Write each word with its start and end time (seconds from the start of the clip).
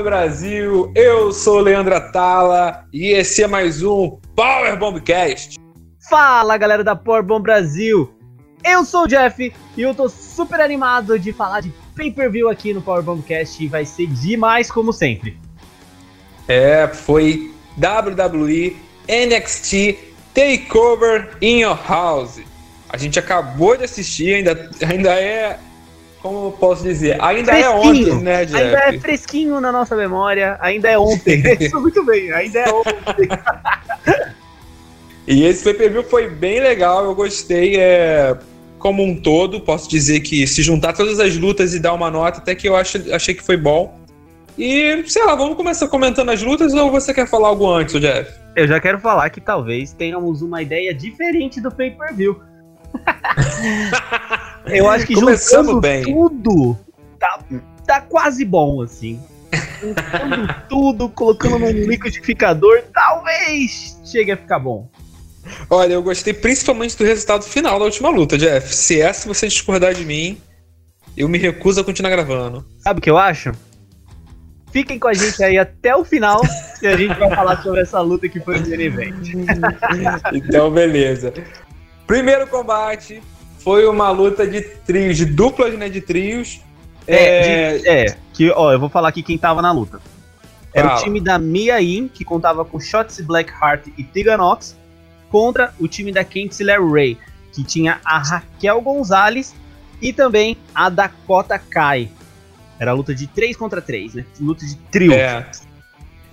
Bomb 0.00 0.04
Brasil, 0.04 0.90
eu 0.94 1.30
sou 1.30 1.58
o 1.58 1.60
Leandro 1.60 1.94
Atala 1.94 2.86
e 2.90 3.08
esse 3.08 3.42
é 3.42 3.46
mais 3.46 3.82
um 3.82 4.18
Power 4.34 4.78
Bombcast. 4.78 5.58
Fala 6.08 6.56
galera 6.56 6.82
da 6.82 6.96
Power 6.96 7.22
Bomb 7.22 7.42
Brasil, 7.42 8.10
eu 8.64 8.82
sou 8.82 9.02
o 9.02 9.06
Jeff 9.06 9.52
e 9.76 9.82
eu 9.82 9.94
tô 9.94 10.08
super 10.08 10.58
animado 10.58 11.18
de 11.18 11.34
falar 11.34 11.60
de 11.60 11.70
pay-per-view 11.94 12.48
aqui 12.48 12.72
no 12.72 12.80
Power 12.80 13.02
Bombcast 13.02 13.62
e 13.62 13.68
vai 13.68 13.84
ser 13.84 14.06
demais 14.06 14.70
como 14.70 14.90
sempre. 14.90 15.38
É, 16.48 16.88
foi 16.88 17.52
WWE 17.76 18.74
NXT 19.06 19.98
Takeover 20.32 21.36
in 21.42 21.60
Your 21.60 21.78
House. 21.86 22.40
A 22.88 22.96
gente 22.96 23.18
acabou 23.18 23.76
de 23.76 23.84
assistir, 23.84 24.36
ainda, 24.36 24.70
ainda 24.82 25.10
é 25.12 25.58
como 26.22 26.48
eu 26.48 26.52
posso 26.52 26.82
dizer, 26.82 27.22
ainda 27.22 27.52
é 27.58 27.68
ontem, 27.68 28.14
né, 28.20 28.44
Jeff? 28.44 28.62
Ainda 28.62 28.78
é 28.78 28.98
fresquinho 28.98 29.60
na 29.60 29.72
nossa 29.72 29.96
memória, 29.96 30.58
ainda 30.60 30.88
é 30.88 30.98
ontem. 30.98 31.42
Isso 31.58 31.80
muito 31.80 32.04
bem, 32.04 32.30
ainda 32.32 32.58
é 32.58 32.70
ontem. 32.70 33.28
e 35.26 35.44
esse 35.44 35.64
pay-per-view 35.64 36.02
foi 36.04 36.28
bem 36.28 36.60
legal, 36.60 37.04
eu 37.04 37.14
gostei, 37.14 37.76
é, 37.78 38.36
como 38.78 39.02
um 39.02 39.16
todo, 39.16 39.60
posso 39.60 39.88
dizer 39.88 40.20
que 40.20 40.46
se 40.46 40.62
juntar 40.62 40.92
todas 40.92 41.18
as 41.18 41.36
lutas 41.36 41.72
e 41.74 41.78
dar 41.78 41.94
uma 41.94 42.10
nota, 42.10 42.38
até 42.38 42.54
que 42.54 42.68
eu 42.68 42.76
acho, 42.76 42.98
achei 43.14 43.34
que 43.34 43.44
foi 43.44 43.56
bom. 43.56 43.98
E, 44.58 45.02
sei 45.06 45.24
lá, 45.24 45.34
vamos 45.34 45.56
começar 45.56 45.88
comentando 45.88 46.28
as 46.30 46.42
lutas 46.42 46.74
ou 46.74 46.90
você 46.90 47.14
quer 47.14 47.26
falar 47.26 47.48
algo 47.48 47.66
antes, 47.66 47.98
Jeff? 47.98 48.30
Eu 48.54 48.68
já 48.68 48.78
quero 48.78 48.98
falar 49.00 49.30
que 49.30 49.40
talvez 49.40 49.94
tenhamos 49.94 50.42
uma 50.42 50.60
ideia 50.60 50.92
diferente 50.92 51.62
do 51.62 51.70
pay-per-view. 51.70 52.42
Eu 54.66 54.88
acho 54.88 55.06
que 55.06 55.14
Começando 55.14 55.66
juntando 55.66 55.80
bem. 55.80 56.04
tudo, 56.04 56.78
tá, 57.18 57.40
tá 57.86 58.00
quase 58.02 58.44
bom, 58.44 58.82
assim. 58.82 59.20
Juntando 59.80 60.54
tudo, 60.68 61.08
colocando 61.08 61.58
num 61.58 61.70
liquidificador, 61.70 62.82
talvez 62.92 63.98
chegue 64.04 64.32
a 64.32 64.36
ficar 64.36 64.58
bom. 64.58 64.88
Olha, 65.68 65.94
eu 65.94 66.02
gostei 66.02 66.34
principalmente 66.34 66.96
do 66.96 67.04
resultado 67.04 67.44
final 67.44 67.78
da 67.78 67.84
última 67.86 68.10
luta, 68.10 68.36
Jeff. 68.36 68.74
Se 68.74 69.00
essa 69.00 69.26
você 69.26 69.48
discordar 69.48 69.94
de 69.94 70.04
mim, 70.04 70.38
eu 71.16 71.28
me 71.28 71.38
recuso 71.38 71.80
a 71.80 71.84
continuar 71.84 72.10
gravando. 72.10 72.64
Sabe 72.78 72.98
o 72.98 73.02
que 73.02 73.10
eu 73.10 73.18
acho? 73.18 73.52
Fiquem 74.70 74.98
com 74.98 75.08
a 75.08 75.14
gente 75.14 75.42
aí 75.42 75.58
até 75.58 75.96
o 75.96 76.04
final 76.04 76.40
e 76.80 76.86
a 76.86 76.96
gente 76.96 77.18
vai 77.18 77.34
falar 77.34 77.60
sobre 77.62 77.80
essa 77.80 78.00
luta 78.00 78.28
que 78.28 78.38
foi 78.38 78.60
no 78.60 78.68
main 78.68 78.80
event. 78.80 79.28
Então, 80.32 80.70
beleza. 80.70 81.32
Primeiro 82.06 82.46
combate 82.46 83.20
foi 83.62 83.86
uma 83.86 84.10
luta 84.10 84.46
de 84.46 84.60
trios, 84.60 85.16
de 85.16 85.24
duplas, 85.24 85.74
né, 85.78 85.88
de 85.88 86.00
trios. 86.00 86.60
É, 87.06 87.78
de- 87.78 87.88
é, 87.88 88.16
que, 88.32 88.50
ó, 88.50 88.72
eu 88.72 88.78
vou 88.78 88.88
falar 88.88 89.08
aqui 89.08 89.22
quem 89.22 89.36
tava 89.38 89.60
na 89.60 89.72
luta. 89.72 90.00
Era 90.72 90.88
Fala. 90.90 91.00
o 91.00 91.04
time 91.04 91.20
da 91.20 91.38
Mia 91.38 91.80
Yim, 91.80 92.08
que 92.08 92.24
contava 92.24 92.64
com 92.64 92.78
Shotzi 92.78 93.22
Blackheart 93.22 93.88
e 93.98 94.04
Tegan 94.04 94.36
Nox, 94.36 94.76
contra 95.28 95.74
o 95.80 95.88
time 95.88 96.12
da 96.12 96.22
Kinsler 96.22 96.80
Ray, 96.84 97.18
que 97.52 97.64
tinha 97.64 98.00
a 98.04 98.18
Raquel 98.18 98.80
Gonzalez 98.80 99.54
e 100.00 100.12
também 100.12 100.56
a 100.74 100.88
Dakota 100.88 101.58
Kai. 101.58 102.08
Era 102.78 102.92
a 102.92 102.94
luta 102.94 103.14
de 103.14 103.26
3 103.26 103.56
contra 103.56 103.82
3, 103.82 104.14
né? 104.14 104.24
Luta 104.40 104.64
de 104.64 104.76
trio. 104.90 105.12
É. 105.12 105.50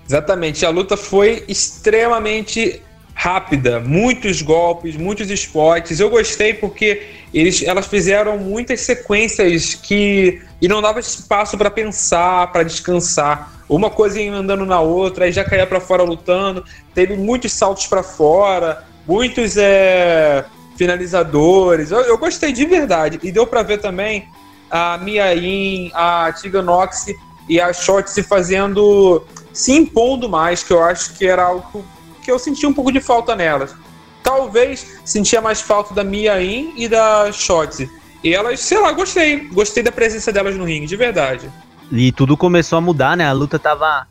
Exatamente. 0.07 0.65
A 0.65 0.69
luta 0.69 0.95
foi 0.95 1.43
extremamente 1.47 2.81
rápida, 3.19 3.79
muitos 3.79 4.43
golpes, 4.43 4.95
muitos 4.95 5.31
spots. 5.31 5.99
Eu 5.99 6.07
gostei 6.07 6.53
porque 6.53 7.01
eles, 7.33 7.63
elas 7.63 7.87
fizeram 7.87 8.37
muitas 8.37 8.81
sequências 8.81 9.73
que 9.73 10.39
e 10.61 10.67
não 10.67 10.83
dava 10.83 10.99
espaço 10.99 11.57
para 11.57 11.71
pensar, 11.71 12.51
para 12.51 12.61
descansar. 12.61 13.51
Uma 13.67 13.89
coisa 13.89 14.21
ia 14.21 14.31
andando 14.31 14.67
na 14.67 14.79
outra, 14.81 15.25
aí 15.25 15.31
já 15.31 15.43
caía 15.43 15.65
para 15.65 15.79
fora 15.79 16.03
lutando. 16.03 16.63
Teve 16.93 17.17
muitos 17.17 17.51
saltos 17.53 17.87
para 17.87 18.03
fora, 18.03 18.85
muitos 19.07 19.57
é, 19.57 20.45
finalizadores. 20.77 21.89
Eu, 21.89 22.01
eu 22.01 22.19
gostei 22.19 22.53
de 22.53 22.65
verdade 22.67 23.19
e 23.23 23.31
deu 23.31 23.47
para 23.47 23.63
ver 23.63 23.79
também 23.79 24.27
a 24.69 24.95
Mia 24.99 25.33
Yim, 25.33 25.89
a 25.95 26.31
Tiga 26.39 26.61
Nox 26.61 27.07
e 27.49 27.59
a 27.59 27.73
Short 27.73 28.11
se 28.11 28.21
fazendo 28.21 29.25
se 29.51 29.71
impondo 29.71 30.29
mais, 30.29 30.61
que 30.61 30.71
eu 30.71 30.83
acho 30.83 31.15
que 31.15 31.25
era 31.25 31.43
algo 31.43 31.83
que 32.27 32.31
eu 32.31 32.37
senti 32.37 32.67
um 32.67 32.73
pouco 32.73 32.91
de 32.91 32.99
falta 32.99 33.37
nelas. 33.37 33.73
Talvez 34.21 34.99
sentia 35.05 35.39
mais 35.39 35.61
falta 35.61 35.93
da 35.93 36.03
Mia 36.03 36.43
In 36.43 36.73
e 36.75 36.89
da 36.89 37.31
Shotzi. 37.31 37.89
E 38.21 38.33
elas, 38.33 38.59
sei 38.59 38.77
lá, 38.81 38.91
gostei. 38.91 39.47
Gostei 39.47 39.81
da 39.81 39.93
presença 39.93 40.29
delas 40.29 40.57
no 40.57 40.65
ringue, 40.65 40.87
de 40.87 40.97
verdade. 40.97 41.49
E 41.89 42.11
tudo 42.11 42.35
começou 42.35 42.79
a 42.79 42.81
mudar, 42.81 43.15
né? 43.15 43.25
A 43.25 43.31
luta 43.31 43.57
tava 43.57 44.05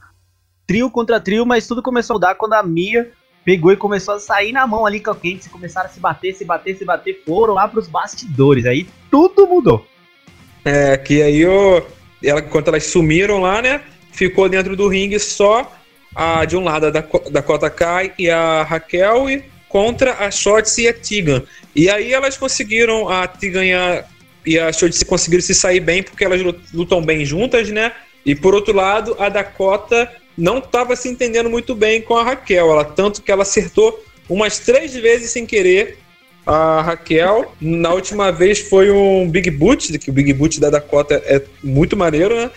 trio 0.66 0.91
contra 0.91 1.21
trio, 1.21 1.44
mas 1.44 1.66
tudo 1.66 1.82
começou 1.82 2.15
a 2.15 2.16
mudar 2.16 2.34
quando 2.37 2.54
a 2.54 2.62
Mia 2.62 3.12
pegou 3.44 3.71
e 3.71 3.77
começou 3.77 4.15
a 4.15 4.19
sair 4.19 4.50
na 4.50 4.66
mão 4.66 4.87
ali 4.87 4.98
com 4.98 5.10
a 5.10 5.15
Candice, 5.15 5.50
começaram 5.50 5.91
a 5.91 5.93
se 5.93 6.00
bater, 6.00 6.34
se 6.34 6.43
bater, 6.43 6.75
se 6.75 6.87
bater, 6.87 7.22
foram 7.27 7.53
lá 7.53 7.69
pros 7.69 7.87
bastidores. 7.87 8.65
Aí 8.65 8.88
tudo 9.10 9.47
mudou. 9.47 9.87
É, 10.65 10.97
que 10.97 11.21
aí 11.21 11.43
eu, 11.43 11.87
ela, 12.25 12.41
enquanto 12.41 12.69
elas 12.69 12.87
sumiram 12.87 13.43
lá, 13.43 13.60
né? 13.60 13.83
Ficou 14.10 14.48
dentro 14.48 14.75
do 14.75 14.88
ringue 14.88 15.19
só 15.19 15.71
a, 16.14 16.44
de 16.44 16.56
um 16.56 16.64
lado 16.64 16.86
a 16.86 16.90
Dako- 16.90 17.30
Dakota 17.30 17.68
Kai 17.70 18.12
e 18.18 18.30
a 18.30 18.62
Raquel 18.62 19.28
e 19.30 19.44
contra 19.68 20.14
a 20.24 20.30
Shotzi 20.30 20.82
e 20.82 20.88
a 20.88 20.94
Tegan. 20.94 21.42
E 21.74 21.90
aí 21.90 22.12
elas 22.12 22.36
conseguiram, 22.36 23.08
a 23.08 23.26
Tegan 23.26 23.64
e 23.64 23.74
a, 23.74 24.04
e 24.44 24.58
a 24.58 24.70
conseguiram 25.06 25.42
se 25.42 25.54
sair 25.54 25.80
bem 25.80 26.02
porque 26.02 26.24
elas 26.24 26.40
lut- 26.40 26.62
lutam 26.72 27.02
bem 27.02 27.24
juntas, 27.24 27.68
né? 27.70 27.92
E 28.24 28.34
por 28.34 28.54
outro 28.54 28.74
lado, 28.74 29.16
a 29.18 29.28
Dakota 29.28 30.10
não 30.36 30.58
estava 30.58 30.96
se 30.96 31.08
entendendo 31.08 31.48
muito 31.48 31.74
bem 31.74 32.02
com 32.02 32.16
a 32.16 32.24
Raquel. 32.24 32.70
Ela, 32.70 32.84
tanto 32.84 33.22
que 33.22 33.30
ela 33.30 33.42
acertou 33.42 34.04
umas 34.28 34.58
três 34.58 34.94
vezes 34.94 35.30
sem 35.30 35.46
querer 35.46 35.98
a 36.46 36.82
Raquel. 36.82 37.54
Na 37.60 37.92
última 37.92 38.30
vez 38.32 38.60
foi 38.60 38.90
um 38.90 39.28
Big 39.28 39.50
Boot, 39.50 39.98
que 39.98 40.10
o 40.10 40.12
Big 40.12 40.32
Boot 40.32 40.60
da 40.60 40.70
Dakota 40.70 41.22
é 41.26 41.42
muito 41.62 41.96
maneiro, 41.96 42.34
né? 42.36 42.50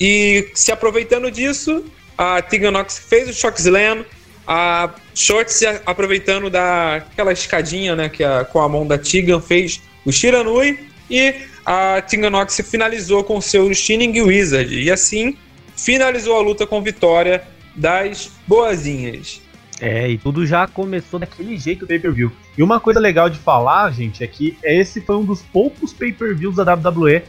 E 0.00 0.48
se 0.54 0.72
aproveitando 0.72 1.30
disso, 1.30 1.84
a 2.16 2.40
Tegan 2.42 2.70
Nox 2.70 2.98
fez 2.98 3.28
o 3.28 3.32
Shock 3.32 3.60
Slam, 3.60 4.04
a 4.46 4.90
Shorts 5.14 5.62
aproveitando 5.86 6.50
daquela 6.50 7.32
escadinha, 7.32 7.96
né, 7.96 8.08
que 8.08 8.22
a, 8.22 8.44
com 8.44 8.60
a 8.60 8.68
mão 8.68 8.86
da 8.86 8.98
Tegan 8.98 9.40
fez 9.40 9.82
o 10.04 10.12
Shiranui 10.12 10.78
e 11.10 11.34
a 11.64 12.02
Tegan 12.02 12.30
Nox 12.30 12.60
finalizou 12.68 13.24
com 13.24 13.40
seu 13.40 13.72
Shining 13.72 14.20
Wizard. 14.20 14.74
E 14.74 14.90
assim 14.90 15.36
finalizou 15.76 16.36
a 16.36 16.42
luta 16.42 16.66
com 16.66 16.82
vitória 16.82 17.42
das 17.74 18.30
boazinhas. 18.46 19.42
É, 19.80 20.08
e 20.08 20.18
tudo 20.18 20.46
já 20.46 20.66
começou 20.66 21.18
daquele 21.18 21.56
jeito 21.56 21.84
o 21.84 21.88
pay-per-view. 21.88 22.30
E 22.56 22.62
uma 22.62 22.78
coisa 22.78 23.00
legal 23.00 23.28
de 23.28 23.38
falar, 23.38 23.90
gente, 23.90 24.22
é 24.22 24.26
que 24.26 24.56
esse 24.62 25.00
foi 25.00 25.16
um 25.16 25.24
dos 25.24 25.42
poucos 25.42 25.92
pay-per-views 25.92 26.56
da 26.56 26.74
WWE 26.74 27.22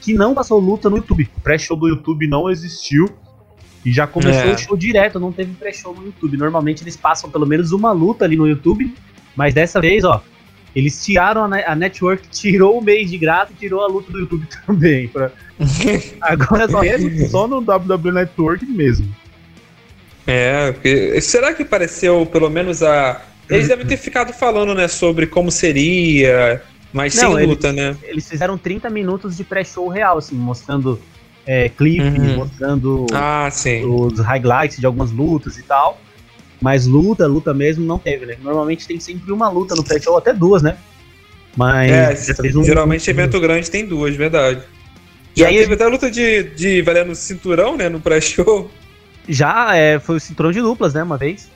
que 0.00 0.12
não 0.12 0.34
passou 0.34 0.58
luta 0.58 0.90
no 0.90 0.96
YouTube. 0.96 1.30
O 1.36 1.40
pré-show 1.40 1.76
do 1.76 1.88
YouTube 1.88 2.26
não 2.26 2.50
existiu. 2.50 3.08
E 3.84 3.92
já 3.92 4.06
começou 4.06 4.50
É. 4.50 4.54
o 4.54 4.58
show 4.58 4.76
direto, 4.76 5.18
não 5.18 5.32
teve 5.32 5.52
pré-show 5.54 5.94
no 5.94 6.04
YouTube. 6.06 6.36
Normalmente 6.36 6.82
eles 6.84 6.96
passam 6.96 7.28
pelo 7.30 7.46
menos 7.46 7.72
uma 7.72 7.90
luta 7.92 8.24
ali 8.24 8.36
no 8.36 8.46
YouTube, 8.46 8.94
mas 9.34 9.52
dessa 9.54 9.80
vez, 9.80 10.04
ó, 10.04 10.22
eles 10.74 11.04
tiraram 11.04 11.44
a, 11.44 11.48
ne- 11.48 11.64
a 11.64 11.74
network, 11.74 12.26
tirou 12.30 12.78
o 12.78 12.82
mês 12.82 13.10
de 13.10 13.18
graça 13.18 13.52
e 13.52 13.56
tirou 13.58 13.82
a 13.82 13.88
luta 13.88 14.12
do 14.12 14.20
YouTube 14.20 14.46
também. 14.66 15.08
pra- 15.08 15.32
Agora 16.22 16.68
só, 16.68 16.82
é 16.82 16.98
só 17.28 17.46
no 17.48 17.58
WWE 17.58 18.12
Network 18.12 18.64
mesmo. 18.66 19.12
É, 20.26 20.72
porque- 20.72 21.20
será 21.20 21.52
que 21.52 21.64
pareceu 21.64 22.24
pelo 22.26 22.48
menos 22.48 22.82
a. 22.82 23.20
Eles 23.50 23.68
devem 23.68 23.84
ter 23.84 23.96
ficado 23.96 24.32
falando, 24.32 24.74
né, 24.74 24.86
sobre 24.88 25.26
como 25.26 25.50
seria, 25.50 26.62
mas 26.92 27.14
Não, 27.16 27.30
sem 27.32 27.38
eles- 27.38 27.48
luta, 27.48 27.72
né? 27.72 27.96
eles 28.04 28.28
fizeram 28.28 28.56
30 28.56 28.88
minutos 28.88 29.36
de 29.36 29.44
pré-show 29.44 29.88
real, 29.88 30.18
assim, 30.18 30.36
mostrando 30.36 30.98
é, 31.46 31.68
clipes, 31.68 32.06
Uhum. 32.18 32.36
mostrando 32.36 33.06
Ah, 33.12 33.48
os 33.84 34.18
highlights 34.20 34.78
de 34.78 34.86
algumas 34.86 35.10
lutas 35.10 35.58
e 35.58 35.62
tal. 35.62 36.00
Mas 36.60 36.86
luta, 36.86 37.26
luta 37.26 37.52
mesmo, 37.52 37.84
não 37.84 37.98
teve, 37.98 38.24
né? 38.24 38.36
Normalmente 38.40 38.86
tem 38.86 39.00
sempre 39.00 39.32
uma 39.32 39.48
luta 39.48 39.74
no 39.74 39.82
pré-show, 39.82 40.16
até 40.16 40.32
duas, 40.32 40.62
né? 40.62 40.76
Mas 41.56 41.90
É, 41.90 42.52
não- 42.52 42.64
geralmente 42.64 43.10
evento 43.10 43.38
grande 43.40 43.70
tem 43.70 43.84
duas, 43.84 44.14
verdade. 44.14 44.62
E 45.36 45.40
Já 45.40 45.48
aí 45.48 45.56
teve 45.58 45.74
até 45.74 45.86
luta 45.86 46.10
de, 46.10 46.44
de 46.44 46.80
valendo 46.82 47.14
cinturão, 47.14 47.76
né, 47.76 47.88
no 47.88 48.00
pré-show. 48.00 48.70
Já 49.28 49.74
é, 49.74 49.98
foi 49.98 50.16
o 50.16 50.20
cinturão 50.20 50.52
de 50.52 50.60
duplas, 50.60 50.94
né? 50.94 51.02
Uma 51.02 51.16
vez. 51.16 51.50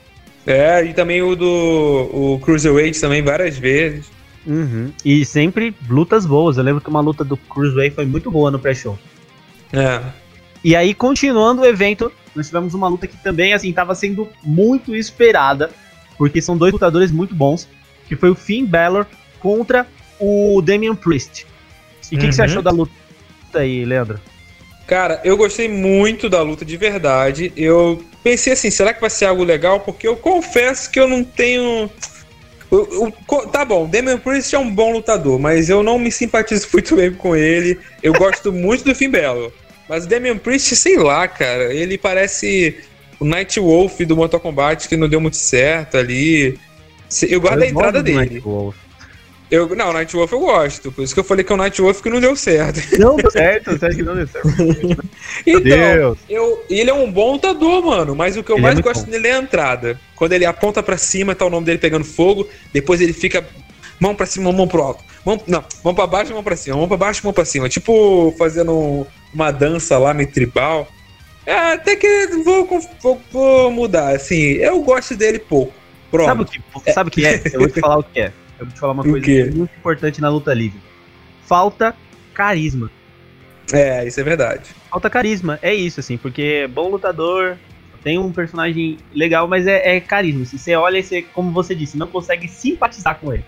É, 0.45 0.83
e 0.85 0.93
também 0.93 1.21
o 1.21 1.35
do 1.35 1.45
o 1.45 2.39
Cruiserweight 2.39 2.99
também 2.99 3.21
várias 3.21 3.57
vezes. 3.57 4.05
Uhum. 4.45 4.91
E 5.03 5.25
sempre 5.25 5.75
lutas 5.89 6.25
boas. 6.25 6.57
Eu 6.57 6.63
lembro 6.63 6.81
que 6.81 6.89
uma 6.89 7.01
luta 7.01 7.23
do 7.23 7.35
Cruiserweight 7.35 7.95
foi 7.95 8.05
muito 8.05 8.31
boa 8.31 8.49
no 8.49 8.57
pré-show. 8.59 8.97
É. 9.73 10.01
E 10.63 10.75
aí, 10.75 10.93
continuando 10.93 11.61
o 11.61 11.65
evento, 11.65 12.11
nós 12.35 12.47
tivemos 12.47 12.73
uma 12.73 12.87
luta 12.87 13.07
que 13.07 13.17
também, 13.17 13.53
assim, 13.53 13.69
estava 13.69 13.93
sendo 13.95 14.27
muito 14.43 14.95
esperada, 14.95 15.69
porque 16.17 16.41
são 16.41 16.57
dois 16.57 16.73
lutadores 16.73 17.11
muito 17.11 17.33
bons, 17.35 17.67
que 18.07 18.15
foi 18.15 18.29
o 18.29 18.35
Finn 18.35 18.65
Balor 18.65 19.05
contra 19.39 19.87
o 20.19 20.61
Damian 20.61 20.95
Priest. 20.95 21.45
E 22.11 22.15
o 22.15 22.19
que, 22.19 22.27
que 22.27 22.33
você 22.33 22.41
Uhum. 22.41 22.45
achou 22.47 22.61
da 22.61 22.71
luta 22.71 22.91
aí, 23.55 23.85
Leandro? 23.85 24.19
Cara, 24.87 25.19
eu 25.23 25.35
gostei 25.35 25.67
muito 25.67 26.29
da 26.29 26.41
luta 26.41 26.63
de 26.63 26.77
verdade. 26.77 27.51
Eu 27.55 28.03
pensei 28.23 28.53
assim, 28.53 28.71
será 28.71 28.93
que 28.93 29.01
vai 29.01 29.09
ser 29.09 29.25
algo 29.25 29.43
legal? 29.43 29.81
Porque 29.81 30.07
eu 30.07 30.15
confesso 30.15 30.89
que 30.89 30.99
eu 30.99 31.07
não 31.07 31.23
tenho. 31.23 31.89
O, 32.69 33.07
o, 33.07 33.11
tá 33.47 33.63
bom, 33.63 33.87
Damian 33.87 34.17
Priest 34.17 34.53
é 34.53 34.59
um 34.59 34.69
bom 34.69 34.91
lutador, 34.91 35.39
mas 35.39 35.69
eu 35.69 35.81
não 35.81 35.97
me 35.97 36.11
simpatizo 36.11 36.67
muito 36.73 36.95
bem 36.95 37.13
com 37.13 37.35
ele. 37.35 37.79
Eu 38.03 38.13
gosto 38.13 38.51
muito 38.51 38.83
do 38.83 38.95
Finn 38.95 39.11
Balor. 39.11 39.51
Mas 39.87 40.05
o 40.05 40.07
Damian 40.07 40.37
Priest, 40.37 40.75
sei 40.75 40.97
lá, 40.97 41.27
cara, 41.27 41.73
ele 41.73 41.97
parece 41.97 42.75
o 43.19 43.25
Night 43.25 43.59
Wolf 43.59 43.99
do 44.01 44.17
Mortal 44.17 44.39
Kombat 44.39 44.87
que 44.89 44.97
não 44.97 45.07
deu 45.07 45.21
muito 45.21 45.37
certo 45.37 45.97
ali. 45.97 46.59
Eu 47.29 47.39
guardo 47.39 47.61
a 47.61 47.67
entrada 47.67 48.03
dele. 48.03 48.43
Eu, 49.49 49.73
não, 49.75 49.93
Night 49.93 50.13
Wolf 50.13 50.31
eu 50.31 50.39
gosto. 50.39 50.91
Por 50.91 51.03
isso 51.03 51.13
que 51.13 51.19
eu 51.19 51.23
falei 51.23 51.43
que 51.43 51.51
é 51.51 51.55
o 51.55 51.57
Night 51.57 51.81
Wolf 51.81 52.01
que 52.01 52.09
não 52.09 52.19
deu 52.19 52.35
certo. 52.35 52.81
Não 52.99 53.15
deu 53.15 53.31
certo, 53.31 53.71
acha 53.71 53.95
que 53.95 54.03
não 54.03 54.15
deu 54.15 54.27
certo? 54.27 54.49
então, 55.45 55.61
Deus. 55.61 56.17
Eu, 56.29 56.65
ele 56.69 56.89
é 56.89 56.93
um 56.93 57.09
bom 57.09 57.33
lutador, 57.33 57.83
mano. 57.83 58.13
Mas 58.15 58.35
o 58.35 58.43
que 58.43 58.51
eu 58.51 58.57
ele 58.57 58.65
é 58.65 58.67
mais 58.67 58.79
é 58.79 58.81
gosto 58.81 59.05
bom. 59.05 59.11
dele 59.11 59.27
é 59.27 59.35
a 59.35 59.39
entrada. 59.39 59.99
Quando 60.15 60.33
ele 60.33 60.45
aponta 60.45 60.83
para 60.83 60.97
cima, 60.97 61.33
tá 61.33 61.45
o 61.45 61.49
nome 61.49 61.65
dele 61.65 61.77
pegando 61.79 62.03
fogo. 62.03 62.47
Depois 62.73 62.99
ele 62.99 63.13
fica 63.13 63.47
mão 63.99 64.13
para 64.13 64.25
cima, 64.25 64.51
mão 64.51 64.67
pro 64.67 64.81
alto. 64.81 65.03
Mão, 65.25 65.41
não, 65.47 65.63
mão 65.83 65.95
pra 65.95 66.07
baixo, 66.07 66.33
mão 66.33 66.43
pra 66.43 66.55
cima. 66.55 66.75
Mão 66.75 66.87
pra 66.87 66.97
baixo, 66.97 67.21
mão 67.23 67.33
pra 67.33 67.45
cima. 67.45 67.69
Tipo 67.69 68.35
fazendo 68.37 69.07
uma 69.33 69.51
dança 69.51 69.97
lá 69.97 70.13
meio 70.13 70.29
tribal. 70.29 70.87
É, 71.45 71.73
até 71.73 71.95
que 71.95 72.27
vou, 72.43 72.67
vou, 73.01 73.21
vou 73.31 73.71
mudar. 73.71 74.13
Assim, 74.13 74.35
eu 74.35 74.81
gosto 74.81 75.15
dele 75.15 75.39
pouco. 75.39 75.73
Pronto. 76.11 76.27
Sabe 76.27 76.41
o 76.41 76.45
que, 76.45 76.91
sabe 76.91 77.07
o 77.07 77.11
que 77.11 77.25
é? 77.25 77.41
Eu 77.53 77.59
vou 77.59 77.69
te 77.69 77.79
falar 77.79 77.99
o 77.99 78.03
que 78.03 78.19
é. 78.19 78.33
Eu 78.59 78.65
vou 78.65 78.73
te 78.73 78.79
falar 78.79 78.93
uma 78.93 79.03
coisa 79.03 79.27
muito 79.55 79.71
importante 79.77 80.21
na 80.21 80.29
luta 80.29 80.53
livre. 80.53 80.79
Falta 81.43 81.95
carisma. 82.33 82.89
É, 83.71 84.05
isso 84.05 84.19
é 84.19 84.23
verdade. 84.23 84.69
Falta 84.89 85.09
carisma, 85.09 85.59
é 85.61 85.73
isso, 85.73 85.99
assim, 85.99 86.17
porque 86.17 86.69
bom 86.73 86.89
lutador, 86.89 87.57
tem 88.03 88.17
um 88.17 88.31
personagem 88.31 88.97
legal, 89.13 89.47
mas 89.47 89.67
é, 89.67 89.97
é 89.97 89.99
carisma. 89.99 90.45
Se 90.45 90.57
você 90.57 90.75
olha, 90.75 91.01
você, 91.01 91.21
como 91.21 91.51
você 91.51 91.75
disse, 91.75 91.97
não 91.97 92.07
consegue 92.07 92.47
simpatizar 92.47 93.19
com 93.19 93.33
ele. 93.33 93.43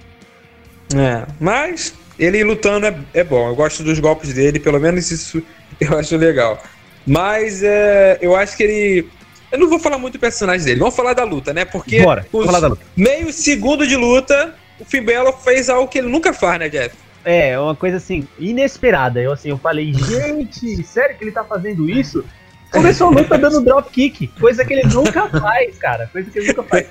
É, 0.96 1.26
mas 1.40 1.94
ele 2.18 2.44
lutando 2.44 2.86
é, 2.86 3.00
é 3.14 3.24
bom. 3.24 3.48
Eu 3.48 3.56
gosto 3.56 3.84
dos 3.84 4.00
golpes 4.00 4.34
dele, 4.34 4.60
pelo 4.60 4.80
menos 4.80 5.10
isso 5.12 5.42
eu 5.80 5.98
acho 5.98 6.18
legal. 6.18 6.62
Mas 7.08 7.64
é, 7.64 8.18
eu 8.22 8.36
acho 8.36 8.58
que 8.58 8.64
ele 8.64 9.10
eu 9.52 9.58
não 9.58 9.68
vou 9.68 9.80
falar 9.80 9.98
muito 9.98 10.14
do 10.14 10.20
personagem 10.20 10.64
dele, 10.66 10.80
vamos 10.80 10.96
falar 10.96 11.14
da 11.14 11.24
luta, 11.24 11.52
né? 11.54 11.66
Porque 11.66 12.04
Bora, 12.04 12.26
os 12.32 12.46
falar 12.46 12.60
da 12.60 12.68
luta. 12.68 12.86
meio 12.96 13.34
segundo 13.34 13.88
de 13.88 13.96
luta, 13.96 14.54
o 14.80 14.86
Finn 14.86 15.04
Balor 15.04 15.34
fez 15.40 15.70
algo 15.70 15.88
que 15.88 15.98
ele 15.98 16.08
nunca 16.08 16.34
faz, 16.34 16.60
né, 16.60 16.70
Jeff? 16.70 16.96
É, 17.24 17.60
uma 17.60 17.76
coisa 17.76 17.98
assim, 17.98 18.28
inesperada. 18.40 19.22
Eu 19.22 19.32
assim, 19.32 19.50
eu 19.50 19.58
falei, 19.58 19.94
gente, 19.94 20.84
sério 20.84 21.18
que 21.18 21.24
ele 21.24 21.32
tá 21.32 21.44
fazendo 21.44 21.90
isso? 21.90 22.24
Começou 22.72 23.08
a 23.08 23.10
luta 23.10 23.38
dando 23.38 23.62
drop 23.62 23.90
kick, 23.92 24.28
coisa 24.40 24.64
que 24.64 24.74
ele 24.74 24.88
nunca 24.94 25.28
faz, 25.28 25.78
cara. 25.78 26.08
Coisa 26.12 26.30
que 26.30 26.38
ele 26.40 26.48
nunca 26.50 26.64
faz. 26.64 26.88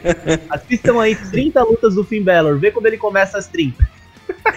Assistam 0.50 1.00
aí 1.00 1.14
30 1.14 1.62
lutas 1.62 1.94
do 1.94 2.04
Finn 2.04 2.22
Balor, 2.22 2.58
vê 2.58 2.70
quando 2.70 2.86
ele 2.86 2.98
começa 2.98 3.38
as 3.38 3.46
30. 3.46 3.88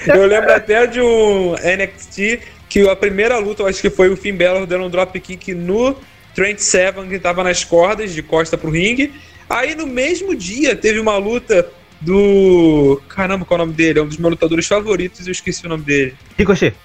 Eu 0.07 0.25
lembro 0.25 0.51
até 0.51 0.87
de 0.87 0.99
um 0.99 1.53
NXT 1.53 2.41
que 2.67 2.89
a 2.89 2.95
primeira 2.95 3.37
luta, 3.37 3.63
eu 3.63 3.67
acho 3.67 3.81
que 3.81 3.89
foi 3.89 4.09
o 4.09 4.17
Finn 4.17 4.35
Balor 4.35 4.65
dando 4.65 4.85
um 4.85 4.89
drop 4.89 5.17
kick 5.19 5.53
no 5.53 5.95
Trent 6.33 6.59
Seven, 6.59 7.07
que 7.07 7.19
tava 7.19 7.43
nas 7.43 7.63
cordas, 7.63 8.13
de 8.13 8.23
costa 8.23 8.57
pro 8.57 8.71
ringue. 8.71 9.13
Aí 9.49 9.75
no 9.75 9.85
mesmo 9.85 10.35
dia 10.35 10.75
teve 10.75 10.99
uma 10.99 11.17
luta 11.17 11.69
do. 12.01 13.01
Caramba, 13.07 13.45
qual 13.45 13.59
é 13.59 13.63
o 13.63 13.65
nome 13.65 13.77
dele? 13.77 13.99
É 13.99 14.01
um 14.01 14.07
dos 14.07 14.17
meus 14.17 14.31
lutadores 14.31 14.67
favoritos 14.67 15.25
e 15.25 15.29
eu 15.29 15.31
esqueci 15.31 15.65
o 15.65 15.69
nome 15.69 15.83
dele. 15.83 16.15
Ricochet. 16.37 16.75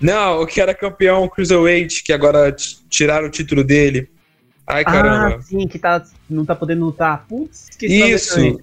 Não, 0.00 0.42
o 0.42 0.46
que 0.46 0.60
era 0.60 0.74
campeão 0.74 1.28
Cruiserweight, 1.28 2.02
que 2.02 2.12
agora 2.12 2.54
tiraram 2.88 3.28
o 3.28 3.30
título 3.30 3.64
dele. 3.64 4.08
Ai, 4.66 4.84
caramba. 4.84 5.36
Ah, 5.36 5.42
sim, 5.42 5.66
que 5.66 5.78
tá, 5.78 6.02
não 6.28 6.44
tá 6.44 6.54
podendo 6.54 6.84
lutar. 6.84 7.26
Putz, 7.28 7.68
esqueci 7.70 8.10
Isso. 8.10 8.60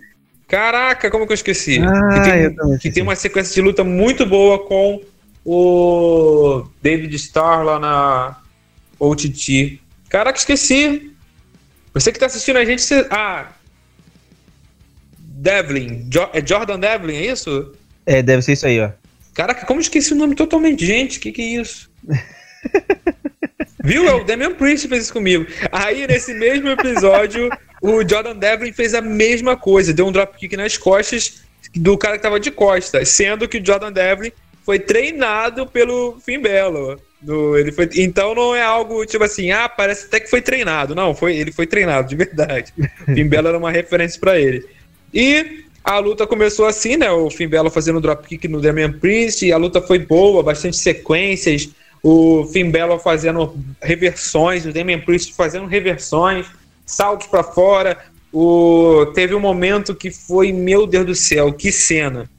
Caraca, 0.48 1.10
como 1.10 1.26
que 1.26 1.32
eu 1.32 1.36
esqueci? 1.36 1.80
Ah, 1.80 2.10
que 2.14 2.30
tem, 2.30 2.42
eu 2.42 2.80
que 2.80 2.92
tem 2.92 3.04
uma 3.04 3.16
sequência 3.16 3.54
de 3.54 3.62
luta 3.62 3.84
muito 3.84 4.26
boa 4.26 4.60
com 4.60 5.02
o 5.46 6.66
David 6.82 7.16
Starr 7.16 7.64
lá 7.64 7.80
na 7.80 8.38
OTT. 9.00 9.80
Caraca, 10.10 10.38
esqueci. 10.38 11.14
Você 11.94 12.12
que 12.12 12.20
tá 12.20 12.26
assistindo 12.26 12.58
a 12.58 12.66
gente. 12.66 12.82
Você... 12.82 13.08
Ah. 13.10 13.48
Devlin. 15.42 16.08
Jo 16.14 16.30
é 16.34 16.46
Jordan 16.46 16.80
Devlin, 16.80 17.16
é 17.16 17.26
isso? 17.32 17.74
É, 18.06 18.22
deve 18.22 18.44
ser 18.44 18.54
isso 18.54 18.68
aí, 18.68 18.80
ó. 18.80 18.92
Caraca, 19.34 19.66
como 19.66 19.80
esqueci 19.80 20.14
o 20.14 20.16
nome 20.16 20.36
totalmente, 20.36 20.86
gente? 20.86 21.20
Que 21.20 21.32
que 21.32 21.42
é 21.42 21.62
isso? 21.62 21.90
Viu? 23.84 24.08
É 24.08 24.14
o 24.14 24.24
Damian 24.24 24.54
Priest 24.54 24.88
fez 24.88 25.06
isso 25.06 25.14
comigo. 25.14 25.48
Aí, 25.72 26.06
nesse 26.06 26.34
mesmo 26.36 26.70
episódio, 26.70 27.50
o 27.82 28.08
Jordan 28.08 28.36
Devlin 28.36 28.72
fez 28.72 28.94
a 28.94 29.02
mesma 29.02 29.58
coisa. 29.58 29.92
Deu 29.92 30.06
um 30.06 30.12
dropkick 30.12 30.56
nas 30.56 30.78
costas 30.78 31.42
do 31.76 31.98
cara 31.98 32.18
que 32.18 32.24
tava 32.24 32.40
de 32.40 32.52
costas. 32.52 33.10
Sendo 33.10 33.48
que 33.48 33.58
o 33.58 33.66
Jordan 33.66 33.92
Devlin 33.92 34.32
foi 34.64 34.78
treinado 34.78 35.66
pelo 35.66 36.20
Finn 36.24 36.42
Balor. 36.42 37.00
No, 37.20 37.58
ele 37.58 37.72
foi, 37.72 37.90
então 37.96 38.36
não 38.36 38.56
é 38.56 38.64
algo 38.64 39.06
tipo 39.06 39.24
assim, 39.24 39.52
ah, 39.52 39.70
parece 39.70 40.06
até 40.06 40.20
que 40.20 40.30
foi 40.30 40.42
treinado. 40.42 40.94
Não, 40.94 41.16
foi, 41.16 41.36
ele 41.36 41.52
foi 41.52 41.66
treinado, 41.66 42.10
de 42.10 42.16
verdade. 42.16 42.72
Finn 43.06 43.28
Balor 43.28 43.50
era 43.50 43.58
uma 43.58 43.72
referência 43.72 44.20
para 44.20 44.40
ele. 44.40 44.68
E 45.14 45.66
a 45.84 45.98
luta 46.00 46.28
começou 46.28 46.66
assim, 46.66 46.96
né? 46.96 47.12
O 47.12 47.30
Finn 47.30 47.50
Balor 47.50 47.72
fazendo 47.72 48.00
dropkick 48.00 48.48
no 48.48 48.62
Damian 48.62 48.92
Priest, 48.92 49.52
a 49.52 49.58
luta 49.58 49.82
foi 49.82 50.00
boa, 50.00 50.44
bastante 50.44 50.78
sequências. 50.78 51.70
O 52.04 52.46
Finn 52.52 52.72
Balor 52.72 53.00
fazendo 53.00 53.56
reversões, 53.82 54.66
o 54.66 54.72
Damian 54.72 55.00
Priest 55.00 55.34
fazendo 55.34 55.66
reversões, 55.66 56.48
saltos 56.86 57.28
para 57.28 57.44
fora. 57.44 57.98
O... 58.32 59.08
Teve 59.14 59.36
um 59.36 59.40
momento 59.40 59.94
que 59.94 60.10
foi, 60.10 60.52
meu 60.52 60.88
Deus 60.88 61.06
do 61.06 61.16
céu, 61.16 61.52
que 61.52 61.72
cena. 61.72 62.30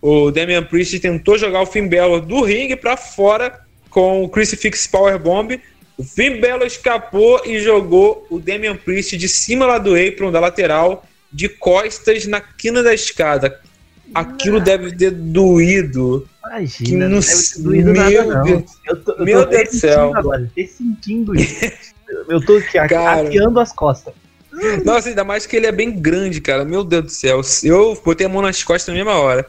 O 0.00 0.30
Damian 0.30 0.64
Priest 0.64 0.98
tentou 0.98 1.38
jogar 1.38 1.60
o 1.62 1.66
Finn 1.66 1.88
Balor 1.88 2.20
do 2.20 2.42
ringue 2.42 2.76
para 2.76 2.96
fora 2.96 3.60
com 3.90 4.24
o 4.24 4.28
Crucifix 4.28 4.86
Powerbomb. 4.86 5.60
O 5.96 6.02
Finn 6.02 6.40
Balor 6.40 6.66
escapou 6.66 7.40
e 7.44 7.60
jogou 7.60 8.26
o 8.30 8.40
Damian 8.40 8.76
Priest 8.76 9.16
de 9.16 9.28
cima 9.28 9.66
lá 9.66 9.78
do 9.78 9.94
apron, 9.94 10.32
da 10.32 10.40
lateral, 10.40 11.06
de 11.32 11.48
costas 11.48 12.26
na 12.26 12.40
quina 12.40 12.82
da 12.82 12.92
escada. 12.92 13.60
Aquilo 14.14 14.58
Não. 14.58 14.64
deve 14.64 14.94
ter 14.94 15.10
doído. 15.10 16.28
Imagina, 16.46 17.08
não 17.08 17.20
deve 17.20 17.42
ter 17.54 17.62
doído 17.62 17.92
meu 17.92 18.02
nada, 18.02 18.24
não. 18.24 18.44
Deus, 18.44 18.62
eu 18.86 19.02
tô, 19.02 19.12
eu 19.12 19.24
meu 19.24 19.46
Deus 19.46 19.68
do 19.70 19.76
céu. 19.76 20.14
Agora, 20.14 20.50
sentindo 20.56 21.34
isso. 21.34 21.72
eu 22.28 22.44
tô 22.44 22.56
aqui, 22.56 22.76
arqueando 22.76 23.58
as 23.58 23.72
costas. 23.72 24.12
Nossa, 24.84 25.08
ainda 25.08 25.24
mais 25.24 25.46
que 25.46 25.56
ele 25.56 25.66
é 25.66 25.72
bem 25.72 25.90
grande, 25.90 26.40
cara. 26.40 26.64
Meu 26.64 26.84
Deus 26.84 27.04
do 27.04 27.10
céu. 27.10 27.40
Eu 27.62 27.98
botei 28.04 28.26
a 28.26 28.28
mão 28.28 28.42
nas 28.42 28.62
costas 28.62 28.88
na 28.88 29.02
mesma 29.02 29.18
hora. 29.18 29.46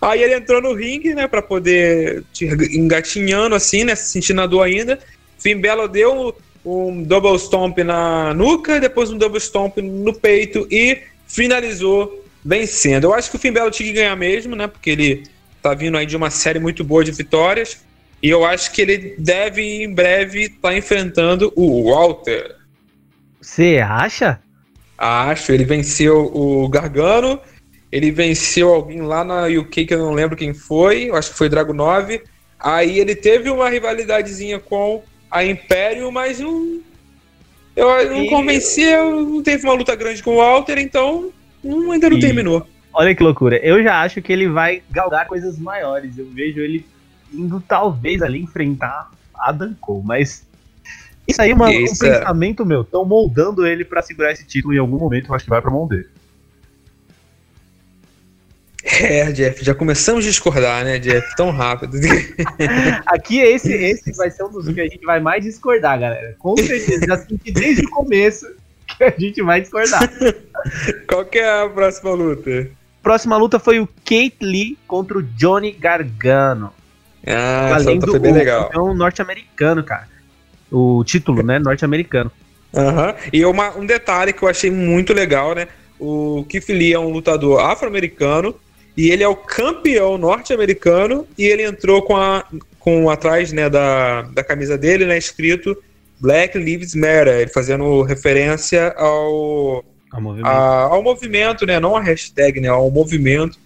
Aí 0.00 0.22
ele 0.22 0.34
entrou 0.34 0.60
no 0.60 0.74
ringue, 0.74 1.14
né, 1.14 1.26
pra 1.26 1.40
poder 1.40 2.22
engatinhando 2.70 3.54
assim, 3.54 3.84
né, 3.84 3.94
sentindo 3.94 4.42
a 4.42 4.46
dor 4.46 4.62
ainda. 4.62 4.98
Finn 5.38 5.58
Belo 5.58 5.88
deu 5.88 6.36
um 6.64 7.02
double 7.02 7.38
stomp 7.38 7.78
na 7.78 8.34
nuca, 8.34 8.78
depois 8.78 9.10
um 9.10 9.18
double 9.18 9.40
stomp 9.40 9.78
no 9.78 10.14
peito 10.14 10.66
e 10.70 10.98
finalizou 11.34 12.24
vencendo. 12.44 13.04
Eu 13.04 13.14
acho 13.14 13.30
que 13.30 13.36
o 13.36 13.38
Finn 13.38 13.52
Belo 13.52 13.70
tinha 13.70 13.88
que 13.88 13.94
ganhar 13.94 14.16
mesmo, 14.16 14.54
né, 14.54 14.66
porque 14.66 14.90
ele 14.90 15.24
tá 15.62 15.74
vindo 15.74 15.96
aí 15.96 16.06
de 16.06 16.16
uma 16.16 16.30
série 16.30 16.58
muito 16.58 16.84
boa 16.84 17.04
de 17.04 17.10
vitórias. 17.10 17.84
E 18.22 18.28
eu 18.28 18.44
acho 18.44 18.72
que 18.72 18.80
ele 18.80 19.16
deve 19.18 19.62
em 19.62 19.92
breve 19.92 20.44
estar 20.44 20.70
tá 20.70 20.76
enfrentando 20.76 21.52
o 21.54 21.90
Walter. 21.90 22.56
Você 23.40 23.78
acha? 23.78 24.40
Acho, 24.96 25.52
ele 25.52 25.64
venceu 25.64 26.30
o 26.34 26.68
Gargano 26.68 27.40
ele 27.94 28.10
venceu 28.10 28.74
alguém 28.74 29.02
lá 29.02 29.22
na 29.22 29.44
UK 29.44 29.86
que 29.86 29.94
eu 29.94 30.00
não 30.00 30.14
lembro 30.14 30.36
quem 30.36 30.52
foi, 30.52 31.12
acho 31.12 31.30
que 31.30 31.38
foi 31.38 31.48
Drago 31.48 31.72
9. 31.72 32.24
Aí 32.58 32.98
ele 32.98 33.14
teve 33.14 33.48
uma 33.48 33.68
rivalidadezinha 33.68 34.58
com 34.58 35.00
a 35.30 35.44
Império, 35.44 36.10
mas 36.10 36.40
não. 36.40 36.80
Eu 37.76 38.10
não 38.10 38.24
e... 38.24 38.30
convenceu, 38.30 39.24
não 39.24 39.42
teve 39.42 39.64
uma 39.64 39.74
luta 39.74 39.94
grande 39.94 40.22
com 40.22 40.34
o 40.34 40.36
Walter, 40.36 40.78
então 40.78 41.30
não, 41.62 41.92
ainda 41.92 42.08
não 42.08 42.18
e... 42.18 42.20
terminou. 42.20 42.66
Olha 42.92 43.14
que 43.14 43.22
loucura. 43.22 43.56
Eu 43.56 43.82
já 43.82 44.02
acho 44.02 44.22
que 44.22 44.32
ele 44.32 44.48
vai 44.48 44.82
galgar 44.90 45.26
coisas 45.26 45.58
maiores. 45.58 46.16
Eu 46.16 46.26
vejo 46.30 46.60
ele 46.60 46.86
indo 47.32 47.60
talvez 47.66 48.22
ali 48.22 48.40
enfrentar 48.40 49.10
Adam 49.34 49.74
Cole, 49.80 50.02
mas 50.04 50.46
isso 51.26 51.42
aí 51.42 51.50
é 51.50 51.54
uma, 51.54 51.68
um 51.68 51.96
pensamento 51.98 52.64
meu. 52.64 52.82
Estão 52.82 53.04
moldando 53.04 53.66
ele 53.66 53.84
para 53.84 54.02
segurar 54.02 54.30
esse 54.30 54.46
título 54.46 54.74
em 54.74 54.78
algum 54.78 54.98
momento. 54.98 55.28
Eu 55.28 55.34
acho 55.34 55.44
que 55.44 55.50
vai 55.50 55.60
pra 55.60 55.70
mão 55.70 55.88
dele. 55.88 56.08
É, 59.00 59.32
Jeff, 59.32 59.64
já 59.64 59.74
começamos 59.74 60.24
a 60.24 60.28
discordar, 60.28 60.84
né, 60.84 60.98
Jeff? 60.98 61.34
Tão 61.36 61.50
rápido. 61.50 61.96
Aqui 63.06 63.40
esse, 63.40 63.72
esse 63.72 64.12
vai 64.12 64.30
ser 64.30 64.44
um 64.44 64.50
dos 64.50 64.72
que 64.72 64.80
a 64.80 64.84
gente 64.84 65.04
vai 65.04 65.20
mais 65.20 65.42
discordar, 65.42 65.98
galera. 65.98 66.36
Com 66.38 66.56
certeza, 66.56 67.06
já 67.06 67.18
senti 67.18 67.50
desde 67.50 67.84
o 67.84 67.90
começo 67.90 68.46
que 68.96 69.04
a 69.04 69.14
gente 69.18 69.42
vai 69.42 69.60
discordar. 69.60 70.08
Qual 71.08 71.24
que 71.24 71.38
é 71.38 71.62
a 71.62 71.68
próxima 71.68 72.10
luta? 72.12 72.68
Próxima 73.02 73.36
luta 73.36 73.58
foi 73.58 73.80
o 73.80 73.86
Kate 73.86 74.36
Lee 74.40 74.78
contra 74.86 75.18
o 75.18 75.22
Johnny 75.22 75.72
Gargano. 75.72 76.72
Ah, 77.26 77.76
essa 77.76 77.90
luta 77.90 78.06
foi 78.06 78.18
bem 78.18 78.32
legal. 78.32 78.70
um 78.76 78.94
norte-americano, 78.94 79.82
cara. 79.82 80.08
o 80.70 81.02
título, 81.04 81.42
né, 81.42 81.58
norte-americano. 81.58 82.30
Uhum. 82.72 83.14
E 83.32 83.44
uma, 83.44 83.76
um 83.76 83.86
detalhe 83.86 84.32
que 84.32 84.42
eu 84.42 84.48
achei 84.48 84.70
muito 84.70 85.12
legal, 85.12 85.54
né? 85.54 85.68
O 85.98 86.44
Keith 86.48 86.68
Lee 86.68 86.92
é 86.92 86.98
um 86.98 87.10
lutador 87.10 87.60
afro-americano 87.60 88.54
e 88.96 89.10
ele 89.10 89.22
é 89.22 89.28
o 89.28 89.36
campeão 89.36 90.16
norte-americano 90.16 91.26
e 91.36 91.44
ele 91.44 91.62
entrou 91.62 92.02
com 92.02 92.16
a 92.16 92.46
com 92.84 93.08
atrás 93.08 93.50
né, 93.50 93.70
da, 93.70 94.22
da 94.22 94.44
camisa 94.44 94.76
dele, 94.76 95.06
né, 95.06 95.16
escrito 95.16 95.74
Black 96.20 96.58
Lives 96.58 96.94
Matter, 96.94 97.40
ele 97.40 97.50
fazendo 97.50 98.02
referência 98.02 98.92
ao, 98.98 99.82
ao 100.12 100.20
movimento. 100.20 100.46
A, 100.46 100.82
ao 100.82 101.02
movimento, 101.02 101.64
né, 101.64 101.80
não 101.80 101.96
a 101.96 102.02
hashtag, 102.02 102.60
né, 102.60 102.68
ao 102.68 102.90
movimento. 102.90 103.58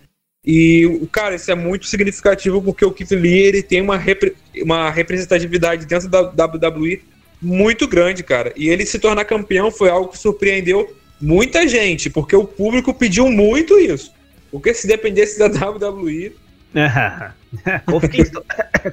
E, 0.47 1.00
cara, 1.11 1.35
isso 1.35 1.50
é 1.50 1.54
muito 1.56 1.87
significativo 1.87 2.62
porque 2.62 2.85
o 2.85 2.92
Keith 2.92 3.11
Lee 3.11 3.38
ele 3.38 3.62
tem 3.62 3.80
uma, 3.80 3.97
repre 3.97 4.37
uma 4.62 4.88
representatividade 4.88 5.85
dentro 5.85 6.08
da 6.08 6.20
WWE 6.20 7.02
muito 7.42 7.88
grande, 7.88 8.23
cara. 8.23 8.52
E 8.56 8.68
ele 8.68 8.87
se 8.87 9.00
tornar 9.00 9.25
campeão 9.25 9.70
foi 9.70 9.90
algo 9.90 10.11
que 10.11 10.18
surpreendeu 10.18 10.97
muita 11.20 11.66
gente, 11.66 12.08
porque 12.08 12.37
o 12.37 12.44
público 12.44 12.94
pediu 12.94 13.28
muito 13.28 13.78
isso. 13.78 14.12
Porque 14.50 14.75
se 14.75 14.87
dependesse 14.87 15.38
da 15.38 15.47
WWE. 15.47 16.33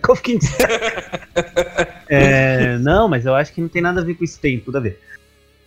Kofi 0.02 0.24
Kingston. 0.24 0.68
é, 2.08 2.78
não, 2.78 3.08
mas 3.08 3.26
eu 3.26 3.36
acho 3.36 3.54
que 3.54 3.62
não 3.62 3.68
tem 3.68 3.82
nada 3.82 4.02
a 4.02 4.04
ver 4.04 4.16
com 4.16 4.24
isso, 4.24 4.40
tem 4.40 4.60
tudo 4.60 4.78
a 4.78 4.82
ver. 4.82 5.00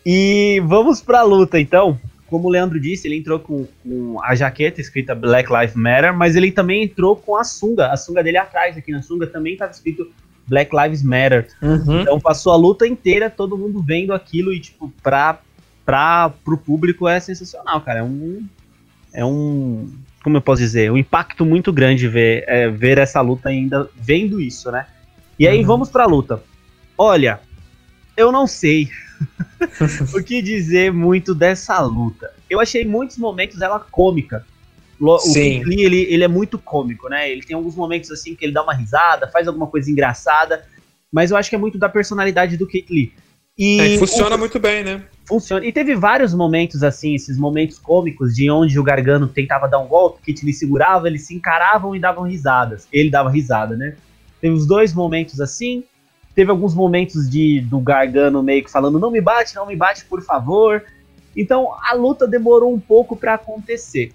E 0.05 0.63
vamos 0.67 1.01
pra 1.03 1.23
luta 1.23 1.61
então. 1.61 1.99
Como 2.27 2.49
o 2.49 2.51
Leandro 2.51 2.79
disse, 2.79 3.09
ele 3.09 3.17
entrou 3.17 3.39
com, 3.39 3.67
com, 3.83 4.21
a 4.23 4.35
jaqueta 4.35 4.81
escrita 4.81 5.15
Black 5.15 5.51
Lives 5.51 5.75
Matter, 5.75 6.15
mas 6.15 6.37
ele 6.37 6.53
também 6.53 6.85
entrou 6.85 7.17
com 7.17 7.37
a 7.37 7.45
sunga. 7.45 7.89
A 7.89 7.97
sunga 7.97 8.23
dele 8.23 8.37
atrás, 8.37 8.77
aqui 8.77 8.93
na 8.93 9.01
sunga, 9.01 9.27
também 9.27 9.55
estava 9.55 9.73
escrito 9.73 10.11
Black 10.47 10.75
Lives 10.75 11.03
Matter. 11.03 11.49
Uhum. 11.63 12.03
Então 12.03 12.21
passou 12.21 12.53
a 12.53 12.57
luta 12.57 12.87
inteira, 12.87 13.31
todo 13.31 13.57
mundo 13.57 13.83
vendo 13.83 14.13
aquilo 14.13 14.53
e, 14.53 14.61
tipo, 14.61 14.93
pra, 15.03 15.39
pra, 15.87 16.31
pro 16.45 16.59
público 16.59 17.09
é 17.09 17.19
sensacional, 17.19 17.81
cara. 17.81 18.01
É 18.01 18.03
um. 18.03 18.47
É 19.13 19.25
um. 19.25 19.89
Como 20.23 20.37
eu 20.37 20.43
posso 20.43 20.61
dizer? 20.61 20.91
Um 20.91 20.97
impacto 20.97 21.45
muito 21.45 21.73
grande 21.73 22.09
ver, 22.09 22.45
é, 22.47 22.69
ver 22.69 22.99
essa 22.99 23.21
luta 23.21 23.49
ainda 23.49 23.89
vendo 23.97 24.41
isso, 24.41 24.71
né? 24.71 24.87
E 25.39 25.47
aí 25.47 25.61
uhum. 25.61 25.67
vamos 25.67 25.89
pra 25.89 26.07
luta. 26.07 26.43
Olha, 26.97 27.41
eu 28.17 28.33
não 28.33 28.47
sei 28.47 28.91
o 30.15 30.23
que 30.23 30.43
dizer 30.43 30.93
muito 30.93 31.35
dessa 31.35 31.81
luta. 31.81 32.33
Eu 32.51 32.61
achei 32.61 32.85
muitos 32.85 33.17
momentos 33.17 33.61
ela 33.61 33.79
cômica. 33.79 34.45
O 35.01 35.19
Sim. 35.19 35.63
Lee, 35.63 35.85
ele, 35.85 36.07
ele 36.11 36.25
é 36.25 36.29
muito 36.29 36.59
cômico, 36.59 37.09
né? 37.09 37.31
Ele 37.31 37.43
tem 37.43 37.55
alguns 37.55 37.77
momentos 37.77 38.11
assim 38.11 38.35
que 38.35 38.45
ele 38.45 38.53
dá 38.53 38.63
uma 38.65 38.75
risada, 38.75 39.29
faz 39.29 39.47
alguma 39.47 39.69
coisa 39.69 39.89
engraçada, 39.89 40.65
mas 41.13 41.31
eu 41.31 41.37
acho 41.37 41.49
que 41.49 41.55
é 41.55 41.59
muito 41.59 41.79
da 41.79 41.89
personalidade 41.89 42.57
do 42.57 42.67
Kate 42.67 42.87
Lee. 42.91 43.13
E 43.57 43.81
é, 43.81 43.99
funciona 43.99 44.35
o, 44.35 44.39
muito 44.39 44.59
bem, 44.59 44.83
né? 44.83 45.03
Funciona. 45.29 45.67
E 45.67 45.71
teve 45.71 45.95
vários 45.95 46.33
momentos 46.33 46.83
assim, 46.83 47.15
esses 47.15 47.37
momentos 47.37 47.79
cômicos 47.79 48.35
de 48.35 48.51
onde 48.51 48.81
o 48.81 48.83
Gargano 48.83 49.29
tentava 49.29 49.69
dar 49.69 49.79
um 49.79 49.87
golpe, 49.87 50.21
Kate 50.27 50.43
Lee 50.43 50.55
segurava, 50.55 51.07
eles 51.07 51.27
se 51.27 51.35
encaravam 51.35 51.95
e 51.95 52.01
davam 52.01 52.25
risadas. 52.25 52.89
Ele 52.91 53.11
dava 53.11 53.29
risada, 53.29 53.77
né? 53.77 53.95
Teve 54.41 54.55
os 54.55 54.67
dois 54.67 54.95
momentos 54.95 55.39
assim. 55.39 55.85
Teve 56.35 56.51
alguns 56.51 56.75
momentos 56.75 57.29
de 57.29 57.61
do 57.61 57.79
Gargano 57.79 58.43
meio 58.43 58.65
que 58.65 58.71
falando: 58.71 58.99
não 58.99 59.11
me 59.11 59.21
bate, 59.21 59.55
não 59.55 59.67
me 59.67 59.77
bate, 59.77 60.07
por 60.07 60.23
favor. 60.23 60.83
Então 61.37 61.75
a 61.83 61.93
luta 61.93 62.27
demorou 62.27 62.73
um 62.73 62.81
pouco 62.81 63.15
para 63.15 63.35
acontecer. 63.35 64.13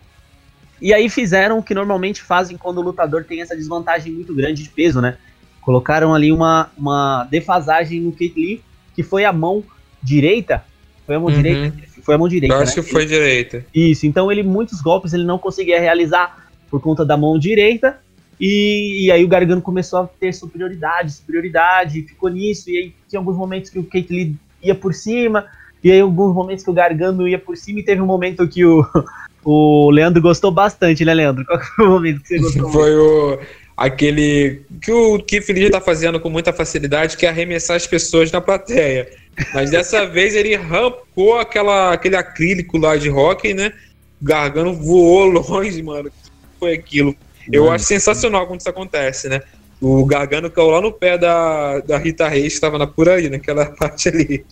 E 0.82 0.92
aí 0.96 1.10
fizeram 1.10 1.60
o 1.60 1.64
que 1.64 1.76
normalmente 1.76 2.24
fazem 2.24 2.58
quando 2.58 2.80
o 2.80 2.82
lutador 2.82 3.24
tem 3.24 3.40
essa 3.40 3.56
desvantagem 3.56 4.12
muito 4.12 4.34
grande 4.34 4.64
de 4.64 4.70
peso, 4.70 5.00
né? 5.00 5.18
Colocaram 5.62 6.14
ali 6.14 6.32
uma, 6.32 6.72
uma 6.76 7.24
defasagem 7.26 8.02
no 8.02 8.12
Kate 8.12 8.34
Lee, 8.36 8.64
que 8.96 9.04
foi 9.04 9.26
a 9.26 9.32
mão 9.32 9.64
direita. 10.02 10.66
Foi 11.06 11.16
a 11.16 11.20
mão 11.20 11.30
uhum. 11.30 11.36
direita? 11.36 11.78
Foi 12.02 12.16
a 12.16 12.18
mão 12.18 12.28
direita. 12.28 12.56
Eu 12.56 12.62
acho 12.62 12.78
né? 12.78 12.84
que 12.84 12.90
foi 12.90 13.06
direita. 13.06 13.66
Isso, 13.74 14.06
então 14.06 14.32
ele 14.32 14.44
muitos 14.44 14.82
golpes 14.82 15.14
ele 15.14 15.26
não 15.26 15.38
conseguia 15.38 15.80
realizar 15.80 16.50
por 16.70 16.82
conta 16.82 17.06
da 17.06 17.16
mão 17.16 17.38
direita. 17.38 17.98
E, 18.40 19.06
e, 19.06 19.12
aí 19.12 19.24
o 19.24 19.28
Gargano 19.28 19.62
começou 19.62 20.00
a 20.00 20.08
ter 20.08 20.34
superioridade, 20.34 21.14
superioridade, 21.14 22.02
ficou 22.02 22.30
nisso, 22.30 22.70
e 22.70 22.78
aí 22.78 22.94
tinha 23.08 23.20
alguns 23.20 23.38
momentos 23.38 23.70
que 23.70 23.80
o 23.80 23.88
Lee 24.10 24.36
ia 24.62 24.74
por 24.74 24.94
cima, 24.94 25.46
e 25.84 25.92
aí 25.92 26.02
alguns 26.02 26.34
momentos 26.34 26.64
que 26.64 26.70
o 26.70 26.74
Gargano 26.74 27.28
ia 27.28 27.38
por 27.38 27.56
cima, 27.56 27.80
e 27.80 27.84
teve 27.84 28.02
um 28.02 28.06
momento 28.08 28.48
que 28.48 28.66
o, 28.66 28.86
o 29.46 29.92
Leandro 29.92 30.22
gostou 30.22 30.52
bastante, 30.52 31.06
né, 31.06 31.14
Leandro? 31.14 31.46
Qual 31.46 31.62
foi 31.62 31.86
o 31.86 31.90
momento 31.90 32.22
que 32.22 32.28
você 32.28 32.40
gostou? 32.40 32.70
foi 32.74 32.96
o 32.96 33.40
aquele 33.76 34.62
que 34.82 34.92
o 34.92 35.20
Keith 35.20 35.50
Lee 35.50 35.70
tá 35.70 35.82
fazendo 35.82 36.20
com 36.20 36.30
muita 36.30 36.54
facilidade, 36.54 37.18
que 37.18 37.26
é 37.26 37.30
arremessar 37.30 37.76
as 37.76 37.88
pessoas 37.88 38.32
na 38.32 38.40
plateia. 38.40 39.10
Mas 39.54 39.72
dessa 39.72 40.06
vez 40.06 40.36
ele 40.36 40.56
rampou 40.56 41.40
aquela, 41.40 41.94
aquele 41.94 42.16
acrílico 42.16 42.78
lá 42.78 42.96
de 42.96 43.10
hockey, 43.10 43.54
né? 43.54 43.74
O 44.22 44.26
Gargano 44.26 44.74
voou 44.74 45.26
longe, 45.26 45.82
mano. 45.82 46.12
Foi 46.60 46.74
aquilo. 46.74 47.16
Eu 47.52 47.72
acho 47.72 47.86
sensacional 47.86 48.48
quando 48.48 48.60
isso 48.60 48.70
acontece, 48.70 49.28
né? 49.28 49.42
O 49.82 50.06
Gargano 50.06 50.50
caiu 50.50 50.70
lá 50.70 50.80
no 50.80 50.94
pé 50.94 51.18
da, 51.18 51.80
da 51.80 51.98
Rita 51.98 52.28
Reis, 52.30 52.54
estava 52.54 52.86
por 52.88 53.10
aí, 53.10 53.30
naquela 53.30 53.66
parte 53.76 54.08
ali. 54.08 54.46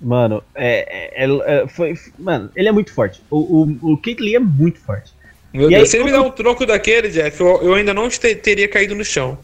Mano, 0.00 0.42
é, 0.54 1.24
é, 1.24 1.26
é, 1.26 1.68
foi, 1.68 1.94
mano, 2.18 2.50
ele 2.54 2.68
é 2.68 2.72
muito 2.72 2.92
forte. 2.92 3.20
O, 3.28 3.62
o, 3.62 3.92
o 3.92 3.96
Kate 3.96 4.22
Lee 4.22 4.36
é 4.36 4.38
muito 4.38 4.78
forte. 4.78 5.12
Meu 5.52 5.66
e 5.66 5.74
Deus, 5.74 5.82
aí, 5.82 5.88
se 5.88 5.96
ele 5.96 6.04
me 6.04 6.12
der 6.12 6.20
um 6.20 6.30
troco 6.30 6.64
daquele, 6.64 7.08
Jeff, 7.08 7.38
eu, 7.40 7.60
eu 7.62 7.74
ainda 7.74 7.92
não 7.92 8.08
te, 8.08 8.34
teria 8.36 8.68
caído 8.68 8.94
no 8.94 9.04
chão. 9.04 9.36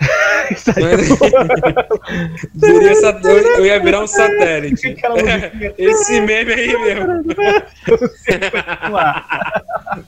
Mas, 0.80 1.10
eu, 3.24 3.38
eu, 3.38 3.66
ia 3.66 3.78
virar 3.80 4.02
um 4.02 4.06
satélite. 4.06 4.96
Esse 5.76 6.20
meme 6.22 6.52
aí 6.52 6.78
mesmo. 6.78 7.22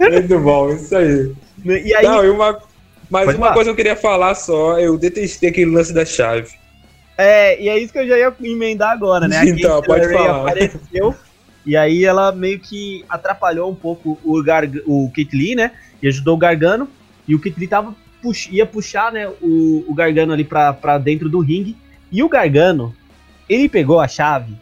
Muito 0.00 0.40
bom, 0.40 0.72
isso 0.72 0.96
aí. 0.96 1.32
E 1.64 1.94
aí 1.94 2.04
Não, 2.04 2.25
e 2.25 2.30
uma, 2.30 2.58
mas 3.11 3.28
uma 3.28 3.34
falar. 3.34 3.52
coisa 3.52 3.68
que 3.68 3.72
eu 3.72 3.76
queria 3.76 3.96
falar 3.96 4.34
só, 4.34 4.78
eu 4.78 4.96
detestei 4.96 5.50
aquele 5.50 5.70
lance 5.70 5.92
da 5.92 6.04
chave. 6.04 6.49
É, 7.16 7.62
e 7.62 7.68
é 7.68 7.78
isso 7.78 7.92
que 7.92 7.99
eu 7.99 8.08
já 8.08 8.18
ia 8.18 8.34
emendar 8.42 8.90
agora, 8.90 9.28
né? 9.28 9.44
então, 9.44 9.82
pode 9.82 10.11
falar. 10.11 10.40
Apareceu, 10.40 11.14
e 11.64 11.76
aí 11.76 12.04
ela 12.04 12.32
meio 12.32 12.58
que 12.58 13.04
atrapalhou 13.08 13.70
um 13.70 13.75
pouco 13.75 14.18
o, 14.25 14.42
Garg 14.42 14.82
o 14.87 15.11
Kit 15.14 15.37
Lee, 15.37 15.54
né? 15.54 15.72
E 16.02 16.08
ajudou 16.08 16.34
o 16.34 16.38
Gargano. 16.38 16.88
E 17.28 17.34
o 17.34 17.40
Kit 17.40 17.58
Lee 17.58 17.68
tava 17.68 17.94
pux 18.22 18.48
ia 18.50 18.64
puxar 18.64 19.12
né, 19.12 19.28
o, 19.40 19.84
o 19.88 19.94
Gargano 19.94 20.32
ali 20.32 20.44
pra, 20.44 20.72
pra 20.72 20.96
dentro 20.98 21.28
do 21.28 21.40
ringue. 21.40 21.76
E 22.10 22.22
o 22.22 22.28
Gargano, 22.28 22.94
ele 23.48 23.68
pegou 23.68 24.00
a 24.00 24.06
chave 24.06 24.54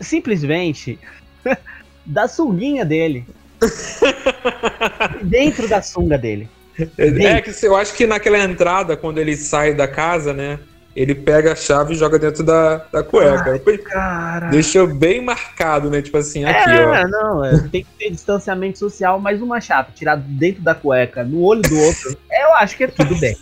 simplesmente 0.00 0.98
da 2.04 2.28
sunguinha 2.28 2.84
dele. 2.84 3.24
dentro 5.22 5.66
da 5.66 5.82
sunga 5.82 6.16
dele. 6.16 6.48
É 6.96 7.40
que 7.40 7.66
eu 7.66 7.74
acho 7.74 7.94
que 7.94 8.06
naquela 8.06 8.38
entrada, 8.38 8.96
quando 8.96 9.18
ele 9.18 9.36
sai 9.36 9.74
da 9.74 9.88
casa, 9.88 10.32
né? 10.32 10.60
Ele 10.98 11.14
pega 11.14 11.52
a 11.52 11.54
chave 11.54 11.94
e 11.94 11.96
joga 11.96 12.18
dentro 12.18 12.42
da, 12.42 12.78
da 12.92 13.04
cueca. 13.04 13.52
Ai. 13.94 14.50
Deixou 14.50 14.84
bem 14.84 15.24
marcado, 15.24 15.88
né? 15.88 16.02
Tipo 16.02 16.16
assim, 16.16 16.44
aqui, 16.44 16.70
é, 16.70 16.84
ó. 16.84 17.06
Não, 17.06 17.44
é, 17.44 17.56
tem 17.70 17.84
que 17.84 17.90
ter 17.96 18.10
distanciamento 18.10 18.80
social, 18.80 19.20
mas 19.20 19.40
uma 19.40 19.60
chave 19.60 19.92
tirada 19.94 20.24
dentro 20.26 20.60
da 20.60 20.74
cueca, 20.74 21.22
no 21.22 21.40
olho 21.44 21.62
do 21.62 21.78
outro, 21.78 22.16
eu 22.28 22.52
acho 22.54 22.76
que 22.76 22.82
é 22.82 22.88
tudo 22.88 23.14
bem. 23.14 23.36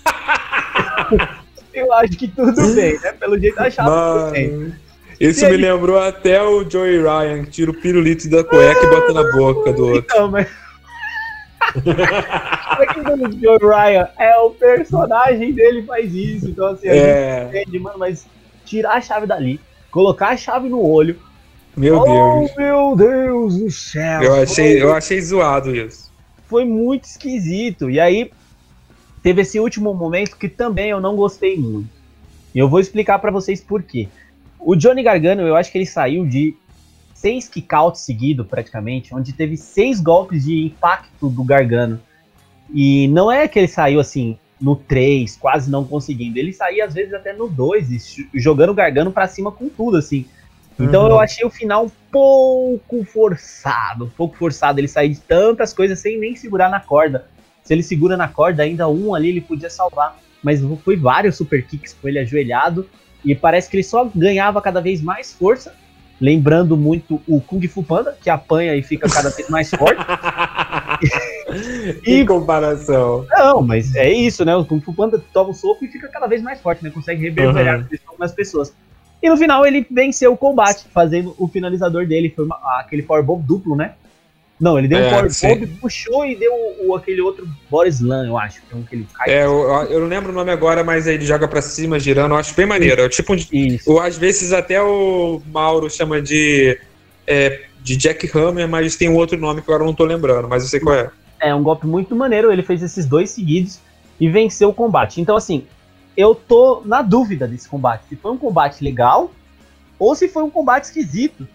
eu 1.73 1.91
acho 1.95 2.13
que 2.19 2.29
tudo 2.29 2.75
bem, 2.75 3.01
né? 3.01 3.13
Pelo 3.13 3.39
jeito 3.39 3.59
a 3.59 3.71
chave 3.71 3.89
Mano. 3.89 4.21
tudo 4.21 4.33
bem. 4.33 4.75
Isso 5.19 5.49
me 5.49 5.57
lembrou 5.57 5.99
até 5.99 6.43
o 6.43 6.69
Joey 6.69 6.99
Ryan, 6.99 7.45
que 7.45 7.51
tira 7.53 7.71
o 7.71 7.81
pirulito 7.81 8.29
da 8.29 8.45
cueca 8.45 8.85
e 8.85 8.91
bota 8.91 9.15
na 9.15 9.33
boca 9.33 9.73
do 9.73 9.87
outro. 9.93 10.05
Então, 10.15 10.31
mas. 10.31 10.47
o 13.49 13.69
Ryan 13.69 14.09
é 14.19 14.37
o 14.39 14.51
personagem 14.51 15.53
dele 15.53 15.83
faz 15.83 16.13
isso. 16.15 16.49
Então, 16.49 16.67
assim, 16.67 16.89
a 16.89 16.95
é... 16.95 17.41
gente 17.41 17.59
entende, 17.59 17.79
mano, 17.79 17.99
mas 17.99 18.27
tirar 18.65 18.95
a 18.95 19.01
chave 19.01 19.27
dali, 19.27 19.61
colocar 19.91 20.29
a 20.29 20.37
chave 20.37 20.69
no 20.69 20.83
olho. 20.83 21.19
Meu 21.77 21.99
oh, 21.99 22.05
Deus. 22.05 22.57
meu 22.57 22.97
Deus 22.97 23.59
do 23.59 23.71
céu. 23.71 24.23
Eu 24.23 24.35
achei, 24.43 24.83
eu 24.83 24.95
achei 24.95 25.21
zoado 25.21 25.75
isso. 25.75 26.11
Foi 26.47 26.65
muito 26.65 27.05
esquisito. 27.05 27.91
E 27.91 28.01
aí, 28.01 28.31
teve 29.23 29.43
esse 29.43 29.61
último 29.61 29.93
momento 29.93 30.37
que 30.37 30.49
também 30.49 30.91
eu 30.91 31.01
não 31.01 31.15
gostei 31.15 31.57
muito. 31.57 31.91
E 32.55 32.59
eu 32.59 32.69
vou 32.69 32.81
explicar 32.81 33.19
para 33.19 33.31
vocês 33.31 33.61
por 33.61 33.83
quê. 33.83 34.09
O 34.59 34.75
Johnny 34.75 35.03
Gargano, 35.03 35.43
eu 35.43 35.55
acho 35.55 35.71
que 35.71 35.77
ele 35.77 35.87
saiu 35.87 36.25
de 36.25 36.57
seis 37.13 37.49
kickouts 37.49 38.01
seguidos, 38.01 38.47
praticamente, 38.47 39.15
onde 39.15 39.33
teve 39.33 39.57
seis 39.57 40.01
golpes 40.01 40.45
de 40.45 40.65
impacto 40.65 41.29
do 41.29 41.45
Gargano. 41.45 42.01
E 42.73 43.09
não 43.09 43.31
é 43.31 43.47
que 43.47 43.59
ele 43.59 43.69
saiu 43.69 44.01
assim 44.01 44.39
no 44.61 44.75
3, 44.75 45.37
quase 45.37 45.71
não 45.71 45.85
conseguindo. 45.85 46.39
Ele 46.39 46.53
saía 46.53 46.85
às 46.85 46.95
vezes 46.95 47.13
até 47.13 47.33
no 47.33 47.49
2, 47.49 48.17
jogando 48.35 48.71
o 48.71 48.75
Gargano 48.75 49.13
para 49.13 49.29
cima 49.29 49.53
com 49.53 49.69
tudo, 49.69 49.97
assim. 49.97 50.27
Então 50.79 51.05
uhum. 51.05 51.11
eu 51.11 51.21
achei 51.21 51.45
o 51.45 51.51
final 51.51 51.87
um 51.87 51.91
pouco 52.11 53.05
forçado, 53.05 54.07
um 54.07 54.11
pouco 54.11 54.37
forçado. 54.37 54.79
Ele 54.79 54.89
sair 54.89 55.11
de 55.11 55.21
tantas 55.21 55.73
coisas 55.73 55.99
sem 55.99 56.19
nem 56.19 56.37
segurar 56.37 56.69
na 56.69 56.81
corda. 56.81 57.27
Se 57.65 57.75
ele 57.75 57.83
segura 57.83 58.17
na 58.17 58.29
corda, 58.29 58.63
ainda 58.63 58.89
um 58.89 59.15
ali 59.15 59.29
ele 59.29 59.41
podia 59.41 59.71
salvar. 59.71 60.19
Mas 60.43 60.61
foi 60.85 60.97
vários 60.97 61.37
super 61.37 61.67
kicks 61.67 61.95
com 61.95 62.07
ele 62.07 62.19
ajoelhado 62.19 62.87
E 63.25 63.35
parece 63.35 63.69
que 63.69 63.77
ele 63.77 63.83
só 63.83 64.09
ganhava 64.15 64.61
cada 64.61 64.81
vez 64.81 65.01
mais 65.01 65.33
força, 65.33 65.75
lembrando 66.21 66.77
muito 66.77 67.21
o 67.27 67.41
Kung 67.41 67.67
Fu 67.67 67.83
Panda, 67.83 68.17
que 68.23 68.31
apanha 68.31 68.77
e 68.77 68.83
fica 68.83 69.09
cada 69.09 69.31
vez 69.31 69.49
mais 69.49 69.71
forte. 69.71 69.97
e 72.05 72.25
comparação. 72.25 73.27
Não, 73.31 73.63
mas 73.63 73.95
é 73.95 74.11
isso, 74.13 74.45
né? 74.45 74.55
O 74.57 74.65
Kung 74.65 74.81
Fu 74.81 74.93
Panda 74.93 75.23
toma 75.33 75.51
um 75.51 75.55
soco 75.55 75.85
e 75.85 75.89
fica 75.89 76.09
cada 76.09 76.27
vez 76.27 76.43
mais 76.43 76.61
forte, 76.61 76.83
né? 76.83 76.91
Consegue 76.91 77.23
reverberar 77.23 77.81
uhum. 77.81 78.17
nas 78.19 78.33
pessoas. 78.33 78.73
E 79.23 79.29
no 79.29 79.37
final 79.37 79.67
ele 79.67 79.87
venceu 79.91 80.33
o 80.33 80.37
combate, 80.37 80.85
fazendo 80.93 81.35
o 81.39 81.49
finalizador 81.49 82.07
dele. 82.07 82.33
Foi 82.35 82.45
uma, 82.45 82.57
aquele 82.79 83.03
powerbomb 83.03 83.43
duplo, 83.43 83.75
né? 83.75 83.95
Não, 84.59 84.79
ele 84.79 84.89
deu 84.89 84.99
é, 84.99 85.07
um 85.07 85.29
powerbomb, 85.29 85.67
puxou 85.81 86.25
e 86.25 86.35
deu 86.35 86.53
o, 86.81 86.95
aquele 86.95 87.21
outro 87.21 87.47
Boris 87.71 88.01
Lan, 88.01 88.27
eu 88.27 88.39
acho. 88.39 88.63
Que 88.63 88.73
é, 88.73 88.77
um 88.77 88.83
que 88.83 88.95
ele 88.95 89.07
cai 89.13 89.31
é 89.31 89.45
eu, 89.45 89.69
eu, 89.91 90.01
não 90.01 90.07
lembro 90.07 90.33
o 90.33 90.35
nome 90.35 90.51
agora, 90.51 90.83
mas 90.83 91.07
ele 91.07 91.25
joga 91.27 91.47
pra 91.47 91.61
cima, 91.61 91.99
girando. 91.99 92.33
Eu 92.33 92.39
acho 92.39 92.55
bem 92.55 92.67
maneiro. 92.67 93.03
É 93.03 93.09
tipo, 93.09 93.35
um, 93.35 93.99
às 93.99 94.17
vezes 94.17 94.53
até 94.53 94.81
o 94.81 95.43
Mauro 95.53 95.91
chama 95.91 96.23
de, 96.23 96.79
é, 97.27 97.65
de 97.83 97.97
Jack 97.97 98.31
Hammer, 98.37 98.67
mas 98.67 98.97
tem 98.97 99.09
um 99.09 99.17
outro 99.17 99.39
nome 99.39 99.61
que 99.61 99.71
agora 99.71 99.83
eu 99.83 99.87
não 99.87 99.95
tô 99.95 100.05
lembrando, 100.05 100.49
mas 100.49 100.63
eu 100.63 100.69
sei 100.69 100.81
qual 100.81 100.95
é. 100.97 101.11
É 101.49 101.55
um 101.55 101.63
golpe 101.63 101.87
muito 101.87 102.15
maneiro. 102.15 102.53
Ele 102.53 102.63
fez 102.63 102.83
esses 102.83 103.07
dois 103.07 103.31
seguidos 103.31 103.79
e 104.19 104.29
venceu 104.29 104.71
o 104.71 104.75
combate. 104.75 105.21
Então, 105.21 105.37
assim, 105.37 105.67
eu 106.17 106.35
tô 106.35 106.83
na 106.85 107.03
dúvida 107.03 107.47
desse 107.47 107.69
combate. 107.69 108.05
Se 108.09 108.17
foi 108.17 108.33
um 108.33 108.39
combate 108.39 108.83
legal 108.83 109.31
ou 109.99 110.15
se 110.15 110.29
foi 110.29 110.43
um 110.43 110.51
combate 110.51 110.85
esquisito. 110.85 111.47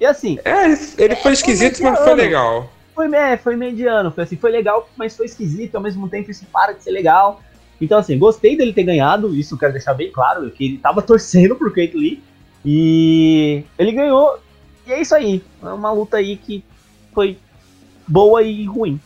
E 0.00 0.06
assim. 0.06 0.38
É, 0.44 0.64
ele 0.98 1.16
foi 1.16 1.30
é, 1.30 1.34
esquisito, 1.34 1.78
foi 1.78 1.90
mas 1.90 2.00
foi 2.00 2.14
legal. 2.14 2.70
Foi, 2.94 3.14
é, 3.14 3.36
foi 3.36 3.56
mediano. 3.56 4.10
Foi 4.10 4.24
assim, 4.24 4.36
foi 4.36 4.50
legal, 4.50 4.88
mas 4.96 5.16
foi 5.16 5.26
esquisito. 5.26 5.74
Ao 5.76 5.80
mesmo 5.80 6.08
tempo, 6.08 6.30
isso 6.30 6.46
para 6.52 6.72
de 6.72 6.82
ser 6.82 6.90
legal. 6.90 7.40
Então, 7.80 7.98
assim, 7.98 8.18
gostei 8.18 8.56
dele 8.56 8.72
ter 8.72 8.82
ganhado. 8.82 9.34
Isso 9.34 9.54
eu 9.54 9.58
quero 9.58 9.72
deixar 9.72 9.94
bem 9.94 10.10
claro. 10.10 10.50
Que 10.50 10.64
ele 10.64 10.78
tava 10.78 11.00
torcendo 11.02 11.54
pro 11.54 11.70
Kate 11.70 11.96
Lee. 11.96 12.22
E 12.64 13.64
ele 13.78 13.92
ganhou. 13.92 14.38
E 14.86 14.92
é 14.92 15.00
isso 15.00 15.14
aí. 15.14 15.42
É 15.62 15.68
uma 15.68 15.92
luta 15.92 16.16
aí 16.16 16.36
que 16.36 16.64
foi 17.14 17.38
boa 18.06 18.42
e 18.42 18.64
ruim. 18.64 19.00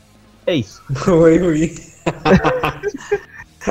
É 0.47 0.55
isso. 0.55 0.83
Boa 1.07 1.33
e 1.33 1.39
ruim. 1.39 1.75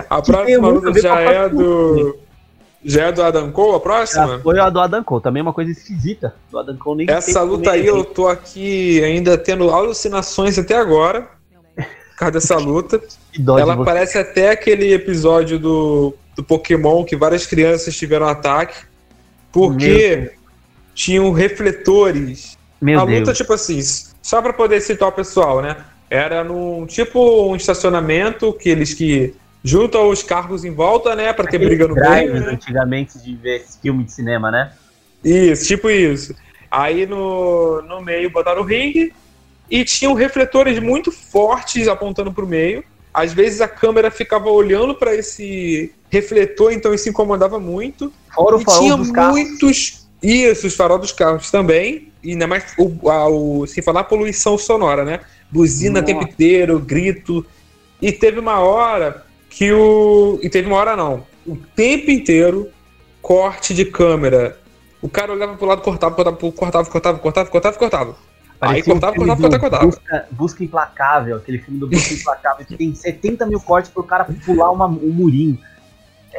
a 0.09 0.21
próxima 0.21 0.67
luta 0.67 1.01
já 1.01 1.19
é 1.19 1.49
do. 1.49 2.17
Já 2.85 3.05
é 3.05 3.11
do 3.11 3.23
Adam 3.23 3.51
Cole 3.51 3.77
a 3.77 3.79
próxima? 3.79 4.39
Foi 4.39 4.59
a 4.59 4.69
do 4.69 4.79
Adam 4.79 5.03
Cole, 5.03 5.23
também 5.23 5.39
é 5.39 5.43
uma 5.43 5.53
coisa 5.53 5.71
esquisita. 5.71 6.35
Do 6.51 6.59
Adam 6.59 6.75
Cole 6.77 7.05
nem 7.05 7.15
Essa 7.15 7.41
luta 7.41 7.71
aí 7.71 7.85
eu 7.85 8.03
tô 8.03 8.27
aqui 8.27 9.01
ainda 9.03 9.37
tendo 9.37 9.69
alucinações 9.69 10.59
até 10.59 10.75
agora. 10.75 11.29
Por 11.75 12.17
causa 12.17 12.33
dessa 12.33 12.57
luta. 12.59 13.01
Ela 13.57 13.83
parece 13.85 14.17
até 14.17 14.51
aquele 14.51 14.93
episódio 14.93 15.57
do, 15.57 16.13
do 16.35 16.43
Pokémon 16.43 17.05
que 17.05 17.15
várias 17.15 17.45
crianças 17.45 17.95
tiveram 17.95 18.27
ataque. 18.27 18.85
Porque 19.51 20.33
tinham 20.93 21.31
refletores. 21.31 22.57
Meu 22.81 22.99
a 22.99 23.03
luta, 23.03 23.25
Deus. 23.25 23.37
tipo 23.37 23.53
assim, 23.53 23.79
só 24.21 24.41
pra 24.41 24.51
poder 24.51 24.81
citar 24.81 25.07
o 25.07 25.11
pessoal, 25.11 25.61
né? 25.61 25.77
Era 26.13 26.43
num 26.43 26.85
tipo 26.85 27.49
um 27.49 27.55
estacionamento 27.55 28.53
que 28.53 28.69
eles 28.69 28.93
que 28.93 29.33
junta 29.63 29.97
os 29.97 30.21
carros 30.21 30.63
em 30.63 30.69
volta, 30.69 31.15
né? 31.15 31.33
Pra 31.33 31.47
ter 31.47 31.57
briga 31.57 31.87
no 31.87 31.95
meio. 31.95 32.39
Né? 32.39 32.51
Antigamente 32.51 33.17
de 33.17 33.35
ver 33.35 33.65
filme 33.81 34.03
de 34.03 34.11
cinema, 34.11 34.51
né? 34.51 34.73
Isso, 35.23 35.65
tipo 35.65 35.89
isso. 35.89 36.35
Aí 36.69 37.07
no, 37.07 37.81
no 37.81 37.99
meio 37.99 38.29
botaram 38.29 38.61
o 38.61 38.63
ringue 38.63 39.11
e 39.67 39.83
tinham 39.83 40.13
refletores 40.13 40.77
muito 40.77 41.11
fortes 41.11 41.87
apontando 41.87 42.31
pro 42.31 42.45
meio. 42.45 42.83
Às 43.11 43.33
vezes 43.33 43.59
a 43.59 43.67
câmera 43.67 44.11
ficava 44.11 44.51
olhando 44.51 44.93
para 44.93 45.15
esse 45.15 45.91
refletor, 46.11 46.73
então 46.73 46.93
isso 46.93 47.09
incomodava 47.09 47.59
muito. 47.59 48.13
Fora 48.35 48.55
o 48.57 48.61
e 48.61 48.65
tinha 48.65 48.95
dos 48.95 49.09
muitos. 49.09 50.02
Isso, 50.23 50.67
os 50.67 50.75
farol 50.75 50.97
dos 50.97 51.11
carros 51.11 51.51
também. 51.51 52.11
E 52.23 52.31
ainda 52.31 52.47
mais 52.47 52.73
o, 52.77 53.09
a, 53.09 53.27
o, 53.27 53.67
sem 53.67 53.83
falar 53.83 54.05
poluição 54.05 54.57
sonora, 54.57 55.03
né? 55.03 55.19
Buzina 55.51 55.99
o 55.99 56.03
tempo 56.03 56.23
inteiro, 56.23 56.79
grito. 56.79 57.45
E 58.01 58.11
teve 58.11 58.39
uma 58.39 58.59
hora 58.59 59.25
que 59.49 59.71
o. 59.71 60.39
E 60.41 60.49
teve 60.49 60.67
uma 60.67 60.77
hora 60.77 60.95
não. 60.95 61.25
O 61.45 61.57
tempo 61.57 62.09
inteiro, 62.09 62.69
corte 63.21 63.73
de 63.73 63.83
câmera. 63.83 64.57
O 65.01 65.09
cara 65.09 65.33
olhava 65.33 65.55
pro 65.55 65.67
lado, 65.67 65.81
cortava, 65.81 66.15
cortava, 66.15 66.37
cortava, 66.37 66.89
cortava, 66.89 67.19
cortava, 67.19 67.49
cortava, 67.49 67.77
cortava. 67.77 68.15
Aí 68.61 68.81
cortava, 68.81 69.13
cortava, 69.13 69.41
cortava, 69.41 69.59
cortava. 69.59 69.85
Busca, 69.85 70.27
busca 70.31 70.63
Implacável, 70.63 71.35
aquele 71.35 71.59
filme 71.59 71.79
do 71.79 71.87
Busca 71.89 72.13
Implacável, 72.15 72.65
que 72.65 72.77
tem 72.77 72.95
70 72.95 73.45
mil 73.45 73.59
cortes 73.59 73.91
pro 73.91 74.03
cara 74.03 74.25
pular 74.45 74.71
uma, 74.71 74.87
um 74.87 75.11
murinho. 75.11 75.59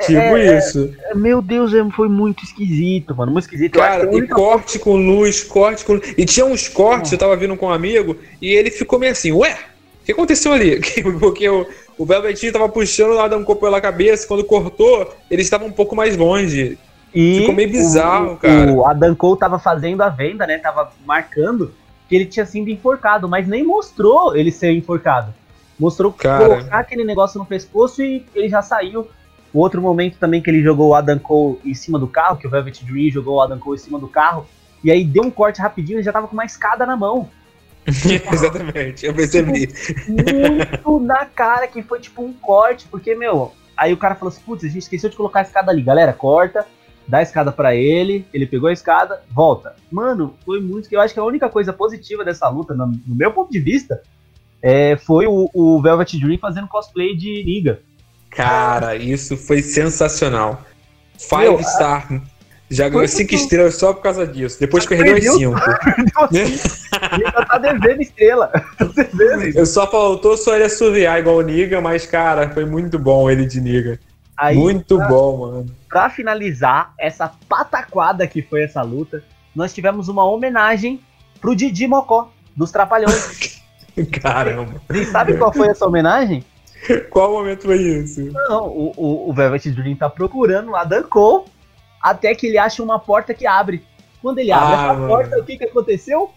Tipo 0.03 0.19
é, 0.19 0.59
isso. 0.59 0.93
É, 1.05 1.15
meu 1.15 1.41
Deus, 1.41 1.73
é, 1.73 1.85
foi 1.91 2.09
muito 2.09 2.43
esquisito, 2.45 3.15
mano. 3.15 3.33
Muito 3.33 3.45
esquisito. 3.45 3.79
Cara, 3.79 4.15
e 4.15 4.27
corte 4.27 4.79
com 4.79 4.97
luz, 4.97 5.43
corte 5.43 5.85
com 5.85 5.95
luz. 5.95 6.15
E 6.19 6.25
tinha 6.25 6.45
uns 6.45 6.69
cortes, 6.69 7.13
eu 7.13 7.19
tava 7.19 7.37
vindo 7.37 7.57
com 7.57 7.67
um 7.67 7.73
amigo, 7.73 8.17
e 8.41 8.53
ele 8.53 8.71
ficou 8.71 8.99
meio 8.99 9.13
assim, 9.13 9.33
ué, 9.33 9.57
o 10.03 10.05
que 10.05 10.13
aconteceu 10.13 10.53
ali? 10.53 10.81
Porque 11.21 11.49
o, 11.49 11.67
o 11.97 12.05
Velvetinho 12.05 12.53
tava 12.53 12.69
puxando 12.69 13.15
o 13.15 13.21
Adam 13.21 13.45
Cole 13.45 13.61
pela 13.61 13.81
cabeça, 13.81 14.27
quando 14.27 14.45
cortou, 14.45 15.15
ele 15.31 15.43
estava 15.43 15.65
um 15.65 15.73
pouco 15.73 15.95
mais 15.95 16.17
longe. 16.17 16.77
E 17.15 17.39
Ficou 17.41 17.55
meio 17.55 17.71
bizarro, 17.71 18.33
o, 18.33 18.37
cara. 18.37 18.73
O 18.73 18.85
Adam 18.85 19.15
Cole 19.15 19.39
tava 19.39 19.59
fazendo 19.59 20.03
a 20.03 20.09
venda, 20.09 20.47
né? 20.47 20.59
Tava 20.59 20.91
marcando 21.07 21.73
que 22.09 22.17
ele 22.17 22.27
tinha 22.27 22.45
sido 22.45 22.69
enforcado, 22.69 23.29
mas 23.29 23.47
nem 23.47 23.63
mostrou 23.63 24.37
ele 24.37 24.51
ser 24.51 24.73
enforcado. 24.73 25.33
Mostrou 25.79 26.13
cara. 26.13 26.45
colocar 26.45 26.79
aquele 26.79 27.05
negócio 27.05 27.39
no 27.39 27.47
pescoço 27.47 28.03
e 28.03 28.27
ele 28.35 28.49
já 28.49 28.63
saiu. 28.63 29.07
O 29.55 29.61
outro 29.61 29.81
momento 29.81 30.19
também 30.19 30.43
que 30.43 30.51
ele 30.51 30.63
jogou 30.63 30.89
o 30.89 30.95
Adam 30.95 31.19
Cole 31.19 31.61
em 31.65 31.75
cima 31.75 31.99
do 31.99 32.09
carro, 32.09 32.37
que 32.37 32.47
o 32.47 32.51
Velvet 32.51 32.85
Dream 32.85 33.11
jogou 33.11 33.37
o 33.37 33.41
Adam 33.41 33.59
Cole 33.59 33.79
em 33.79 33.83
cima 33.83 33.99
do 33.99 34.09
carro, 34.09 34.47
e 34.83 34.91
aí 34.91 35.05
deu 35.05 35.23
um 35.23 35.31
corte 35.31 35.63
rapidinho 35.63 36.01
e 36.01 36.03
já 36.03 36.13
tava 36.13 36.27
com 36.27 36.35
uma 36.35 36.45
escada 36.45 36.85
na 36.85 36.97
mão. 36.97 37.31
Exatamente, 37.87 39.07
eu 39.07 39.15
percebi. 39.15 39.69
Tipo, 39.69 40.11
muito 40.11 41.01
na 41.01 41.25
cara 41.25 41.69
que 41.69 41.83
foi 41.83 42.01
tipo 42.01 42.23
um 42.23 42.33
corte, 42.33 42.87
porque, 42.91 43.15
meu, 43.15 43.53
aí 43.77 43.93
o 43.93 43.97
cara 43.97 44.15
falou 44.15 44.33
assim: 44.33 44.43
putz, 44.45 44.65
a 44.65 44.69
gente 44.69 44.79
esqueceu 44.79 45.09
de 45.09 45.17
colocar 45.17 45.41
a 45.41 45.43
escada 45.43 45.71
ali, 45.71 45.83
galera, 45.83 46.13
corta, 46.13 46.67
dá 47.07 47.19
a 47.19 47.23
escada 47.23 47.53
para 47.53 47.75
ele, 47.77 48.27
ele 48.33 48.47
pegou 48.47 48.69
a 48.69 48.73
escada, 48.73 49.23
volta. 49.31 49.77
Mano, 49.91 50.35
foi 50.45 50.61
muito. 50.61 50.89
Eu 50.91 51.01
acho 51.01 51.15
que 51.15 51.21
a 51.21 51.25
única 51.25 51.49
coisa 51.49 51.73
positiva 51.73 52.25
dessa 52.25 52.49
luta, 52.49 52.75
no, 52.75 52.87
no 52.87 53.15
meu 53.15 53.31
ponto 53.31 53.53
de 53.53 53.61
vista, 53.61 54.03
é, 54.61 54.97
foi 54.97 55.27
o, 55.27 55.51
o, 55.53 55.81
Velvet 55.81 56.19
Dream 56.19 56.39
fazendo 56.39 56.67
cosplay 56.67 57.15
de 57.15 57.43
Liga. 57.43 57.83
Cara, 58.35 58.97
isso 58.97 59.37
foi 59.37 59.63
sensacional. 59.63 60.63
Five 61.19 61.43
meu, 61.43 61.63
Star. 61.63 62.09
Já 62.71 62.89
ganhou 62.89 63.07
5 63.07 63.35
estrelas 63.35 63.77
só 63.77 63.93
por 63.93 64.03
causa 64.03 64.27
disso. 64.27 64.59
Depois 64.59 64.87
perdeu 64.87 65.17
as 65.17 65.25
5. 65.25 65.55
Ainda 67.13 67.47
tá 67.47 67.59
devendo 67.59 68.01
estrela. 68.03 68.51
Tá 68.77 69.03
devendo. 69.13 69.57
Eu 69.57 69.67
só 69.67 69.89
faltou 69.89 70.37
só 70.37 70.55
ele 70.55 70.65
assoviar 70.65 71.21
igual 71.21 71.37
o 71.37 71.43
Niga, 71.43 71.81
mas, 71.81 72.07
cara, 72.07 72.51
foi 72.51 72.65
muito 72.65 72.99
bom 72.99 73.31
ele 73.31 73.47
de 73.47 73.61
Niga. 73.61 74.01
Aí, 74.37 74.57
muito 74.57 74.97
pra, 74.97 75.07
bom, 75.07 75.39
mano. 75.39 75.67
Pra 75.89 76.11
finalizar 76.11 76.93
essa 76.99 77.31
pataquada 77.49 78.27
que 78.27 78.43
foi 78.43 78.65
essa 78.65 78.83
luta, 78.83 79.23
nós 79.55 79.73
tivemos 79.73 80.09
uma 80.09 80.25
homenagem 80.25 81.01
pro 81.41 81.55
Didi 81.55 81.87
Mocó, 81.87 82.33
dos 82.57 82.73
Trapalhões. 82.73 83.63
Caramba. 84.21 84.81
E 84.93 85.05
sabe 85.05 85.37
qual 85.37 85.53
foi 85.53 85.69
essa 85.69 85.87
homenagem? 85.87 86.45
Qual 87.11 87.33
momento 87.33 87.65
foi 87.65 87.81
isso? 87.81 88.21
Não, 88.33 88.67
o, 88.67 88.93
o, 88.97 89.31
o 89.31 89.33
Velvet 89.33 89.71
Dream 89.71 89.97
tá 89.97 90.09
procurando 90.09 90.71
o 90.71 90.77
Adam 90.77 91.03
Cole 91.05 91.45
até 92.01 92.35
que 92.35 92.47
ele 92.47 92.59
acha 92.59 92.83
uma 92.83 92.99
porta 92.99 93.33
que 93.33 93.47
abre. 93.47 93.83
Quando 94.21 94.39
ele 94.39 94.53
abre 94.53 94.75
ah, 94.75 94.85
essa 94.85 94.95
mano. 94.95 95.09
porta, 95.09 95.39
o 95.39 95.45
que, 95.45 95.57
que 95.57 95.65
aconteceu? 95.65 96.31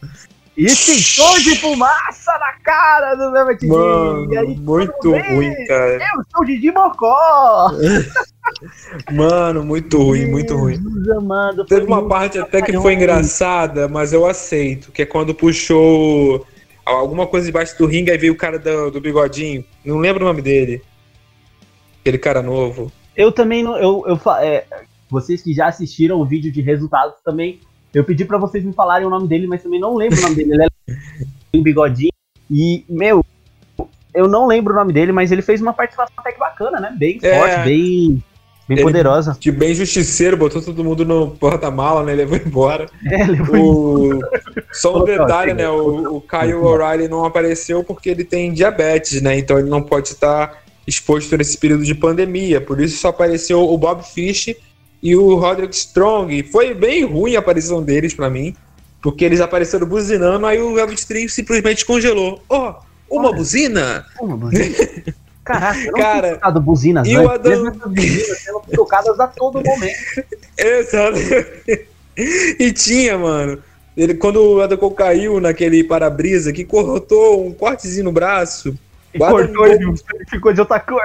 Extintor 0.58 1.40
de 1.42 1.56
fumaça 1.60 2.32
na 2.40 2.54
cara 2.64 3.14
do 3.14 3.32
Velvet 3.32 3.68
Mano, 3.68 4.28
muito 4.58 5.12
ruim, 5.12 5.54
cara. 5.68 5.94
Eu 5.94 6.24
sou 6.32 6.42
o 6.42 6.46
Didi 6.46 6.72
Mocó! 6.72 7.72
Mano, 9.14 9.64
muito 9.64 10.02
ruim, 10.02 10.26
muito 10.26 10.56
ruim. 10.56 10.80
Amado, 11.16 11.66
Teve 11.66 11.86
uma 11.86 12.08
parte 12.08 12.40
até 12.40 12.62
que 12.62 12.74
foi 12.74 12.94
engraçada, 12.94 13.88
mas 13.88 14.14
eu 14.14 14.26
aceito, 14.26 14.92
que 14.92 15.04
é 15.04 15.06
quando 15.06 15.36
puxou 15.36 16.46
alguma 16.96 17.28
coisa 17.28 17.46
debaixo 17.46 17.78
do 17.78 17.86
ringue, 17.86 18.12
aí 18.12 18.18
veio 18.18 18.34
o 18.34 18.38
cara 18.38 18.58
do, 18.58 18.92
do 18.92 19.02
bigodinho. 19.02 19.64
Não 19.84 19.98
lembro 19.98 20.24
o 20.24 20.28
nome 20.28 20.42
dele. 20.42 20.82
Aquele 22.02 22.18
cara 22.18 22.42
novo. 22.42 22.92
Eu 23.16 23.32
também 23.32 23.64
não. 23.64 23.78
Eu, 23.78 24.04
eu, 24.08 24.32
é, 24.40 24.66
vocês 25.10 25.42
que 25.42 25.54
já 25.54 25.68
assistiram 25.68 26.20
o 26.20 26.26
vídeo 26.26 26.52
de 26.52 26.62
resultados 26.62 27.16
também, 27.24 27.60
eu 27.94 28.04
pedi 28.04 28.26
para 28.26 28.38
vocês 28.38 28.64
me 28.64 28.74
falarem 28.74 29.08
o 29.08 29.10
nome 29.10 29.28
dele, 29.28 29.48
mas 29.48 29.64
também 29.64 29.80
não 29.80 29.96
lembro 29.96 30.18
o 30.18 30.22
nome 30.22 30.36
dele. 30.36 30.54
Ele 30.54 30.64
é 30.64 30.68
um 31.58 31.62
bigodinho. 31.62 32.12
E, 32.50 32.86
meu, 32.88 33.24
eu 34.14 34.28
não 34.28 34.48
lembro 34.48 34.74
o 34.74 34.76
nome 34.76 34.94
dele, 34.94 35.12
mas 35.12 35.32
ele 35.32 35.42
fez 35.42 35.62
uma 35.62 35.74
participação 35.74 36.14
até 36.18 36.32
que 36.32 36.40
bacana, 36.40 36.80
né? 36.80 36.96
Bem 36.98 37.20
é, 37.22 37.38
forte, 37.38 37.64
bem, 37.66 38.24
bem 38.68 38.84
poderosa. 38.84 39.38
De 39.40 39.52
bem 39.52 39.74
justiceiro, 39.74 40.38
botou 40.38 40.62
todo 40.62 40.84
mundo 40.84 41.06
no 41.06 41.32
porta-mala, 41.32 42.04
né? 42.04 42.14
Levou 42.14 42.38
embora. 42.38 42.88
É, 43.10 43.26
levou 43.26 44.00
o... 44.00 44.14
embora. 44.14 44.42
Só 44.72 45.02
um 45.02 45.06
detalhe, 45.06 45.54
né? 45.54 45.70
O, 45.70 46.18
o 46.18 46.22
Kyle 46.22 46.56
O'Reilly 46.56 47.08
não 47.08 47.26
apareceu 47.26 47.84
porque 47.84 48.10
ele 48.10 48.24
tem 48.24 48.54
diabetes, 48.54 49.22
né? 49.22 49.38
Então 49.38 49.58
ele 49.58 49.70
não 49.70 49.82
pode 49.82 50.10
estar 50.10 50.64
exposto 50.86 51.36
nesse 51.38 51.58
período 51.58 51.84
de 51.84 51.94
pandemia. 51.94 52.62
Por 52.62 52.80
isso 52.80 52.98
só 52.98 53.10
apareceu 53.10 53.62
o 53.62 53.78
Bob 53.78 54.04
Fish 54.04 54.56
e 55.02 55.16
o 55.16 55.36
Roderick 55.36 55.76
Strong. 55.76 56.44
Foi 56.44 56.74
bem 56.74 57.04
ruim 57.06 57.36
a 57.36 57.40
aparição 57.40 57.84
deles 57.84 58.14
pra 58.14 58.30
mim, 58.30 58.56
porque 59.02 59.26
eles 59.26 59.42
apareceram 59.42 59.88
buzinando, 59.88 60.46
aí 60.46 60.60
o 60.60 60.74
Velvet 60.74 61.08
Dream 61.08 61.28
simplesmente 61.28 61.86
congelou. 61.86 62.42
Ó, 62.50 62.76
oh, 63.10 63.16
uma 63.18 63.30
Olha. 63.30 63.38
buzina? 63.38 64.06
Uma 64.20 64.38
buzina. 64.38 64.76
Caraca, 65.48 65.80
eu 65.80 65.92
não 65.92 66.00
Cara, 66.00 66.34
tocado 66.36 66.62
buzinas 66.62 67.08
e 67.08 67.18
o 67.18 67.30
Adam- 67.30 67.72
buzinas 67.88 68.40
sendo 68.40 68.62
tocadas 68.74 69.20
a 69.20 69.28
todo 69.28 69.62
momento. 69.64 70.24
Exato. 70.58 71.18
e 72.60 72.72
tinha, 72.72 73.18
mano. 73.18 73.62
Ele, 73.96 74.14
quando 74.14 74.38
o 74.38 74.62
Adam 74.62 74.78
Cole 74.78 74.96
caiu 74.96 75.40
naquele 75.40 75.84
para-brisa 75.84 76.54
que 76.54 76.64
cortou 76.64 77.48
um 77.48 77.52
cortezinho 77.54 78.06
no 78.06 78.12
braço. 78.12 78.78
E 79.14 79.18
cortou 79.18 79.66
e 79.68 79.86
o 79.86 79.98
sangue 79.98 80.26
ficou 80.30 80.54
de 80.54 80.60
outra 80.60 80.80
cor. 80.80 81.02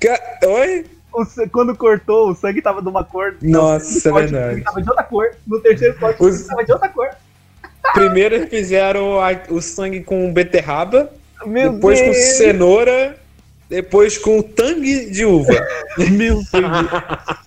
Ca- 0.00 0.38
Oi? 0.46 0.84
O 1.12 1.24
quando 1.50 1.74
cortou, 1.76 2.30
o 2.30 2.34
sangue 2.34 2.60
tava 2.60 2.82
de 2.82 2.88
uma 2.88 3.04
cor. 3.04 3.36
Nossa, 3.40 4.10
no 4.10 4.18
é 4.18 4.22
verdade. 4.22 4.60
Tava 4.62 4.82
de 4.82 4.88
outra 4.88 5.04
cor. 5.04 5.30
No 5.46 5.60
terceiro 5.60 5.96
corte, 5.98 6.22
Os- 6.22 6.42
tava 6.42 6.64
de 6.64 6.72
outra 6.72 6.88
cor. 6.88 7.08
Primeiro 7.94 8.46
fizeram 8.48 9.20
a- 9.20 9.38
o 9.48 9.62
sangue 9.62 10.00
com 10.02 10.32
beterraba, 10.32 11.10
Meu 11.46 11.72
depois 11.72 11.98
com 12.00 12.06
Deus. 12.10 12.16
cenoura, 12.36 13.16
depois 13.68 14.16
com 14.18 14.40
tangue 14.42 15.10
de 15.10 15.24
uva. 15.24 15.52
Meu 16.10 16.36
Deus. 16.36 16.46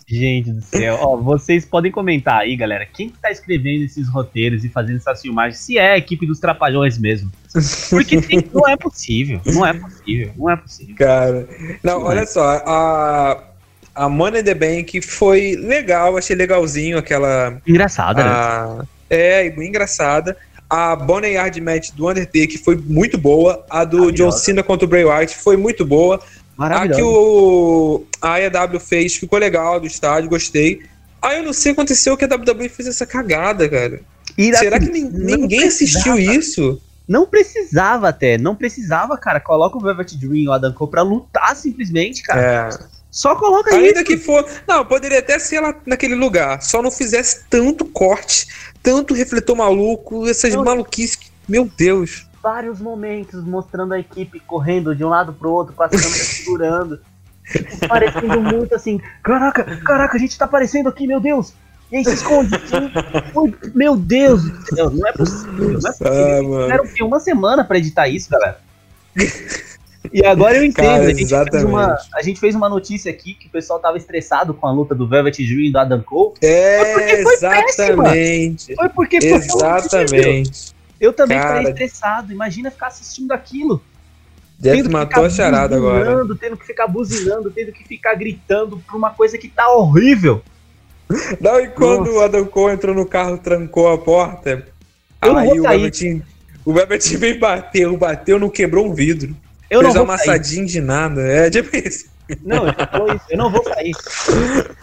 Gente 0.08 0.52
do 0.52 0.62
céu. 0.62 0.98
Ó, 1.02 1.18
vocês 1.18 1.66
podem 1.66 1.92
comentar 1.92 2.42
aí, 2.42 2.56
galera. 2.56 2.86
Quem 2.86 3.10
que 3.10 3.18
tá 3.20 3.32
escrevendo 3.32 3.84
esses 3.86 4.10
roteiros 4.10 4.66
e 4.66 4.70
fazendo 4.70 4.98
essas 4.98 5.22
filmagens? 5.22 5.60
Se 5.60 5.78
é 5.78 5.92
a 5.94 5.98
equipe 5.98 6.26
dos 6.26 6.40
Trapalhões 6.40 6.98
mesmo. 6.98 7.32
Porque 7.90 8.20
tem- 8.22 8.44
não 8.54 8.68
é 8.68 8.76
possível. 8.76 9.40
Não 9.46 9.66
é 9.66 9.74
possível. 9.74 10.32
Não 10.38 10.50
é 10.50 10.56
possível. 10.56 10.96
Cara, 10.98 11.48
não, 11.84 12.04
olha 12.04 12.26
só, 12.26 12.62
a, 12.66 13.44
a 13.96 14.10
Money 14.10 14.42
in 14.42 14.44
the 14.44 14.54
Bank 14.56 15.02
foi 15.02 15.56
legal, 15.56 16.18
achei 16.18 16.36
legalzinho 16.36 16.98
aquela. 16.98 17.62
Engraçada, 17.68 18.24
né? 18.24 18.30
a- 18.30 18.86
é, 19.12 19.46
e 19.48 19.50
bem 19.52 19.70
engraçada. 19.70 20.38
A 20.70 20.96
Boneyard 20.96 21.60
Match 21.62 21.92
do 21.92 22.08
Undertaker 22.08 22.62
foi 22.64 22.76
muito 22.76 23.18
boa. 23.18 23.66
A 23.70 23.84
do 23.84 24.12
John. 24.12 24.32
Cena 24.32 24.62
contra 24.62 24.86
o 24.86 24.90
Bray 24.90 25.04
Wyatt 25.04 25.36
foi 25.36 25.58
muito 25.58 25.86
boa. 25.86 26.22
A 26.58 26.88
que 26.88 27.02
o, 27.02 28.06
a 28.22 28.34
AEW 28.34 28.80
fez 28.80 29.16
ficou 29.16 29.40
legal 29.40 29.80
do 29.80 29.88
estádio, 29.88 30.30
gostei. 30.30 30.82
Aí 31.22 31.38
eu 31.38 31.44
não 31.44 31.54
sei 31.54 31.72
o 31.72 31.76
que 31.76 31.82
aconteceu 31.82 32.18
que 32.18 32.26
a 32.26 32.28
WWE 32.28 32.70
fez 32.70 32.88
essa 32.88 33.06
cagada, 33.06 33.68
cara. 33.68 34.02
Será 34.58 34.80
que 34.80 34.90
ninguém 34.90 35.64
assistiu 35.64 36.18
isso? 36.18 36.82
Não 37.08 37.26
precisava 37.26 38.10
até. 38.10 38.38
Não 38.38 38.56
precisava, 38.56 39.18
cara. 39.18 39.40
Coloca 39.40 39.78
o 39.78 39.82
Velvet 39.82 40.16
Dream 40.16 40.36
e 40.36 40.48
o 40.48 40.52
Adam 40.52 40.72
Cole 40.74 40.92
pra 40.92 41.02
lutar 41.02 41.56
simplesmente, 41.56 42.22
cara. 42.22 42.70
É. 42.86 43.00
Só 43.10 43.36
coloca 43.36 43.74
Ainda 43.74 44.02
isso. 44.02 44.04
que 44.04 44.18
for. 44.18 44.46
Não, 44.68 44.86
poderia 44.86 45.20
até 45.20 45.40
ser 45.40 45.60
lá 45.60 45.74
naquele 45.86 46.14
lugar. 46.14 46.62
Só 46.62 46.82
não 46.82 46.92
fizesse 46.92 47.46
tanto 47.50 47.84
corte, 47.86 48.48
tanto 48.82 49.14
refletor 49.14 49.56
maluco, 49.56 50.28
essas 50.28 50.56
maluquices. 50.56 51.16
que- 51.16 51.30
Meu 51.48 51.70
Deus. 51.78 52.28
vários 52.42 52.80
momentos 52.80 53.44
mostrando 53.44 53.94
a 53.94 54.00
equipe 54.00 54.40
correndo 54.40 54.96
de 54.96 55.04
um 55.04 55.10
lado 55.10 55.34
pro 55.34 55.50
outro, 55.52 55.74
com 55.74 55.84
as 55.84 55.92
câmeras 55.92 56.12
segurando. 56.18 57.00
Parecendo 57.88 58.40
muito 58.42 58.76
assim, 58.76 59.02
caraca, 59.24 59.64
caraca, 59.84 60.16
a 60.16 60.20
gente 60.20 60.38
tá 60.38 60.46
aparecendo 60.46 60.88
aqui, 60.88 61.08
meu 61.08 61.20
Deus! 61.20 61.52
E 61.92 61.98
aí 61.98 62.06
se 62.06 62.14
esconde. 62.14 62.52
Ui, 63.34 63.56
meu 63.74 63.98
Deus 63.98 64.44
do 64.44 64.76
céu, 64.76 64.90
não 64.92 65.08
é 65.08 65.12
possível, 65.12 65.54
não 65.72 65.80
é 65.80 65.92
possível. 65.92 66.60
Ah. 66.60 66.64
Tiveram 66.64 66.84
o 66.84 66.94
quê? 66.94 67.04
uma 67.04 67.20
semana 67.20 67.64
pra 67.64 67.80
editar 67.80 68.08
isso, 68.08 68.30
galera. 68.30 68.60
E 70.12 70.26
agora 70.26 70.58
eu 70.58 70.64
entendo. 70.64 70.86
Cara, 70.86 71.04
a, 71.04 71.14
gente 71.14 71.28
fez 71.28 71.64
uma, 71.64 71.84
exatamente. 71.84 72.10
a 72.14 72.22
gente 72.22 72.40
fez 72.40 72.56
uma 72.56 72.70
notícia 72.70 73.12
aqui 73.12 73.34
que 73.34 73.48
o 73.48 73.50
pessoal 73.50 73.80
tava 73.80 73.98
estressado 73.98 74.54
com 74.54 74.68
a 74.68 74.72
luta 74.72 74.96
do 74.96 75.08
Velvet 75.08 75.38
Dream 75.46 75.68
e 75.68 75.72
do 75.72 75.80
Adam 75.80 76.02
Cole. 76.02 76.34
É, 76.42 76.94
foi 77.24 77.38
péssima. 77.38 77.64
exatamente. 77.70 78.76
Foi 78.76 78.90
porque 78.90 79.22
foi. 79.22 79.32
Exatamente. 79.32 80.74
Eu 81.00 81.14
também 81.14 81.38
Cara. 81.38 81.50
ficaria 81.50 81.70
estressado. 81.70 82.34
Imagina 82.34 82.72
ficar 82.72 82.88
assistindo 82.88 83.32
aquilo. 83.32 83.82
Jeff 84.60 84.76
tendo 84.76 84.92
matou 84.92 85.24
a 85.24 85.30
charada 85.30 85.78
agora. 85.78 86.04
buzinando, 86.04 86.36
Tendo 86.36 86.58
que 86.58 86.66
ficar 86.66 86.88
buzinando, 86.88 87.52
tendo 87.52 87.72
que 87.72 87.88
ficar 87.88 88.14
gritando 88.16 88.78
por 88.80 88.96
uma 88.98 89.12
coisa 89.12 89.38
que 89.38 89.48
tá 89.48 89.70
horrível. 89.72 90.42
Não, 91.40 91.60
e 91.60 91.68
quando 91.70 92.08
Nossa. 92.08 92.12
o 92.12 92.22
Adam 92.22 92.46
Cole 92.46 92.76
entrou 92.76 92.94
no 92.94 93.06
carro, 93.06 93.38
trancou 93.38 93.92
a 93.92 93.98
porta. 93.98 94.68
Eu 95.22 95.38
aí 95.38 95.60
o. 95.60 95.64
Velveteen, 95.64 96.22
o 96.66 96.74
Velveteen 96.74 97.18
veio 97.18 97.40
bateu, 97.40 97.98
bateu, 97.98 98.38
não 98.38 98.50
quebrou 98.50 98.86
um 98.86 98.94
vidro. 98.94 99.36
Eu 99.70 99.82
não 99.82 99.92
vou 99.92 100.06
sair. 100.06 100.30
amassadinho 100.30 100.66
de 100.66 100.82
nada. 100.82 101.22
É 101.22 101.50
tipo 101.50 101.76
isso. 101.76 102.06
Não, 102.44 102.68
ele 102.68 102.76
falou 102.92 103.14
isso. 103.14 103.26
Eu 103.30 103.38
não 103.38 103.52
vou 103.52 103.64
sair. 103.64 103.92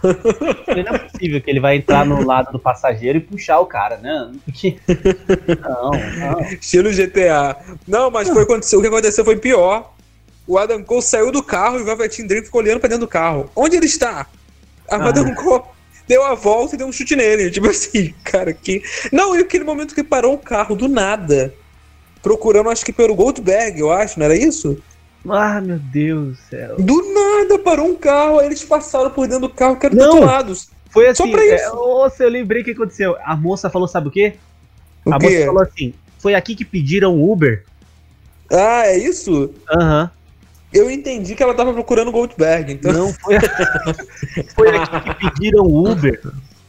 Porque 0.01 0.83
não 0.83 0.95
é 0.95 0.97
possível 0.99 1.41
que 1.41 1.49
ele 1.49 1.59
vai 1.59 1.77
entrar 1.77 2.05
no 2.05 2.25
lado 2.25 2.51
do 2.51 2.59
passageiro 2.59 3.17
e 3.17 3.21
puxar 3.21 3.59
o 3.59 3.65
cara, 3.65 3.97
né? 3.97 4.31
Porque... 4.43 4.77
Não, 5.61 5.91
não. 5.91 6.41
Estilo 6.51 6.91
GTA. 6.91 7.55
Não, 7.87 8.11
mas 8.11 8.27
foi 8.29 8.43
o 8.43 8.45
que 8.81 8.87
aconteceu 8.87 9.23
foi 9.23 9.37
pior. 9.37 9.93
O 10.45 10.57
Adam 10.57 10.81
Cole 10.83 11.01
saiu 11.01 11.31
do 11.31 11.43
carro 11.43 11.77
e 11.77 11.81
o 11.81 11.85
Velveteen 11.85 12.27
Dream 12.27 12.43
ficou 12.43 12.61
olhando 12.61 12.79
pra 12.79 12.87
dentro 12.89 13.05
do 13.05 13.09
carro. 13.09 13.49
Onde 13.55 13.75
ele 13.75 13.85
está? 13.85 14.27
A 14.89 14.95
Ah. 14.95 15.09
Adam 15.09 15.33
Cole 15.35 15.63
deu 16.07 16.23
a 16.23 16.33
volta 16.35 16.75
e 16.75 16.77
deu 16.77 16.87
um 16.87 16.91
chute 16.91 17.15
nele. 17.15 17.51
Tipo 17.51 17.67
assim, 17.69 18.13
cara, 18.23 18.53
que. 18.53 18.81
Não, 19.11 19.35
e 19.35 19.39
aquele 19.39 19.63
momento 19.65 19.93
que 19.93 20.03
parou 20.03 20.33
o 20.33 20.37
carro 20.37 20.75
do 20.75 20.87
nada. 20.87 21.53
Procurando, 22.27 22.69
acho 22.69 22.83
que 22.83 22.91
pelo 22.91 23.15
Goldberg, 23.15 23.79
eu 23.79 23.89
acho, 23.89 24.19
não 24.19 24.25
era 24.25 24.35
isso? 24.35 24.77
Ah, 25.29 25.61
meu 25.61 25.79
Deus 25.79 26.35
do 26.35 26.43
céu. 26.49 26.75
Do 26.77 27.13
nada 27.13 27.57
parou 27.57 27.87
um 27.87 27.95
carro, 27.95 28.39
aí 28.39 28.47
eles 28.47 28.65
passaram 28.65 29.09
por 29.11 29.29
dentro 29.29 29.47
do 29.47 29.49
carro, 29.49 29.77
que 29.77 29.85
eram 29.85 29.97
tatuados. 29.97 30.67
Foi 30.89 31.07
assim. 31.07 31.23
Só 31.23 31.31
pra 31.31 31.45
é, 31.45 31.55
isso. 31.55 31.73
Nossa, 31.73 32.25
eu 32.25 32.29
lembrei 32.29 32.63
o 32.63 32.65
que 32.65 32.71
aconteceu. 32.71 33.15
A 33.23 33.33
moça 33.33 33.69
falou, 33.69 33.87
sabe 33.87 34.09
o 34.09 34.11
quê? 34.11 34.33
O 35.05 35.13
a 35.13 35.17
quê? 35.17 35.25
moça 35.25 35.45
falou 35.45 35.63
assim: 35.63 35.93
foi 36.19 36.35
aqui 36.35 36.53
que 36.53 36.65
pediram 36.65 37.17
Uber. 37.17 37.63
Ah, 38.51 38.87
é 38.87 38.97
isso? 38.97 39.53
Aham. 39.71 40.11
Eu 40.73 40.91
entendi 40.91 41.33
que 41.33 41.41
ela 41.41 41.53
tava 41.53 41.73
procurando 41.73 42.09
o 42.09 42.11
Goldberg, 42.11 42.73
então. 42.73 42.91
Não 42.91 43.13
foi. 43.13 43.37
foi 44.53 44.75
aqui 44.75 44.99
que 44.99 45.29
pediram 45.29 45.63
Uber. 45.63 46.21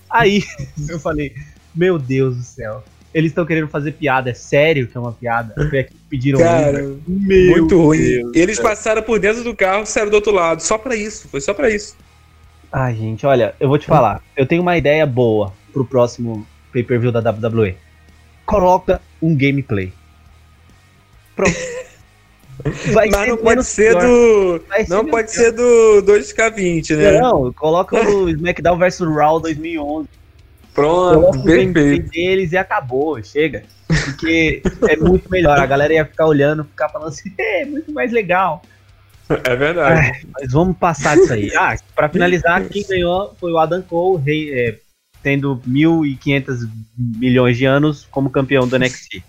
Aí 0.08 0.44
eu 0.88 1.00
falei, 1.00 1.34
meu 1.74 1.98
Deus 1.98 2.36
do 2.36 2.42
céu. 2.44 2.84
Eles 3.14 3.30
estão 3.30 3.46
querendo 3.46 3.68
fazer 3.68 3.92
piada. 3.92 4.30
É 4.30 4.34
sério 4.34 4.86
que 4.86 4.96
é 4.96 5.00
uma 5.00 5.12
piada? 5.12 5.54
Foi 5.68 5.78
aqui 5.80 5.90
que 5.94 6.00
pediram 6.10 6.38
Cara, 6.38 6.84
Uber. 6.84 6.98
Meu 7.06 7.50
muito 7.58 7.80
ruim. 7.80 7.98
Deus 7.98 8.32
Eles 8.36 8.56
céu. 8.56 8.64
passaram 8.66 9.02
por 9.02 9.18
dentro 9.18 9.42
do 9.42 9.56
carro 9.56 9.82
e 9.82 9.86
saíram 9.86 10.10
do 10.10 10.14
outro 10.14 10.32
lado. 10.32 10.60
Só 10.62 10.76
pra 10.76 10.94
isso, 10.94 11.28
foi 11.28 11.40
só 11.40 11.54
pra 11.54 11.70
isso. 11.70 11.96
Ai, 12.70 12.94
gente, 12.94 13.24
olha, 13.24 13.54
eu 13.58 13.68
vou 13.68 13.78
te 13.78 13.86
falar. 13.86 14.22
Eu 14.36 14.44
tenho 14.46 14.60
uma 14.60 14.76
ideia 14.76 15.06
boa 15.06 15.52
pro 15.72 15.84
próximo 15.86 16.46
pay-per-view 16.70 17.10
da 17.10 17.20
WWE. 17.20 17.76
Coloca 18.44 19.00
um 19.22 19.34
gameplay. 19.34 19.92
Pronto. 21.34 21.56
Vai 22.92 23.08
Mas 23.08 23.28
não 23.28 23.36
pode 23.36 23.64
ser 23.64 23.96
pior. 23.96 24.02
do. 24.02 24.62
Não 24.88 25.06
pode 25.06 25.32
pior. 25.32 25.42
ser 25.44 25.52
do 25.52 26.02
2K20, 26.04 26.96
né? 26.96 27.20
Não, 27.20 27.52
coloca 27.52 27.96
o 27.96 28.28
SmackDown 28.30 28.76
vs 28.76 28.98
Raw 29.00 29.38
2011. 29.40 30.08
Pronto, 30.78 31.42
perfeito. 31.42 32.10
deles 32.10 32.52
e 32.52 32.56
acabou, 32.56 33.22
chega. 33.22 33.64
Porque 34.04 34.62
é 34.88 34.96
muito 34.96 35.28
melhor. 35.30 35.58
A 35.58 35.66
galera 35.66 35.92
ia 35.92 36.04
ficar 36.04 36.26
olhando, 36.26 36.64
ficar 36.64 36.88
falando 36.88 37.08
assim, 37.08 37.32
é 37.38 37.64
muito 37.64 37.92
mais 37.92 38.12
legal. 38.12 38.62
É 39.44 39.56
verdade. 39.56 40.26
Mas 40.32 40.52
vamos 40.52 40.76
passar 40.76 41.16
disso 41.16 41.32
aí. 41.32 41.50
Ah, 41.56 41.76
pra 41.94 42.08
finalizar, 42.08 42.64
quem 42.68 42.86
ganhou 42.86 43.34
foi 43.38 43.52
o 43.52 43.58
Adam 43.58 43.82
Cole, 43.82 44.22
rei, 44.24 44.52
é, 44.52 44.78
tendo 45.22 45.60
1.500 45.68 46.68
milhões 46.96 47.56
de 47.56 47.64
anos 47.64 48.06
como 48.10 48.30
campeão 48.30 48.66
do 48.66 48.78
NXT. 48.78 49.22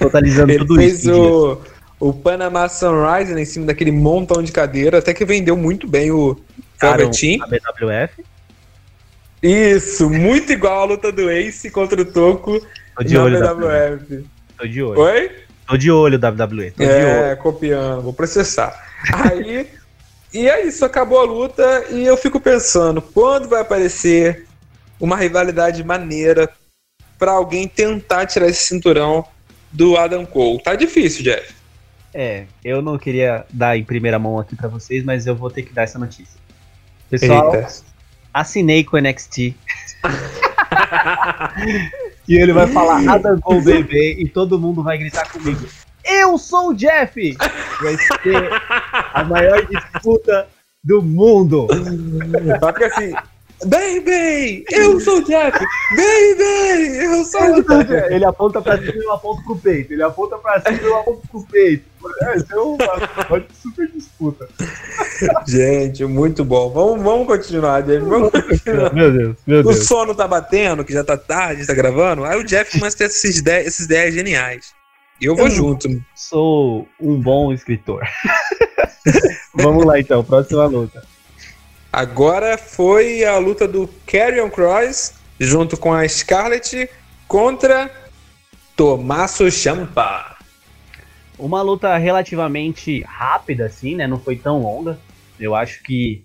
Totalizando 0.00 0.50
Ele 0.50 0.58
tudo 0.58 0.76
fez 0.76 1.00
isso. 1.00 1.62
o, 2.00 2.08
o 2.08 2.12
Panama 2.12 2.68
Sunrise 2.68 3.34
né, 3.34 3.42
em 3.42 3.44
cima 3.44 3.66
daquele 3.66 3.92
montão 3.92 4.42
de 4.42 4.50
cadeira, 4.50 4.98
até 4.98 5.12
que 5.12 5.24
vendeu 5.24 5.56
muito 5.56 5.86
bem 5.86 6.10
o 6.10 6.36
Velveteen. 6.80 7.40
A 7.42 7.46
BWF. 7.46 8.24
Isso, 9.46 10.08
muito 10.08 10.52
igual 10.52 10.80
a 10.80 10.84
luta 10.84 11.12
do 11.12 11.30
Ace 11.30 11.70
contra 11.70 12.00
o 12.00 12.04
Toco 12.04 12.66
Tô 12.96 13.04
de 13.04 13.14
na 13.14 13.24
olho, 13.24 13.38
WWE. 13.38 13.66
WWF. 13.66 14.26
Tô 14.56 14.66
de 14.66 14.82
olho. 14.82 15.00
Oi? 15.00 15.30
Tô 15.66 15.76
de 15.76 15.90
olho, 15.90 16.18
WWE. 16.18 16.70
Tô 16.70 16.82
de 16.82 16.90
olho. 16.90 17.06
É, 17.06 17.36
copiando, 17.36 18.02
vou 18.02 18.14
processar. 18.14 18.74
Aí, 19.12 19.68
e 20.32 20.48
é 20.48 20.66
isso, 20.66 20.82
acabou 20.82 21.20
a 21.20 21.24
luta 21.24 21.84
e 21.90 22.06
eu 22.06 22.16
fico 22.16 22.40
pensando, 22.40 23.02
quando 23.02 23.46
vai 23.46 23.60
aparecer 23.60 24.46
uma 24.98 25.16
rivalidade 25.16 25.84
maneira 25.84 26.48
pra 27.18 27.32
alguém 27.32 27.68
tentar 27.68 28.24
tirar 28.24 28.48
esse 28.48 28.66
cinturão 28.66 29.26
do 29.70 29.96
Adam 29.98 30.24
Cole? 30.24 30.62
Tá 30.62 30.74
difícil, 30.74 31.22
Jeff. 31.22 31.54
É, 32.14 32.46
eu 32.64 32.80
não 32.80 32.96
queria 32.96 33.44
dar 33.50 33.76
em 33.76 33.84
primeira 33.84 34.18
mão 34.18 34.38
aqui 34.38 34.56
pra 34.56 34.68
vocês, 34.68 35.04
mas 35.04 35.26
eu 35.26 35.34
vou 35.34 35.50
ter 35.50 35.62
que 35.62 35.72
dar 35.74 35.82
essa 35.82 35.98
notícia. 35.98 36.40
Pessoal, 37.10 37.54
Eita. 37.54 37.93
Assinei 38.34 38.82
com 38.82 38.96
o 38.96 39.00
NXT. 39.00 39.38
e 42.28 42.36
ele 42.36 42.52
vai 42.52 42.66
falar 42.66 43.08
Adam 43.08 43.40
Cole 43.40 43.62
bebê 43.62 44.16
e 44.18 44.28
todo 44.28 44.58
mundo 44.58 44.82
vai 44.82 44.98
gritar 44.98 45.30
comigo. 45.30 45.64
Eu 46.04 46.36
sou 46.36 46.70
o 46.70 46.74
Jeff! 46.74 47.36
Vai 47.80 47.96
ser 47.96 48.50
a 49.14 49.24
maior 49.24 49.64
disputa 49.66 50.48
do 50.82 51.00
mundo. 51.00 51.66
Só 52.60 52.72
porque 52.72 52.84
assim, 52.84 53.14
Baby, 53.64 54.64
eu 54.70 55.00
sou 55.00 55.18
o 55.18 55.24
Jeff! 55.24 55.58
Baby, 55.90 56.96
eu 56.98 57.24
sou 57.24 57.40
o 57.40 57.62
Jeff! 57.62 58.12
Ele 58.12 58.24
aponta 58.24 58.60
pra 58.60 58.76
cima 58.76 58.92
e 58.94 59.04
eu 59.04 59.12
aponto 59.12 59.42
pro 59.44 59.56
peito. 59.56 59.92
Ele 59.92 60.02
aponta 60.02 60.36
pra 60.38 60.60
cima 60.60 60.78
e 60.82 60.84
eu 60.84 60.96
aponto 60.98 61.28
pro 61.28 61.46
peito. 61.46 61.84
É, 62.24 62.36
isso 62.36 62.46
é 62.52 62.60
uma 62.60 63.44
super 63.62 63.88
disputa. 63.90 64.46
Gente, 65.46 66.04
muito 66.04 66.44
bom. 66.44 66.68
Vamos, 66.70 67.02
vamos 67.02 67.26
continuar, 67.26 67.82
Jeff. 67.82 68.04
Vamos 68.04 68.30
continuar. 68.30 68.92
Meu 68.92 69.10
Deus, 69.12 69.36
meu 69.46 69.62
Deus. 69.62 69.78
O 69.78 69.82
sono 69.84 70.14
tá 70.14 70.28
batendo, 70.28 70.84
que 70.84 70.92
já 70.92 71.02
tá 71.02 71.16
tarde, 71.16 71.66
tá 71.66 71.72
gravando. 71.72 72.24
Aí 72.24 72.38
o 72.38 72.44
Jeff 72.44 72.78
começa 72.78 72.96
a 72.96 72.98
ter 72.98 73.04
esses 73.06 73.38
ideias, 73.38 73.66
essas 73.68 73.86
ideias 73.86 74.12
geniais. 74.14 74.72
E 75.20 75.24
eu 75.26 75.34
vou 75.36 75.46
Eu- 75.46 75.50
junto. 75.50 75.88
Sou 76.14 76.86
um 77.00 77.18
bom 77.18 77.52
escritor. 77.52 78.02
Vamos 79.54 79.86
lá 79.86 79.98
então, 79.98 80.22
próxima 80.24 80.66
luta. 80.66 81.02
Agora 81.94 82.58
foi 82.58 83.24
a 83.24 83.38
luta 83.38 83.68
do 83.68 83.88
Carrion 84.04 84.50
Cross 84.50 85.14
junto 85.38 85.76
com 85.76 85.92
a 85.92 86.08
Scarlett 86.08 86.90
contra 87.28 87.88
Tommaso 88.74 89.48
Ciampa. 89.48 90.36
Uma 91.38 91.62
luta 91.62 91.96
relativamente 91.96 93.00
rápida, 93.02 93.66
assim, 93.66 93.94
né? 93.94 94.08
Não 94.08 94.18
foi 94.18 94.34
tão 94.34 94.60
longa. 94.60 94.98
Eu 95.38 95.54
acho 95.54 95.84
que 95.84 96.24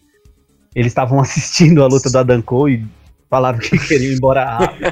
eles 0.73 0.89
estavam 0.89 1.19
assistindo 1.21 1.83
a 1.83 1.87
luta 1.87 2.09
do 2.09 2.17
Adam 2.17 2.41
Cole 2.41 2.73
e 2.73 2.87
falaram 3.29 3.59
que 3.59 3.77
queriam 3.77 4.11
ir 4.11 4.15
embora 4.15 4.45
rápido. 4.45 4.91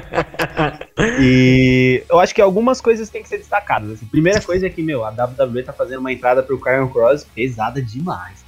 E 1.20 2.04
eu 2.08 2.20
acho 2.20 2.32
que 2.32 2.40
algumas 2.40 2.80
coisas 2.80 3.08
têm 3.08 3.22
que 3.22 3.28
ser 3.28 3.38
destacadas. 3.38 3.90
assim. 3.90 4.06
Primeira 4.06 4.40
coisa 4.40 4.66
é 4.66 4.70
que, 4.70 4.82
meu, 4.82 5.04
a 5.04 5.10
WWE 5.10 5.64
tá 5.64 5.72
fazendo 5.72 5.98
uma 5.98 6.12
entrada 6.12 6.40
pro 6.40 6.60
Karrion 6.60 6.88
Cross 6.88 7.26
pesada 7.34 7.82
demais. 7.82 8.47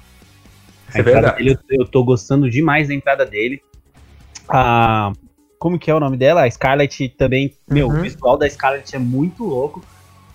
A 0.93 0.99
É 0.99 1.01
entrada 1.01 1.13
verdade. 1.13 1.37
dele, 1.45 1.59
eu, 1.71 1.81
eu 1.81 1.87
tô 1.87 2.03
gostando 2.05 2.51
demais 2.51 2.89
da 2.89 2.95
entrada 2.95 3.25
dele. 3.25 3.61
A, 4.49 5.13
como 5.59 5.79
que 5.79 5.91
é 5.91 5.95
o 5.95 6.01
nome 6.01 6.17
dela? 6.17 6.45
A 6.45 6.51
Scarlett 6.51 7.09
também. 7.11 7.55
Meu, 7.69 7.89
Uhum. 7.89 7.99
o 7.99 8.03
visual 8.03 8.37
da 8.37 8.49
Scarlett 8.49 8.95
é 8.97 8.99
muito 8.99 9.45
louco. 9.45 9.83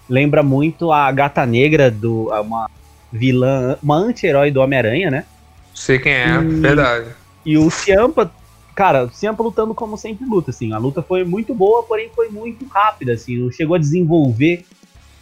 Lembra 0.09 0.43
muito 0.43 0.91
a 0.91 1.11
Gata 1.11 1.45
Negra, 1.45 1.89
do, 1.89 2.29
uma 2.29 2.69
vilã, 3.11 3.77
uma 3.81 3.97
anti-herói 3.97 4.51
do 4.51 4.61
Homem-Aranha, 4.61 5.09
né? 5.11 5.25
Sei 5.73 5.99
quem 5.99 6.13
é, 6.13 6.37
Hum. 6.39 6.61
verdade. 6.61 7.09
E 7.45 7.57
o 7.57 7.69
Ciampa, 7.69 8.31
cara, 8.75 9.05
o 9.05 9.11
Ciampa 9.11 9.43
lutando 9.43 9.73
como 9.73 9.97
sempre 9.97 10.25
luta, 10.25 10.51
assim. 10.51 10.71
A 10.73 10.77
luta 10.77 11.01
foi 11.01 11.23
muito 11.23 11.53
boa, 11.53 11.83
porém 11.83 12.09
foi 12.15 12.29
muito 12.29 12.65
rápida, 12.67 13.13
assim. 13.13 13.37
Não 13.37 13.51
chegou 13.51 13.75
a 13.75 13.79
desenvolver 13.79 14.65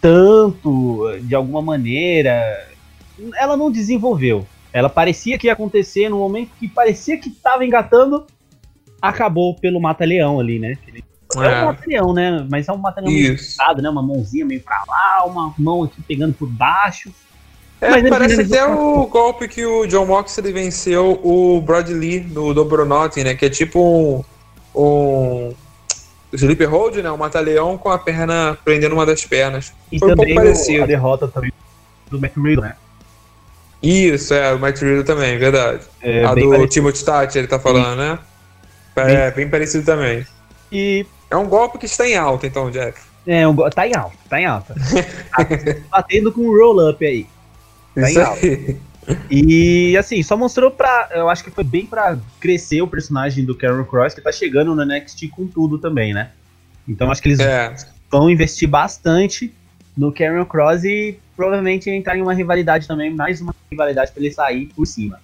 tanto, 0.02 1.18
de 1.22 1.34
alguma 1.34 1.62
maneira. 1.62 2.68
Ela 3.40 3.56
não 3.56 3.72
desenvolveu. 3.72 4.46
Ela 4.74 4.90
parecia 4.90 5.38
que 5.38 5.48
ia 5.48 5.54
acontecer 5.54 6.10
no 6.10 6.18
momento 6.18 6.50
que 6.60 6.68
parecia 6.68 7.18
que 7.18 7.30
tava 7.30 7.64
engatando, 7.64 8.26
acabou 9.02 9.54
pelo 9.56 9.80
mata-leão 9.80 10.40
ali, 10.40 10.58
né? 10.58 10.78
É, 11.36 11.40
um 11.40 11.44
É, 11.44 11.66
mata-leão, 11.66 12.14
né? 12.14 12.46
Mas 12.50 12.68
é 12.68 12.72
um 12.74 12.78
mata-leão 12.78 13.12
meio 13.14 13.36
pesado, 13.38 13.82
né? 13.82 13.90
Uma 13.90 14.02
mãozinha 14.02 14.46
meio 14.46 14.62
pra 14.62 14.84
lá, 14.88 15.26
uma 15.26 15.54
mão 15.60 15.84
aqui 15.84 16.02
pegando 16.08 16.34
por 16.34 16.48
baixo. 16.50 17.14
É, 17.80 18.10
parece 18.10 18.42
até 18.42 18.66
o 18.66 19.06
golpe 19.08 19.48
que 19.48 19.66
o 19.66 19.86
John 19.86 20.06
Moxley 20.06 20.54
venceu 20.54 21.20
o 21.24 21.60
Brad 21.62 21.90
Lee 21.90 22.22
no 22.22 22.54
Dobronotti, 22.54 23.24
né? 23.24 23.36
Que 23.36 23.46
é 23.46 23.50
tipo 23.50 24.24
um, 24.74 24.80
um 24.82 25.54
sleeper 26.32 26.70
hold, 26.70 26.96
né? 26.98 27.12
Um 27.12 27.18
mata-leão 27.18 27.78
com 27.78 27.90
a 27.90 27.98
perna 28.00 28.58
prendendo 28.64 28.96
uma 28.96 29.06
das 29.06 29.26
pernas. 29.26 29.74
E 29.92 30.00
Foi 30.00 30.08
um 30.14 30.16
também 30.16 30.34
pouco 30.36 30.50
o- 30.50 30.54
parecido. 30.54 30.84
a 30.84 30.88
derrota 30.88 31.28
também 31.28 31.52
do 32.10 32.20
Matt 32.20 32.36
Riddle, 32.38 32.62
né? 32.64 32.76
Isso, 33.84 34.34
é, 34.34 34.54
o 34.54 34.60
Matt 34.60 34.80
Riddle 34.82 35.04
também, 35.04 35.38
verdade. 35.38 35.82
É, 36.02 36.24
a 36.24 36.34
bem 36.34 36.46
do 36.46 36.50
parecido. 36.52 36.72
Timothy 36.74 37.04
Thatcher, 37.06 37.40
ele 37.42 37.48
tá 37.48 37.60
falando, 37.60 37.98
né? 37.98 38.18
É, 38.96 39.32
bem 39.32 39.50
parecido 39.50 39.86
também. 39.86 40.26
E 40.72 41.06
É 41.30 41.36
um 41.36 41.48
golpe 41.48 41.78
que 41.78 41.86
está 41.86 42.08
em 42.08 42.16
alta, 42.16 42.48
então, 42.48 42.72
Jeff. 42.72 43.00
É, 43.26 43.48
um 43.48 43.56
tá 43.70 43.88
em 43.88 43.96
alta, 43.96 44.18
tá 44.30 44.40
em 44.40 44.46
alta. 44.46 44.74
Tá 44.76 45.48
batendo 45.92 46.32
com 46.32 46.42
um 46.42 46.52
roll-up 46.58 47.06
aí. 47.06 47.26
Tá 47.96 48.10
Isso 48.10 48.20
em 48.20 48.24
alta. 48.24 48.46
aí. 48.46 48.78
E 49.30 49.98
assim, 49.98 50.24
só 50.24 50.38
mostrou 50.38 50.72
pra. 50.72 51.10
Eu 51.12 51.30
acho 51.30 51.44
que 51.44 51.52
foi 51.52 51.64
bem 51.64 51.86
pra 51.86 52.18
crescer 52.40 52.82
o 52.82 52.88
personagem 52.88 53.44
do 53.44 53.54
Karen 53.56 53.84
Cross, 53.84 54.14
que 54.14 54.22
tá 54.22 54.32
chegando 54.32 54.74
no 54.74 54.86
NXT 54.86 55.28
com 55.30 55.46
tudo 55.46 55.78
também, 55.78 56.14
né? 56.14 56.32
Então 56.88 57.12
acho 57.12 57.22
que 57.22 57.28
eles 57.30 57.40
É, 57.40 57.74
vão 58.10 58.30
investir 58.30 58.68
bastante 58.70 59.54
no 59.98 60.12
Karen 60.12 60.46
Cross 60.46 60.84
e 60.84 61.18
provavelmente 61.36 61.90
entrar 61.90 62.18
em 62.18 62.22
uma 62.22 62.34
rivalidade 62.34 62.88
também, 62.88 63.14
mais 63.14 63.42
uma 63.42 63.56
rivalidade 63.70 64.12
pra 64.12 64.22
ele 64.22 64.34
sair 64.34 64.66
por 64.76 64.86
cima. 64.86 65.20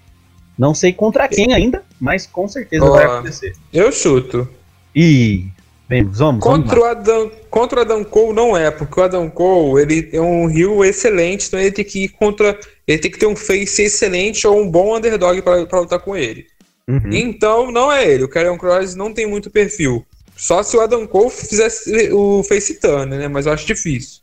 Não 0.58 0.74
sei 0.74 0.92
contra 0.92 1.28
quem 1.28 1.54
ainda, 1.54 1.84
mas 2.00 2.28
com 2.28 2.48
certeza 2.48 2.84
Ó, 2.84 2.92
vai 2.92 3.06
acontecer. 3.06 3.56
eu 3.72 3.92
chuto. 3.92 4.48
E. 4.96 5.48
Vamos, 5.88 6.18
vamos, 6.18 6.44
vamos. 6.44 6.44
Contra 6.44 6.80
lá. 6.80 6.86
o, 6.86 6.90
Adam, 6.90 7.32
contra 7.50 7.80
o 7.80 7.82
Adam 7.82 8.04
Cole 8.04 8.34
não 8.36 8.56
é, 8.56 8.70
porque 8.70 9.00
o 9.00 9.04
Adam 9.04 9.30
Cole 9.30 9.82
ele 9.82 10.10
é 10.14 10.22
um 10.22 10.46
rio 10.46 10.84
excelente, 10.84 11.48
então 11.48 11.60
ele 11.60 11.72
tem 11.72 11.86
que 11.86 12.04
ir 12.04 12.10
contra. 12.10 12.60
Ele 12.86 13.00
tem 13.00 13.10
que 13.10 13.18
ter 13.18 13.26
um 13.26 13.36
face 13.36 13.84
excelente 13.84 14.46
ou 14.46 14.62
um 14.62 14.70
bom 14.70 14.96
underdog 14.96 15.42
para 15.42 15.66
pra 15.66 15.80
lutar 15.80 16.00
com 16.00 16.16
ele. 16.16 16.46
Uhum. 16.88 17.10
Então 17.12 17.72
não 17.72 17.92
é 17.92 18.08
ele. 18.08 18.24
O 18.24 18.30
Karrion 18.30 18.58
Cross 18.58 18.96
não 18.96 19.14
tem 19.14 19.26
muito 19.26 19.50
perfil. 19.50 20.06
Só 20.36 20.62
se 20.62 20.76
o 20.76 20.82
Adam 20.82 21.08
Cole 21.08 21.30
fizesse 21.30 22.12
o 22.12 22.44
face 22.44 22.80
turn, 22.80 23.18
né? 23.18 23.28
Mas 23.28 23.46
eu 23.46 23.54
acho 23.54 23.66
difícil. 23.66 24.19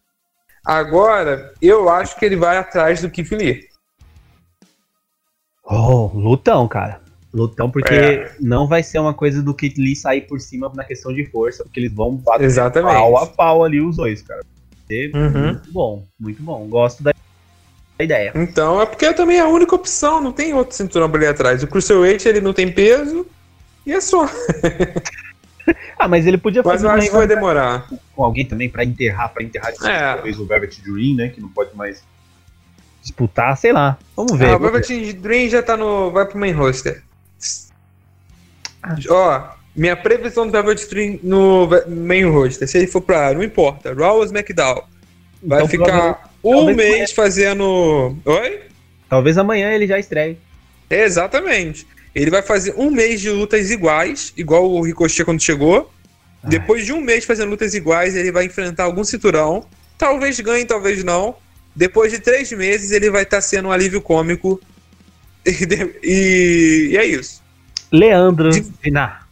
Agora, 0.67 1.55
eu 1.63 1.89
acho 1.89 2.19
que 2.19 2.25
ele 2.25 2.35
vai 2.35 2.57
atrás 2.59 3.01
do 3.01 3.09
Keith 3.09 3.31
Lee. 3.31 3.69
Oh, 5.65 6.11
lutão, 6.13 6.67
cara. 6.67 7.01
Lutão, 7.33 7.71
porque 7.71 7.95
É. 7.95 8.35
não 8.41 8.67
vai 8.67 8.83
ser 8.83 8.99
uma 8.99 9.15
coisa 9.15 9.43
do 9.43 9.55
Kit 9.55 9.81
Lee 9.81 9.95
sair 9.95 10.23
por 10.23 10.41
cima 10.41 10.73
na 10.75 10.83
questão 10.85 11.13
de 11.13 11.25
força, 11.27 11.63
porque 11.65 11.79
eles 11.81 11.93
vão 11.93 12.17
bater 12.17 12.45
Exatamente. 12.45 12.95
pau 12.95 13.17
a 13.19 13.27
pau 13.27 13.63
ali 13.65 13.81
os 13.81 13.97
dois, 13.97 14.23
cara. 14.23 14.43
Uhum. 14.91 15.43
Muito 15.53 15.73
bom, 15.73 16.05
muito 16.19 16.43
bom. 16.43 16.67
Gosto 16.69 17.03
da 17.03 17.13
ideia. 18.01 18.33
Então, 18.35 18.81
é 18.81 18.87
porque 18.87 19.13
também 19.13 19.39
é 19.39 19.41
a 19.43 19.49
única 19.49 19.75
opção, 19.75 20.21
não 20.21 20.33
tem 20.33 20.55
outro 20.55 20.75
cinturão 20.75 21.11
pra 21.11 21.21
ele 21.21 21.29
atrás. 21.31 21.63
O 21.63 21.67
Cruiserweight, 21.67 22.27
ele 22.27 22.41
não 22.41 22.53
tem 22.53 22.73
peso, 22.73 23.27
e 23.85 23.93
é 23.93 24.01
só. 24.01 24.27
Ah, 25.99 26.07
mas 26.09 26.27
ele 26.27 26.37
podia 26.39 26.63
Mas 26.65 26.73
fazer 26.75 26.87
eu 26.87 26.91
uma 26.91 26.99
acho 26.99 27.09
que 27.11 27.17
vai 27.17 27.27
demorar. 27.27 27.89
com 28.15 28.23
alguém 28.25 28.45
também 28.45 28.69
pra 28.69 28.85
enterrar, 28.85 29.33
pra 29.33 29.43
enterrar 29.43 29.73
de 29.73 29.87
É. 29.87 30.15
talvez 30.15 30.39
o 30.39 30.47
Velvet 30.47 30.81
Dream, 30.83 31.17
né, 31.17 31.29
que 31.29 31.41
não 31.41 31.49
pode 31.49 31.75
mais 31.77 32.03
disputar, 33.03 33.57
sei 33.57 33.73
lá. 33.73 33.97
Vamos 34.15 34.37
ver. 34.37 34.51
Ah, 34.51 34.57
o. 34.57 34.59
Velvet 34.59 35.13
Dream 35.15 35.49
já 35.49 35.63
tá 35.63 35.77
no. 35.77 36.11
Vai 36.11 36.27
pro 36.27 36.39
main 36.39 36.53
roster. 36.53 37.03
Ah. 38.83 38.97
Ó, 39.11 39.57
minha 39.75 39.97
previsão 39.97 40.47
do 40.47 40.53
Velvet 40.53 40.87
Dream 40.89 41.19
no 41.23 41.69
main 41.89 42.25
roster, 42.25 42.69
se 42.69 42.79
ele 42.79 42.87
for 42.87 43.01
pra. 43.01 43.33
Não 43.33 43.43
importa, 43.43 43.95
Raw 43.95 44.17
ou 44.17 44.25
SmackDown. 44.25 44.83
Vai 45.43 45.59
Então, 45.59 45.69
ficar 45.69 46.31
um 46.43 46.75
mês 46.75 47.13
fazendo. 47.13 48.17
Oi? 48.25 48.61
Talvez 49.09 49.39
amanhã 49.39 49.71
ele 49.71 49.87
já 49.87 49.99
estreie. 49.99 50.39
Exatamente. 50.91 51.87
Ele 52.17 52.31
vai 52.31 52.41
fazer 52.41 52.75
um 52.79 52.91
mês 52.91 53.21
de 53.21 53.29
lutas 53.31 53.71
iguais, 53.71 54.33
igual 54.39 54.71
o 54.71 54.81
Ricochet 54.83 55.23
quando 55.23 55.39
chegou. 55.43 55.93
Ai. 56.43 56.49
Depois 56.51 56.87
de 56.87 56.93
um 56.93 57.01
mês 57.03 57.27
fazendo 57.27 57.51
lutas 57.51 57.75
iguais, 57.75 58.17
ele 58.17 58.33
vai 58.33 58.47
enfrentar 58.47 58.85
algum 58.85 59.05
cinturão. 59.05 59.67
Talvez 59.99 60.41
ganhe, 60.41 60.65
talvez 60.65 61.05
não. 61.05 61.37
Depois 61.75 62.11
de 62.11 62.19
três 62.19 62.51
meses, 62.53 62.91
ele 62.91 63.11
vai 63.11 63.25
estar 63.25 63.43
sendo 63.43 63.69
um 63.69 63.73
alívio 63.73 64.01
cômico. 64.01 64.59
E, 65.49 65.65
de- 65.65 65.95
e- 66.03 66.89
e 66.93 66.97
é 66.97 67.05
isso. 67.05 67.41
Leandro 67.93 68.51
De- 68.51 68.65
Vinar. 68.83 69.29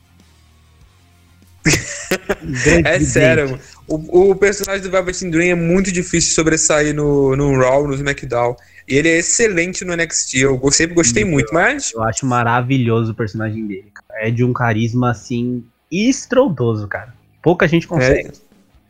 É 2.84 3.00
sério. 3.00 3.58
O, 3.86 4.30
o 4.30 4.34
personagem 4.34 4.82
do 4.82 4.90
Velvet 4.90 5.30
Dream 5.30 5.50
é 5.50 5.54
muito 5.54 5.92
difícil 5.92 6.30
de 6.30 6.34
sobressair 6.34 6.94
no, 6.94 7.36
no 7.36 7.58
Raw, 7.58 7.86
no 7.86 7.94
SmackDown. 7.94 8.56
E 8.88 8.96
ele 8.96 9.08
é 9.08 9.18
excelente 9.18 9.84
no 9.84 9.94
NXT. 9.96 10.34
Eu 10.36 10.60
sempre 10.70 10.94
gostei 10.94 11.24
muito, 11.24 11.52
mas 11.52 11.92
Eu 11.94 12.02
acho 12.02 12.26
maravilhoso 12.26 13.12
o 13.12 13.14
personagem 13.14 13.66
dele. 13.66 13.90
cara. 13.92 14.28
É 14.28 14.30
de 14.30 14.44
um 14.44 14.52
carisma, 14.52 15.10
assim, 15.10 15.64
estrondoso, 15.90 16.86
cara. 16.86 17.14
Pouca 17.42 17.66
gente 17.66 17.86
consegue. 17.86 18.28
É, 18.28 18.32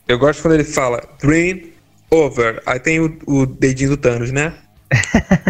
eu 0.08 0.18
gosto 0.18 0.42
quando 0.42 0.54
ele 0.54 0.64
fala 0.64 1.02
Dream 1.20 1.60
over. 2.10 2.62
Aí 2.66 2.78
tem 2.78 3.00
o, 3.00 3.18
o 3.26 3.46
dedinho 3.46 3.90
do 3.90 3.96
Thanos, 3.96 4.30
né? 4.30 4.52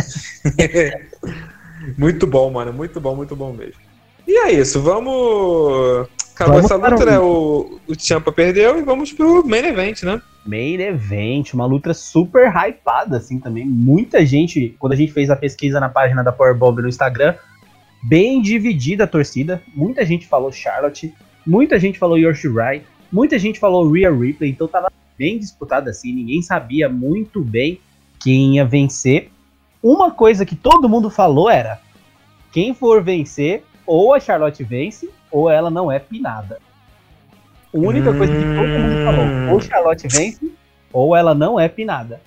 muito 1.98 2.26
bom, 2.26 2.50
mano. 2.50 2.72
Muito 2.72 3.00
bom, 3.00 3.16
muito 3.16 3.35
bom 3.35 3.52
mesmo. 3.52 3.80
E 4.26 4.37
é 4.38 4.52
isso, 4.52 4.80
vamos. 4.80 6.09
Acabou 6.35 6.55
Vamos 6.57 6.70
essa 6.70 6.77
luta, 6.77 7.03
o- 7.03 7.07
né? 7.07 7.18
O, 7.18 7.81
o 7.88 7.94
Champa 7.99 8.33
perdeu 8.33 8.79
e 8.79 8.83
vamos 8.83 9.12
pro 9.12 9.47
main 9.47 9.64
event, 9.66 10.03
né? 10.03 10.20
Main 10.47 10.75
Event, 10.79 11.55
uma 11.55 11.64
luta 11.64 11.94
super 11.94 12.53
hypada, 12.55 13.16
assim, 13.16 13.40
também. 13.40 13.64
Muita 13.64 14.27
gente, 14.27 14.77
quando 14.79 14.92
a 14.92 14.97
gente 14.97 15.11
fez 15.12 15.31
a 15.31 15.37
pesquisa 15.37 15.81
na 15.81 15.88
página 15.88 16.23
da 16.23 16.31
Powerbomb 16.33 16.83
no 16.83 16.88
Instagram, 16.88 17.35
bem 18.03 18.42
dividida 18.42 19.05
a 19.05 19.07
torcida. 19.07 19.62
Muita 19.75 20.05
gente 20.05 20.27
falou 20.27 20.53
Charlotte, 20.53 21.14
muita 21.47 21.79
gente 21.79 21.99
falou 21.99 22.18
Yoshi 22.18 22.49
Rai, 22.49 22.83
muita 23.11 23.38
gente 23.38 23.59
falou 23.59 23.90
Rhea 23.90 24.12
Ripley, 24.12 24.51
então 24.51 24.68
tava 24.68 24.92
bem 25.16 25.38
disputado 25.38 25.88
assim, 25.88 26.12
ninguém 26.12 26.42
sabia 26.42 26.90
muito 26.90 27.40
bem 27.40 27.81
quem 28.20 28.57
ia 28.57 28.66
vencer. 28.66 29.31
Uma 29.83 30.11
coisa 30.11 30.44
que 30.44 30.57
todo 30.57 30.88
mundo 30.90 31.09
falou 31.09 31.49
era: 31.49 31.81
quem 32.53 32.75
for 32.75 33.03
vencer 33.03 33.62
ou 33.87 34.12
a 34.12 34.20
Charlotte 34.20 34.62
vence, 34.62 35.09
ou 35.35 35.51
ela 35.51 35.68
não 35.68 35.90
é 35.90 35.99
pinada. 35.99 36.59
A 37.75 37.77
única 37.77 38.11
hum... 38.11 38.16
coisa 38.16 38.33
que 38.37 38.44
todo 38.55 38.68
mundo 38.68 39.05
falou, 39.05 39.25
Hum. 39.25 39.51
ou 39.51 39.61
Charlotte 39.61 40.07
vence, 40.07 40.53
ou 40.92 41.16
ela 41.16 41.35
não 41.35 41.59
é 41.59 41.68
pinada. 41.68 42.20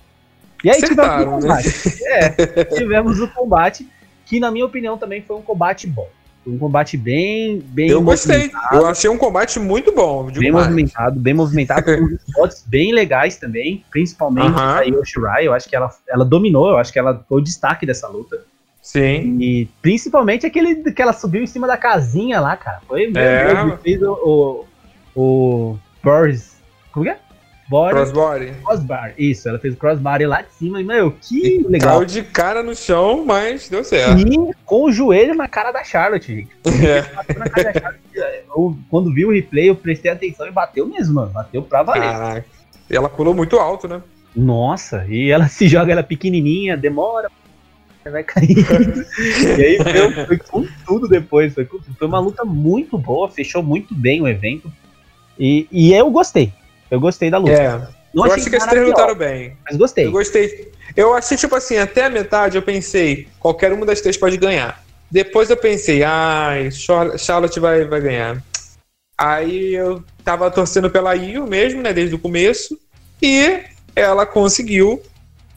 E 0.62 0.68
aí 0.68 0.76
tivemos 0.82 0.98
o 0.98 1.00
Acertaram, 1.00 1.30
né? 1.36 1.40
combate. 1.40 2.04
É, 2.04 2.64
tivemos 2.64 3.20
o 3.20 3.28
combate, 3.28 3.88
que 4.26 4.38
na 4.38 4.50
minha 4.50 4.66
opinião 4.66 4.98
também 4.98 5.22
foi 5.22 5.36
um 5.36 5.42
combate 5.42 5.86
bom. 5.86 6.06
Foi 6.44 6.52
um 6.52 6.58
combate 6.58 6.98
bem, 6.98 7.60
bem 7.68 7.88
Eu 7.88 8.02
gostei. 8.02 8.50
Eu 8.72 8.86
achei 8.86 9.08
um 9.08 9.16
combate 9.16 9.58
muito 9.58 9.90
bom. 9.90 10.24
bem 10.30 10.52
movimentado, 10.52 11.18
bem 11.18 11.32
movimentado, 11.32 11.84
com 11.84 12.08
spots 12.28 12.64
bem 12.66 12.92
legais 12.92 13.36
também, 13.36 13.84
principalmente 13.90 14.48
Aham. 14.48 14.78
a 14.78 14.82
Io 14.82 15.02
Shirai, 15.04 15.46
eu 15.46 15.54
acho 15.54 15.66
que 15.66 15.74
ela, 15.74 15.90
ela 16.06 16.24
dominou, 16.26 16.68
eu 16.68 16.76
acho 16.76 16.92
que 16.92 16.98
ela 16.98 17.24
foi 17.26 17.40
o 17.40 17.44
destaque 17.44 17.86
dessa 17.86 18.06
luta. 18.06 18.44
Sim. 18.88 19.36
E 19.38 19.68
principalmente 19.82 20.46
aquele 20.46 20.76
que 20.92 21.02
ela 21.02 21.12
subiu 21.12 21.42
em 21.42 21.46
cima 21.46 21.66
da 21.66 21.76
casinha 21.76 22.40
lá, 22.40 22.56
cara. 22.56 22.80
Foi 22.88 23.06
meu 23.10 23.22
É. 23.22 23.50
Ele 23.50 23.76
fez 23.76 24.02
o, 24.02 24.64
o, 25.14 25.20
o 25.20 25.78
Boris. 26.02 26.56
Como 26.90 27.04
que 27.04 27.10
é? 27.10 27.18
Boris 27.68 27.92
Crossbody. 27.92 28.54
Crossbar. 28.64 29.12
Isso, 29.18 29.46
ela 29.46 29.58
fez 29.58 29.74
o 29.74 29.76
crossbar 29.76 30.22
lá 30.22 30.40
de 30.40 30.54
cima. 30.54 30.80
E, 30.80 30.84
meu, 30.84 31.10
que 31.10 31.58
E 31.58 31.68
legal. 31.68 31.96
Caiu 31.96 32.06
de 32.06 32.22
cara 32.22 32.62
no 32.62 32.74
chão, 32.74 33.26
mas 33.26 33.68
deu 33.68 33.84
certo. 33.84 34.20
E 34.20 34.54
com 34.64 34.84
o 34.84 34.90
joelho 34.90 35.34
na 35.34 35.46
cara 35.46 35.70
da 35.70 35.84
Charlotte, 35.84 36.34
gente. 36.34 36.50
É. 36.82 37.02
Bateu 37.14 37.38
na 37.38 37.50
cara 37.50 37.72
da 37.74 37.80
Charlotte. 37.80 38.02
Eu, 38.14 38.78
quando 38.88 39.12
vi 39.12 39.26
o 39.26 39.32
replay, 39.32 39.68
eu 39.68 39.76
prestei 39.76 40.10
atenção 40.10 40.46
e 40.46 40.50
bateu 40.50 40.86
mesmo, 40.86 41.16
mano. 41.16 41.30
Bateu 41.30 41.60
pra 41.60 41.82
valer. 41.82 42.10
Caraca. 42.10 42.46
E 42.88 42.96
ela 42.96 43.10
pulou 43.10 43.34
muito 43.34 43.58
alto, 43.58 43.86
né? 43.86 44.00
Nossa, 44.34 45.04
e 45.08 45.30
ela 45.30 45.46
se 45.48 45.68
joga, 45.68 45.92
ela 45.92 46.00
é 46.00 46.04
pequenininha, 46.04 46.74
demora, 46.74 47.30
vai 48.10 48.24
cair. 48.24 48.56
e 49.58 49.62
aí 49.62 49.78
foi, 49.78 50.26
foi 50.26 50.38
com 50.38 50.66
tudo 50.86 51.08
depois. 51.08 51.54
Foi. 51.54 51.64
Foi 51.64 52.08
uma 52.08 52.18
luta 52.18 52.44
muito 52.44 52.96
boa, 52.98 53.30
fechou 53.30 53.62
muito 53.62 53.94
bem 53.94 54.22
o 54.22 54.28
evento. 54.28 54.72
E, 55.38 55.68
e 55.70 55.92
eu 55.92 56.10
gostei. 56.10 56.52
Eu 56.90 57.00
gostei 57.00 57.30
da 57.30 57.38
luta. 57.38 57.52
É. 57.52 57.98
Não 58.14 58.26
eu 58.26 58.32
acho 58.32 58.48
que 58.48 58.56
as 58.56 58.66
três 58.66 58.86
lutaram 58.86 59.14
bem. 59.14 59.56
Mas 59.64 59.76
gostei. 59.76 60.06
Eu 60.06 60.12
gostei. 60.12 60.72
Eu 60.96 61.14
achei, 61.14 61.36
tipo 61.36 61.54
assim, 61.54 61.76
até 61.76 62.06
a 62.06 62.10
metade 62.10 62.56
eu 62.56 62.62
pensei, 62.62 63.28
qualquer 63.38 63.72
uma 63.72 63.86
das 63.86 64.00
três 64.00 64.16
pode 64.16 64.36
ganhar. 64.36 64.82
Depois 65.10 65.48
eu 65.50 65.56
pensei, 65.56 66.02
ai, 66.02 66.70
Char- 66.70 67.16
Charlotte 67.18 67.60
vai, 67.60 67.84
vai 67.84 68.00
ganhar. 68.00 68.42
Aí 69.16 69.74
eu 69.74 70.02
tava 70.24 70.50
torcendo 70.50 70.90
pela 70.90 71.14
Io 71.14 71.46
mesmo, 71.46 71.82
né, 71.82 71.92
desde 71.92 72.14
o 72.14 72.18
começo. 72.18 72.78
E 73.22 73.60
ela 73.94 74.24
conseguiu 74.24 75.02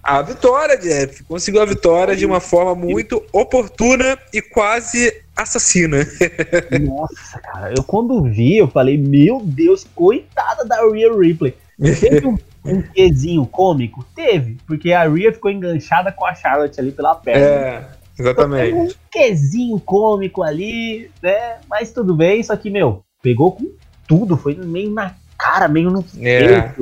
a 0.04 0.22
vitória, 0.22 0.78
Jeff. 0.78 1.24
Conseguiu 1.24 1.62
a 1.62 1.66
vitória 1.66 2.16
de 2.16 2.26
uma 2.26 2.40
forma 2.40 2.74
muito 2.74 3.24
oportuna 3.32 4.18
e 4.34 4.42
quase 4.42 5.14
assassina. 5.36 5.98
Nossa, 6.82 7.40
cara, 7.40 7.74
eu 7.76 7.84
quando 7.84 8.24
vi, 8.24 8.58
eu 8.58 8.68
falei, 8.68 8.98
meu 8.98 9.42
Deus, 9.44 9.86
coitada 9.96 10.66
da 10.66 10.78
Rhea 10.90 11.14
Ripley. 11.14 11.56
Teve 12.00 12.28
um, 12.28 12.38
um 12.66 12.82
quezinho 12.82 13.46
cômico? 13.46 14.06
Teve, 14.16 14.58
porque 14.66 14.92
a 14.92 15.08
Rhea 15.08 15.32
ficou 15.32 15.52
enganchada 15.52 16.12
com 16.12 16.26
a 16.26 16.34
Charlotte 16.34 16.80
ali 16.80 16.92
pela 16.92 17.16
perna. 17.16 17.46
É, 17.46 17.90
exatamente. 18.18 18.74
um 18.74 18.90
quezinho 19.12 19.80
cômico 19.80 20.42
ali, 20.44 21.12
né? 21.22 21.58
Mas 21.70 21.92
tudo 21.92 22.16
bem, 22.16 22.42
só 22.44 22.56
que, 22.56 22.70
meu, 22.70 23.04
pegou 23.22 23.52
com 23.52 23.72
tudo, 24.08 24.36
foi 24.36 24.56
meio 24.56 24.92
na 24.92 25.16
cara, 25.38 25.68
meio 25.68 25.90
no 25.90 26.06
É. 26.20 26.74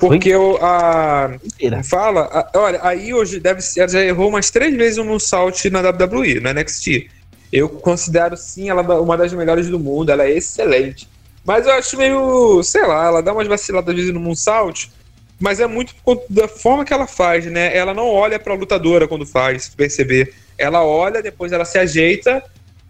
Porque 0.00 0.34
o, 0.34 0.56
a, 0.62 1.32
inteira. 1.44 1.82
Fala, 1.84 2.22
a- 2.32 2.50
olha, 2.58 2.80
aí 2.82 3.12
hoje 3.14 3.38
deve 3.38 3.60
ser, 3.60 3.80
ela 3.80 3.88
já 3.88 4.00
errou 4.04 4.28
umas 4.28 4.50
três 4.50 4.74
vezes 4.74 4.98
um 4.98 5.18
salt 5.18 5.64
na 5.66 5.80
WWE, 5.80 6.40
na 6.40 6.52
NXT. 6.54 7.08
Eu 7.52 7.68
considero 7.68 8.36
sim 8.36 8.70
ela 8.70 8.82
uma 9.00 9.16
das 9.16 9.32
melhores 9.32 9.68
do 9.68 9.78
mundo, 9.78 10.10
ela 10.10 10.24
é 10.24 10.30
excelente. 10.30 11.08
Mas 11.44 11.66
eu 11.66 11.72
acho 11.72 11.96
meio, 11.96 12.62
sei 12.62 12.86
lá, 12.86 13.06
ela 13.06 13.22
dá 13.22 13.32
umas 13.32 13.46
vaciladas 13.48 13.90
às 13.90 13.96
vezes 13.96 14.12
no 14.14 14.20
Moonsault, 14.20 14.90
mas 15.38 15.58
é 15.58 15.66
muito 15.66 15.94
por 15.96 16.02
conta 16.16 16.24
da 16.30 16.46
forma 16.48 16.84
que 16.84 16.92
ela 16.92 17.06
faz, 17.06 17.46
né? 17.46 17.74
Ela 17.76 17.94
não 17.94 18.06
olha 18.08 18.38
pra 18.38 18.54
lutadora 18.54 19.08
quando 19.08 19.26
faz, 19.26 19.64
se 19.64 19.70
tu 19.70 19.76
perceber. 19.76 20.32
Ela 20.58 20.84
olha, 20.84 21.22
depois 21.22 21.50
ela 21.50 21.64
se 21.64 21.78
ajeita, 21.78 22.42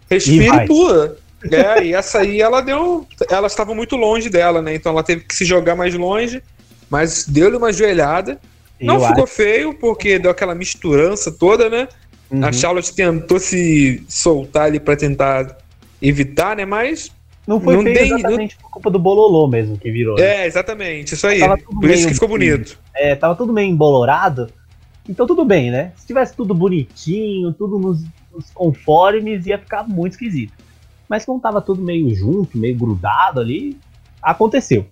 E 0.09 0.13
respira 0.13 0.55
vai. 0.55 0.65
e, 0.65 0.67
pula. 0.67 1.17
É, 1.49 1.83
e 1.85 1.93
essa 1.95 2.19
aí 2.19 2.39
ela 2.41 2.61
deu. 2.61 3.07
Elas 3.29 3.53
estavam 3.53 3.73
muito 3.73 3.95
longe 3.95 4.29
dela, 4.29 4.61
né? 4.61 4.75
Então 4.75 4.91
ela 4.91 5.01
teve 5.01 5.21
que 5.21 5.33
se 5.33 5.43
jogar 5.45 5.75
mais 5.75 5.95
longe, 5.95 6.43
mas 6.91 7.25
deu-lhe 7.25 7.55
uma 7.57 7.71
joelhada. 7.73 8.39
Não 8.79 8.95
Eu 8.95 9.07
ficou 9.07 9.25
feio, 9.27 9.73
porque 9.73 10.19
deu 10.19 10.29
aquela 10.31 10.53
misturança 10.53 11.31
toda, 11.31 11.69
né? 11.69 11.87
acho- 12.31 12.43
A 12.43 12.47
Uhum. 12.47 12.53
Charlotte 12.53 12.93
tentou 12.95 13.39
se 13.39 14.03
soltar 14.07 14.63
ali 14.65 14.79
pra 14.79 14.95
tentar 14.95 15.57
evitar, 16.01 16.55
né? 16.55 16.65
Mas. 16.65 17.11
Não 17.47 17.59
foi 17.59 17.75
não 17.75 17.83
feio 17.83 17.95
tem- 17.97 18.07
exatamente 18.13 18.55
por 18.57 18.69
culpa 18.69 18.89
do 18.91 18.97
Bololô 18.99 19.47
mesmo 19.47 19.77
que 19.77 19.91
virou. 19.91 20.15
né? 20.17 20.43
É, 20.43 20.45
exatamente, 20.47 21.13
isso 21.15 21.25
aí. 21.27 21.39
Por 21.39 21.89
isso 21.89 22.07
que 22.07 22.13
ficou 22.13 22.27
bonito. 22.29 22.77
É, 22.95 23.15
tava 23.15 23.35
tudo 23.35 23.51
meio 23.51 23.69
embolorado. 23.69 24.49
Então 25.09 25.25
tudo 25.27 25.43
bem, 25.43 25.71
né? 25.71 25.91
Se 25.97 26.05
tivesse 26.07 26.35
tudo 26.35 26.53
bonitinho, 26.53 27.51
tudo 27.53 27.79
nos, 27.79 28.03
nos 28.33 28.49
conformes, 28.53 29.45
ia 29.47 29.57
ficar 29.57 29.83
muito 29.87 30.13
esquisito. 30.13 30.53
Mas 31.09 31.25
como 31.25 31.39
tava 31.41 31.59
tudo 31.61 31.81
meio 31.81 32.13
junto, 32.15 32.57
meio 32.57 32.75
grudado 32.77 33.39
ali, 33.41 33.75
aconteceu. 34.21 34.85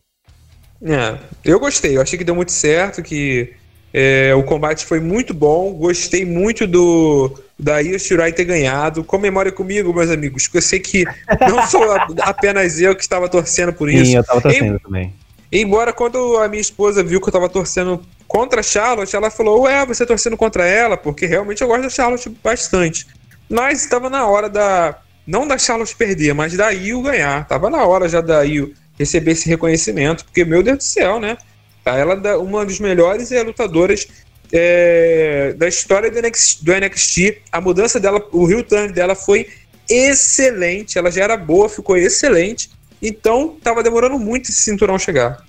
É, 0.82 1.18
eu 1.44 1.60
gostei, 1.60 1.98
eu 1.98 2.02
achei 2.02 2.18
que 2.18 2.24
deu 2.24 2.36
muito 2.36 2.52
certo, 2.52 3.02
que 3.04 3.54
é, 3.94 4.34
o 4.36 4.44
combate 4.44 4.86
foi 4.86 5.00
muito 5.00 5.34
bom. 5.34 5.74
Gostei 5.74 6.26
muito 6.26 6.66
do 6.66 7.38
da 7.58 7.80
Io 7.82 8.00
Shirai 8.00 8.32
ter 8.32 8.46
ganhado. 8.46 9.04
Comemore 9.04 9.52
comigo, 9.52 9.94
meus 9.94 10.10
amigos, 10.10 10.48
que 10.48 10.58
eu 10.58 10.62
sei 10.62 10.80
que 10.80 11.04
não 11.42 11.66
sou 11.68 11.92
a- 11.92 12.08
apenas 12.22 12.80
eu 12.80 12.96
que 12.96 13.02
estava 13.02 13.28
torcendo 13.28 13.74
por 13.74 13.90
isso. 13.90 14.06
Sim, 14.06 14.18
eu 14.18 14.24
tava 14.24 14.42
torcendo 14.42 14.80
também. 14.80 15.14
Embora 15.52 15.92
quando 15.92 16.38
a 16.38 16.48
minha 16.48 16.62
esposa 16.62 17.04
viu 17.04 17.20
que 17.20 17.28
eu 17.28 17.34
tava 17.34 17.50
torcendo 17.50 18.02
contra 18.28 18.60
a 18.60 18.64
Charlotte, 18.64 19.16
ela 19.16 19.32
falou, 19.32 19.64
ué, 19.64 19.84
você 19.86 20.06
torcendo 20.06 20.38
contra 20.38 20.66
ela? 20.66 20.96
Porque 20.96 21.26
realmente 21.26 21.62
eu 21.62 21.68
gosto 21.68 21.82
da 21.82 21.90
Charlotte 21.90 22.30
bastante. 22.44 23.08
Mas 23.50 23.84
estava 23.84 24.10
na 24.10 24.28
hora 24.28 24.48
da. 24.48 25.00
Não 25.26 25.48
da 25.48 25.58
Charlotte 25.58 25.96
perder, 25.96 26.34
mas 26.34 26.54
da 26.56 26.72
Io 26.72 27.02
ganhar. 27.02 27.48
Tava 27.48 27.70
na 27.70 27.84
hora 27.84 28.08
já 28.08 28.22
da 28.22 28.44
Io 28.46 28.74
receber 29.00 29.32
esse 29.32 29.48
reconhecimento. 29.48 30.26
Porque, 30.26 30.44
meu 30.44 30.62
Deus 30.62 30.78
do 30.78 30.84
céu, 30.84 31.20
né? 31.20 31.38
Ela 31.86 32.14
é 32.14 32.36
uma 32.36 32.66
das 32.66 32.80
melhores 32.80 33.32
lutadoras 33.32 34.08
é, 34.52 35.54
da 35.58 35.68
história 35.68 36.12
do 36.12 36.22
NXT, 36.22 36.64
do 36.64 36.74
NXT. 36.74 37.42
A 37.52 37.62
mudança 37.62 38.00
dela, 38.00 38.22
o 38.32 38.50
heel 38.50 38.64
turn 38.64 38.92
dela 38.92 39.16
foi 39.16 39.48
excelente. 39.90 40.98
Ela 40.98 41.10
já 41.10 41.24
era 41.24 41.38
boa, 41.38 41.70
ficou 41.70 41.98
excelente. 41.98 42.70
Então, 43.02 43.56
tava 43.64 43.82
demorando 43.82 44.20
muito 44.20 44.50
esse 44.50 44.62
cinturão 44.62 45.00
chegar. 45.00 45.44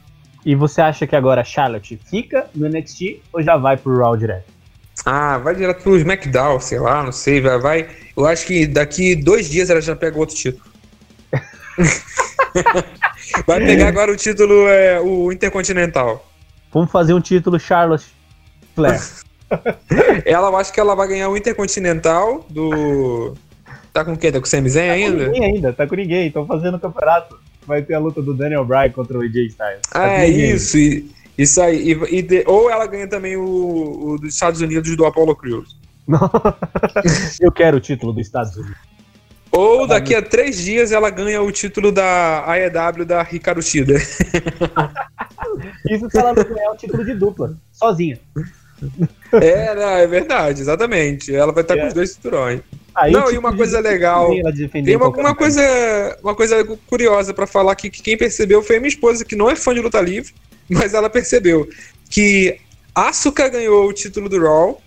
E 0.46 0.54
você 0.54 0.80
acha 0.80 1.06
que 1.06 1.14
agora 1.14 1.42
a 1.42 1.44
Charlotte 1.44 2.00
fica 2.08 2.48
no 2.54 2.68
NXT 2.68 3.20
ou 3.32 3.42
já 3.42 3.56
vai 3.56 3.76
pro 3.76 3.98
Raw 3.98 4.16
direto? 4.16 4.46
Ah, 5.04 5.38
vai 5.38 5.54
direto 5.54 5.82
pro 5.82 5.96
SmackDown, 5.96 6.60
sei 6.60 6.78
lá, 6.78 7.02
não 7.02 7.12
sei, 7.12 7.40
vai, 7.40 7.58
vai. 7.58 7.88
Eu 8.16 8.26
acho 8.26 8.46
que 8.46 8.66
daqui 8.66 9.16
dois 9.16 9.48
dias 9.48 9.70
ela 9.70 9.80
já 9.80 9.96
pega 9.96 10.18
outro 10.18 10.36
título. 10.36 10.64
vai 13.46 13.60
pegar 13.64 13.88
agora 13.88 14.12
o 14.12 14.16
título, 14.16 14.68
é, 14.68 15.00
o 15.00 15.30
Intercontinental. 15.32 16.26
Vamos 16.72 16.90
fazer 16.90 17.14
um 17.14 17.20
título 17.20 17.58
Charlotte 17.58 18.06
Flair. 18.74 19.00
Ela, 20.24 20.48
eu 20.48 20.56
acho 20.56 20.72
que 20.72 20.78
ela 20.78 20.94
vai 20.94 21.08
ganhar 21.08 21.28
o 21.28 21.36
Intercontinental 21.36 22.46
do. 22.48 23.34
Tá 23.92 24.04
com 24.04 24.16
quem? 24.16 24.30
Tá 24.30 24.38
com 24.38 24.46
o 24.46 24.48
Sami 24.48 24.70
Zayn 24.70 24.86
Tá 24.88 24.94
com 24.94 25.02
ainda? 25.12 25.26
ninguém 25.28 25.44
ainda, 25.56 25.72
tá 25.72 25.86
com 25.88 25.96
ninguém, 25.96 26.26
estão 26.28 26.46
fazendo 26.46 26.76
o 26.76 26.80
campeonato. 26.80 27.36
Vai 27.66 27.82
ter 27.82 27.94
a 27.94 27.98
luta 27.98 28.22
do 28.22 28.32
Daniel 28.32 28.64
Bryan 28.64 28.90
contra 28.90 29.18
o 29.18 29.22
AJ 29.22 29.34
Styles. 29.48 29.80
Tá 29.90 30.04
Ah, 30.04 30.08
com 30.08 30.14
é 30.14 30.28
isso. 30.28 30.78
e- 30.78 31.10
isso 31.36 31.60
aí. 31.60 31.92
E, 31.92 32.18
e 32.18 32.22
de- 32.22 32.44
ou 32.46 32.70
ela 32.70 32.86
ganha 32.86 33.08
também 33.08 33.36
o, 33.36 33.42
o 34.12 34.18
dos 34.20 34.32
Estados 34.34 34.60
Unidos 34.60 34.96
do 34.96 35.04
Apollo 35.04 35.34
Crews. 35.34 35.76
Eu 37.40 37.50
quero 37.52 37.76
o 37.78 37.80
título 37.80 38.12
dos 38.12 38.26
Estados 38.26 38.56
Unidos. 38.56 38.76
Ou 39.52 39.86
daqui 39.86 40.14
a 40.14 40.22
três 40.22 40.56
dias 40.58 40.92
ela 40.92 41.10
ganha 41.10 41.42
o 41.42 41.50
título 41.50 41.90
da 41.90 42.44
AEW 42.46 43.04
da 43.04 43.22
Ricardo 43.22 43.60
Shida. 43.60 43.94
Isso 45.90 46.08
se 46.10 46.18
ela 46.18 46.32
não 46.32 46.44
ganhar 46.44 46.70
o 46.70 46.76
título 46.76 47.04
de 47.04 47.14
dupla, 47.14 47.54
sozinha. 47.72 48.18
É, 49.32 49.74
não, 49.74 49.88
é 49.88 50.06
verdade, 50.06 50.60
exatamente. 50.60 51.34
Ela 51.34 51.52
vai 51.52 51.62
estar 51.62 51.74
com 51.76 51.82
É. 51.82 51.88
os 51.88 51.94
dois 51.94 52.12
cinturões. 52.12 52.60
Aí 52.94 53.12
Não, 53.12 53.30
e 53.30 53.38
uma 53.38 53.50
título 53.50 53.56
coisa 53.56 53.80
legal, 53.80 54.28
Tem 54.28 54.82
em 54.86 54.96
uma, 54.96 55.08
uma 55.08 55.34
coisa, 55.34 56.18
uma 56.22 56.34
coisa 56.34 56.64
curiosa 56.86 57.32
pra 57.34 57.46
falar 57.46 57.72
aqui 57.72 57.90
que 57.90 58.02
quem 58.02 58.16
percebeu 58.16 58.62
foi 58.62 58.76
a 58.76 58.80
minha 58.80 58.88
esposa, 58.88 59.24
que 59.24 59.36
não 59.36 59.50
é 59.50 59.54
fã 59.56 59.74
de 59.74 59.80
luta 59.80 60.00
livre, 60.00 60.32
mas 60.68 60.94
ela 60.94 61.08
percebeu 61.10 61.68
que 62.08 62.58
Asuka 62.94 63.48
ganhou 63.48 63.88
o 63.88 63.92
título 63.92 64.28
do 64.28 64.40
Raw, 64.42 64.80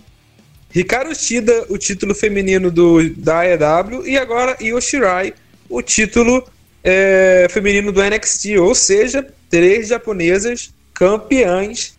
Ricardo 0.73 1.13
Shida 1.13 1.65
o 1.69 1.77
título 1.77 2.15
feminino 2.15 2.71
do, 2.71 3.09
da 3.11 3.41
AEW 3.41 4.07
e 4.07 4.17
agora 4.17 4.57
Io 4.59 4.81
Shirai 4.81 5.33
o 5.69 5.81
título 5.81 6.43
é, 6.83 7.47
feminino 7.49 7.91
do 7.91 8.03
NXT, 8.03 8.57
ou 8.59 8.75
seja, 8.75 9.25
três 9.49 9.87
japonesas 9.87 10.73
campeãs 10.93 11.97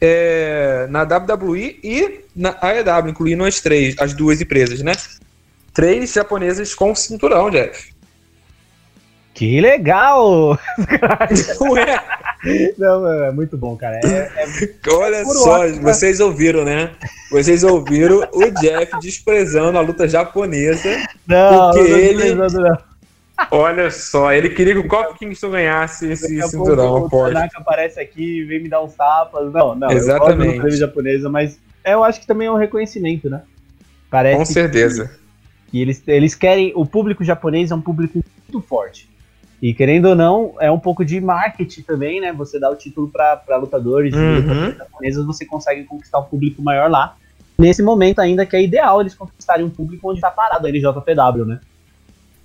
é, 0.00 0.86
na 0.88 1.02
WWE 1.02 1.78
e 1.82 2.20
na 2.34 2.56
AEW, 2.60 3.10
incluindo 3.10 3.44
as 3.44 3.60
três, 3.60 3.94
as 3.98 4.14
duas 4.14 4.40
empresas, 4.40 4.80
né? 4.80 4.94
três 5.72 6.12
japonesas 6.12 6.74
com 6.74 6.94
cinturão, 6.94 7.50
Jeff. 7.50 7.91
Que 9.34 9.60
legal! 9.60 10.58
Ué, 11.62 12.00
Não, 12.76 13.06
é 13.24 13.32
muito 13.32 13.56
bom, 13.56 13.76
cara. 13.76 13.98
É, 14.04 14.30
é- 14.36 14.72
olha 14.92 15.24
só, 15.24 15.60
ótimo. 15.60 15.82
vocês 15.82 16.20
ouviram, 16.20 16.64
né? 16.64 16.90
Vocês 17.30 17.64
ouviram 17.64 18.28
o 18.32 18.50
Jeff 18.60 18.98
desprezando 19.00 19.78
a 19.78 19.80
luta 19.80 20.06
japonesa. 20.06 20.88
Não, 21.26 21.70
Porque 21.70 21.88
não 21.88 21.96
ele- 21.98 22.34
não. 22.34 22.92
Olha 23.50 23.90
só, 23.90 24.32
ele 24.32 24.50
queria 24.50 24.74
que 24.74 24.80
o 24.80 24.86
Kofi 24.86 25.18
Kingston 25.18 25.50
ganhasse 25.50 26.12
esse 26.12 26.36
Daqui 26.36 26.50
cinturão, 26.50 27.00
pouco 27.08 27.24
o. 27.24 27.26
Tanaka 27.32 27.58
aparece 27.58 27.98
aqui 27.98 28.40
e 28.40 28.44
vem 28.44 28.62
me 28.62 28.68
dar 28.68 28.82
uns 28.82 28.94
tapas. 28.94 29.50
Não, 29.52 29.74
não. 29.74 29.90
Exatamente. 29.90 30.56
Eu 30.56 30.62
gosto 30.62 30.76
japonesa, 30.76 31.28
mas 31.28 31.58
eu 31.84 32.04
acho 32.04 32.20
que 32.20 32.26
também 32.26 32.46
é 32.48 32.52
um 32.52 32.56
reconhecimento, 32.56 33.28
né? 33.30 33.40
Parece 34.10 34.36
Com 34.36 34.44
certeza. 34.44 35.10
que 35.70 35.80
eles, 35.80 36.02
eles 36.06 36.34
querem. 36.34 36.72
O 36.76 36.84
público 36.86 37.24
japonês 37.24 37.70
é 37.70 37.74
um 37.74 37.80
público 37.80 38.22
muito 38.52 38.66
forte. 38.68 39.10
E 39.62 39.72
querendo 39.72 40.06
ou 40.08 40.14
não, 40.16 40.54
é 40.58 40.68
um 40.70 40.78
pouco 40.78 41.04
de 41.04 41.20
marketing 41.20 41.82
também, 41.82 42.20
né? 42.20 42.32
Você 42.32 42.58
dá 42.58 42.68
o 42.68 42.74
título 42.74 43.08
pra 43.08 43.40
lutadores 43.56 44.12
Uhum. 44.12 44.70
e 44.70 44.76
japonesas, 44.76 45.24
você 45.24 45.46
consegue 45.46 45.84
conquistar 45.84 46.18
um 46.18 46.24
público 46.24 46.60
maior 46.60 46.90
lá. 46.90 47.14
Nesse 47.56 47.80
momento 47.80 48.18
ainda 48.20 48.44
que 48.44 48.56
é 48.56 48.62
ideal 48.62 49.00
eles 49.00 49.14
conquistarem 49.14 49.64
um 49.64 49.70
público 49.70 50.10
onde 50.10 50.20
tá 50.20 50.30
parado 50.32 50.66
a 50.66 50.70
NJPW, 50.70 51.44
né? 51.44 51.60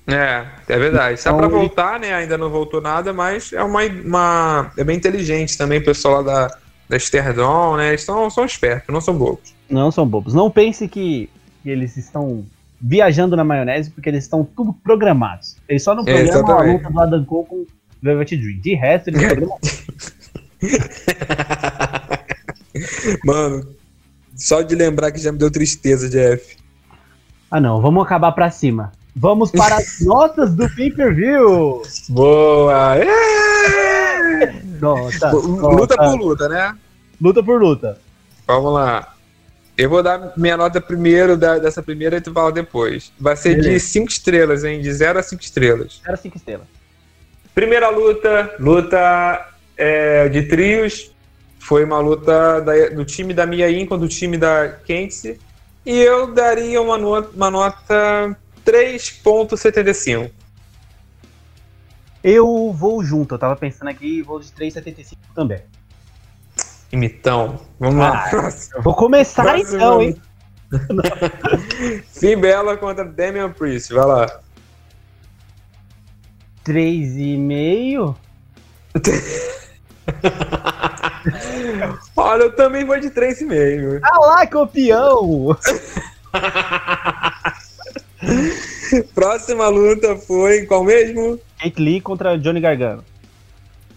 É, 0.05 0.45
é 0.69 0.77
verdade. 0.77 1.15
Está 1.15 1.31
Então, 1.31 1.39
pra 1.39 1.47
ele- 1.47 1.57
voltar, 1.57 1.99
né? 1.99 2.13
Ainda 2.13 2.37
não 2.37 2.49
voltou 2.51 2.79
nada, 2.79 3.11
mas 3.11 3.51
é 3.51 3.63
uma, 3.63 3.81
uma 3.83 4.71
é 4.77 4.83
bem 4.83 4.95
inteligente 4.95 5.57
também 5.57 5.79
o 5.79 5.83
pessoal 5.85 6.21
lá 6.21 6.47
da 6.47 6.57
da 6.89 6.97
Sterdom, 6.97 7.75
né? 7.75 7.89
Eles 7.89 8.03
são, 8.05 8.29
são 8.29 8.45
espertos, 8.45 8.93
não 8.93 9.01
são 9.01 9.13
bobos. 9.17 9.53
Não 9.69 9.91
são 9.91 10.07
bobos. 10.07 10.33
Não 10.33 10.49
pense 10.49 10.87
que 10.87 11.29
eles 11.65 11.97
estão 11.97 12.45
viajando 12.79 13.35
na 13.35 13.43
maionese, 13.43 13.89
porque 13.91 14.09
eles 14.09 14.23
estão 14.23 14.43
tudo 14.43 14.73
programados. 14.83 15.57
Eles 15.67 15.83
só 15.83 15.95
não 15.95 16.03
programam 16.05 16.33
a 16.33 16.37
Exatamente. 16.37 16.83
luta 16.83 16.89
do 16.93 16.99
Adam 16.99 17.25
Cole 17.25 17.47
com 17.47 17.65
Velvet 18.01 18.37
Dream. 18.37 18.59
De 18.61 18.75
resto, 18.75 19.09
eles 19.09 19.23
programam. 19.25 19.57
Mano, 23.25 23.67
só 24.35 24.61
de 24.61 24.75
lembrar 24.75 25.11
que 25.11 25.19
já 25.19 25.31
me 25.31 25.37
deu 25.37 25.49
tristeza, 25.51 26.09
Jeff. 26.09 26.55
ah, 27.49 27.59
não. 27.59 27.81
Vamos 27.81 28.05
acabar 28.05 28.31
pra 28.31 28.49
cima. 28.51 28.91
Vamos 29.15 29.51
para 29.51 29.77
as 29.77 29.99
notas 30.05 30.53
do 30.53 30.69
pay-per-view. 30.75 31.81
Boa! 32.09 32.95
É! 32.97 34.53
Nota, 34.79 35.31
Luta 35.31 35.95
nota. 35.95 35.97
por 35.97 36.19
luta, 36.19 36.49
né? 36.49 36.77
luta 37.19 37.41
por 37.43 37.59
luta. 37.59 37.97
Vamos 38.45 38.73
lá. 38.73 39.15
Eu 39.77 39.89
vou 39.89 40.01
dar 40.01 40.33
minha 40.35 40.57
nota 40.57 40.81
primeiro 40.81 41.37
da- 41.37 41.59
dessa 41.59 41.83
primeira 41.83 42.17
e 42.17 42.21
tu 42.21 42.33
fala 42.33 42.51
depois. 42.51 43.11
Vai 43.19 43.35
ser 43.35 43.55
de 43.55 43.61
Beleza. 43.61 43.85
5 43.85 44.09
estrelas, 44.09 44.63
hein? 44.63 44.81
De 44.81 44.91
0 44.91 45.19
a 45.19 45.23
5 45.23 45.41
estrelas. 45.43 46.01
Era 46.05 46.17
5 46.17 46.35
estrelas. 46.35 46.65
Primeira 47.53 47.89
luta, 47.89 48.55
luta 48.59 49.47
é, 49.77 50.27
de 50.29 50.43
trios. 50.43 51.11
Foi 51.59 51.83
uma 51.83 51.99
luta 51.99 52.59
da- 52.61 52.89
do 52.89 53.05
time 53.05 53.33
da 53.33 53.45
Mia 53.45 53.67
Yin 53.69 53.85
contra 53.85 54.05
o 54.05 54.09
time 54.09 54.37
da 54.37 54.69
Kenzie. 54.85 55.39
E 55.85 55.99
eu 55.99 56.33
daria 56.33 56.81
uma 56.81 56.97
nota, 56.97 57.29
uma 57.35 57.51
nota 57.51 58.35
3.75. 58.65 60.31
Eu 62.23 62.73
vou 62.73 63.03
junto. 63.03 63.35
Eu 63.35 63.39
tava 63.39 63.55
pensando 63.55 63.89
aqui 63.89 64.21
vou 64.21 64.39
de 64.39 64.51
3,75 64.51 65.17
também. 65.35 65.59
Imitão. 66.91 67.59
Vamos 67.79 67.97
lá. 67.97 68.29
Eu 68.75 68.81
vou 68.83 68.95
começar 68.95 69.43
Próximo. 69.43 69.75
então, 69.75 70.01
hein? 70.01 70.21
Finn 72.13 72.39
Bella 72.39 72.77
contra 72.77 73.05
Damian 73.05 73.51
Priest. 73.51 73.93
Vai 73.93 74.05
lá. 74.05 74.39
3,5. 76.65 78.15
Olha, 82.15 82.43
eu 82.43 82.55
também 82.55 82.85
vou 82.85 82.99
de 82.99 83.09
3,5. 83.09 83.99
Ah 84.03 84.19
lá, 84.19 84.47
campeão! 84.47 85.55
Próxima 89.13 89.67
luta 89.67 90.15
foi 90.15 90.65
qual 90.65 90.83
mesmo? 90.83 91.39
Kate 91.59 91.81
Lee 91.81 92.01
contra 92.01 92.37
Johnny 92.37 92.59
Gargano. 92.59 93.03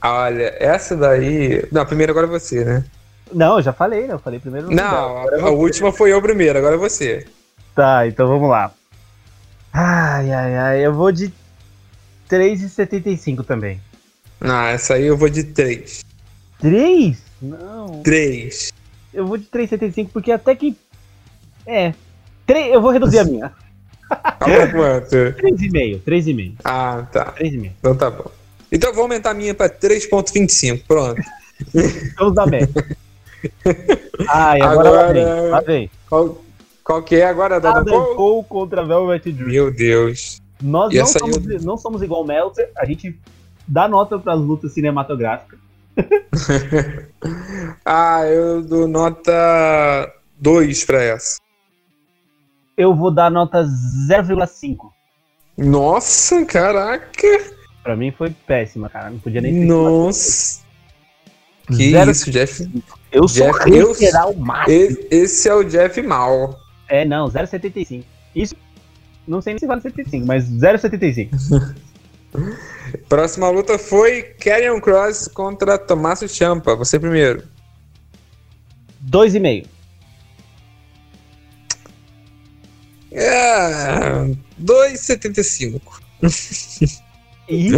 Olha, 0.03 0.55
essa 0.59 0.97
daí. 0.97 1.65
Não, 1.71 1.85
primeiro 1.85 2.13
agora 2.13 2.27
é 2.27 2.31
você, 2.31 2.65
né? 2.65 2.85
Não, 3.33 3.57
eu 3.59 3.63
já 3.63 3.73
falei, 3.73 4.07
né? 4.07 4.15
Eu 4.15 4.19
falei 4.19 4.41
primeiro. 4.41 4.71
Não, 4.71 5.19
lugar. 5.19 5.35
a, 5.35 5.37
é 5.37 5.41
a 5.41 5.43
você. 5.43 5.55
última 5.55 5.93
foi 5.93 6.13
eu 6.13 6.23
primeiro, 6.23 6.59
agora 6.59 6.75
é 6.75 6.79
você. 6.79 7.27
Tá, 7.75 8.07
então 8.07 8.27
vamos 8.27 8.49
lá. 8.49 8.73
Ai, 9.73 10.33
ai, 10.33 10.57
ai. 10.57 10.87
Eu 10.87 10.93
vou 10.95 11.13
de 11.13 11.33
3,75 12.29 13.45
também. 13.45 13.81
Não, 14.41 14.63
essa 14.67 14.95
aí 14.95 15.07
eu 15.07 15.17
vou 15.17 15.29
de 15.29 15.45
3. 15.45 16.05
3? 16.61 17.23
Não. 17.43 18.03
3. 18.03 18.73
Eu 19.13 19.27
vou 19.27 19.37
de 19.37 19.45
3,75 19.47 20.09
porque 20.13 20.33
até 20.33 20.55
que. 20.55 20.77
É. 21.67 21.95
3, 22.47 22.75
eu 22.75 22.81
vou 22.81 22.91
reduzir 22.91 23.19
a 23.21 23.25
minha. 23.25 23.53
Fala 24.09 24.67
quanto? 24.73 25.17
3,5. 25.41 26.03
3,5. 26.03 26.55
Ah, 26.65 27.07
tá. 27.13 27.33
3,5. 27.33 27.71
Então 27.79 27.95
tá 27.95 28.11
bom. 28.11 28.31
Então 28.73 28.91
eu 28.91 28.95
vou 28.95 29.03
aumentar 29.03 29.31
a 29.31 29.35
minha 29.35 29.55
pra 29.55 29.69
3.25. 29.69 30.83
Pronto. 30.87 31.21
Vamos 32.19 32.35
dar 32.35 32.47
média. 32.47 32.97
Ai, 34.29 34.61
agora, 34.61 34.89
Agora- 34.89 35.13
vem. 35.13 35.51
Lá 35.51 35.61
vem. 35.61 35.91
Qual, 36.09 36.41
qual 36.85 37.03
que 37.03 37.17
é 37.17 37.25
agora, 37.27 37.61
Dada 37.61 37.81
Adam 37.81 38.03
Cole? 38.05 38.17
Cole 38.17 38.47
contra 38.49 38.85
Velvet 38.85 39.33
Dream. 39.33 39.49
Meu 39.49 39.71
Deus. 39.71 40.41
Nós 40.63 40.93
não 40.95 41.07
somos, 41.07 41.65
não 41.65 41.77
somos 41.79 42.03
igual 42.03 42.23
o 42.23 42.27
Meltzer, 42.27 42.71
a 42.77 42.85
gente 42.85 43.19
dá 43.67 43.89
nota 43.89 44.19
para 44.19 44.35
as 44.35 44.41
lutas 44.41 44.73
cinematográficas. 44.73 45.59
Ah, 47.85 48.25
eu 48.27 48.63
dou 48.63 48.89
nota 48.89 50.11
2 50.39 50.85
pra 50.85 51.03
essa. 51.03 51.39
Eu 52.77 52.95
vou 52.95 53.11
dar 53.11 53.31
nota 53.31 53.63
0,5. 54.09 54.91
Nossa, 55.59 56.45
caraca. 56.47 57.29
Pra 57.83 57.97
mim 57.97 58.11
foi 58.11 58.31
péssima, 58.47 58.89
cara. 58.89 59.11
Não 59.11 59.19
podia 59.19 59.41
nem 59.41 59.53
ser. 59.61 59.65
Nossa. 59.67 60.61
Que 61.67 61.91
Zero- 61.91 62.11
isso, 62.11 62.31
Jeff. 62.31 62.69
Eu 63.13 63.27
sou 63.29 63.47
Jeff, 63.53 63.71
eu- 63.71 63.93
reiterar 63.93 64.29
o 64.31 64.37
máximo. 64.39 64.99
Esse 65.11 65.49
é 65.49 65.55
o 65.55 65.63
Jeff 65.65 66.01
mal. 66.03 66.59
É, 66.89 67.05
não, 67.05 67.29
0,75. 67.29 68.05
Isso. 68.35 68.55
Não 69.27 69.41
sei 69.41 69.53
nem 69.55 69.59
se 69.61 69.67
vale 69.67 69.81
75, 69.81 70.27
mas 70.27 70.45
0,75. 70.49 71.31
Próxima 73.09 73.49
luta 73.49 73.79
foi 73.79 74.23
Karrion 74.23 74.81
Cross 74.81 75.29
contra 75.29 75.79
Tommaso 75.79 76.27
Ciampa. 76.29 76.75
Você 76.77 76.99
primeiro. 76.99 77.45
2,5. 79.01 79.67
É, 83.13 84.35
2,75. 84.61 85.81
E, 87.51 87.71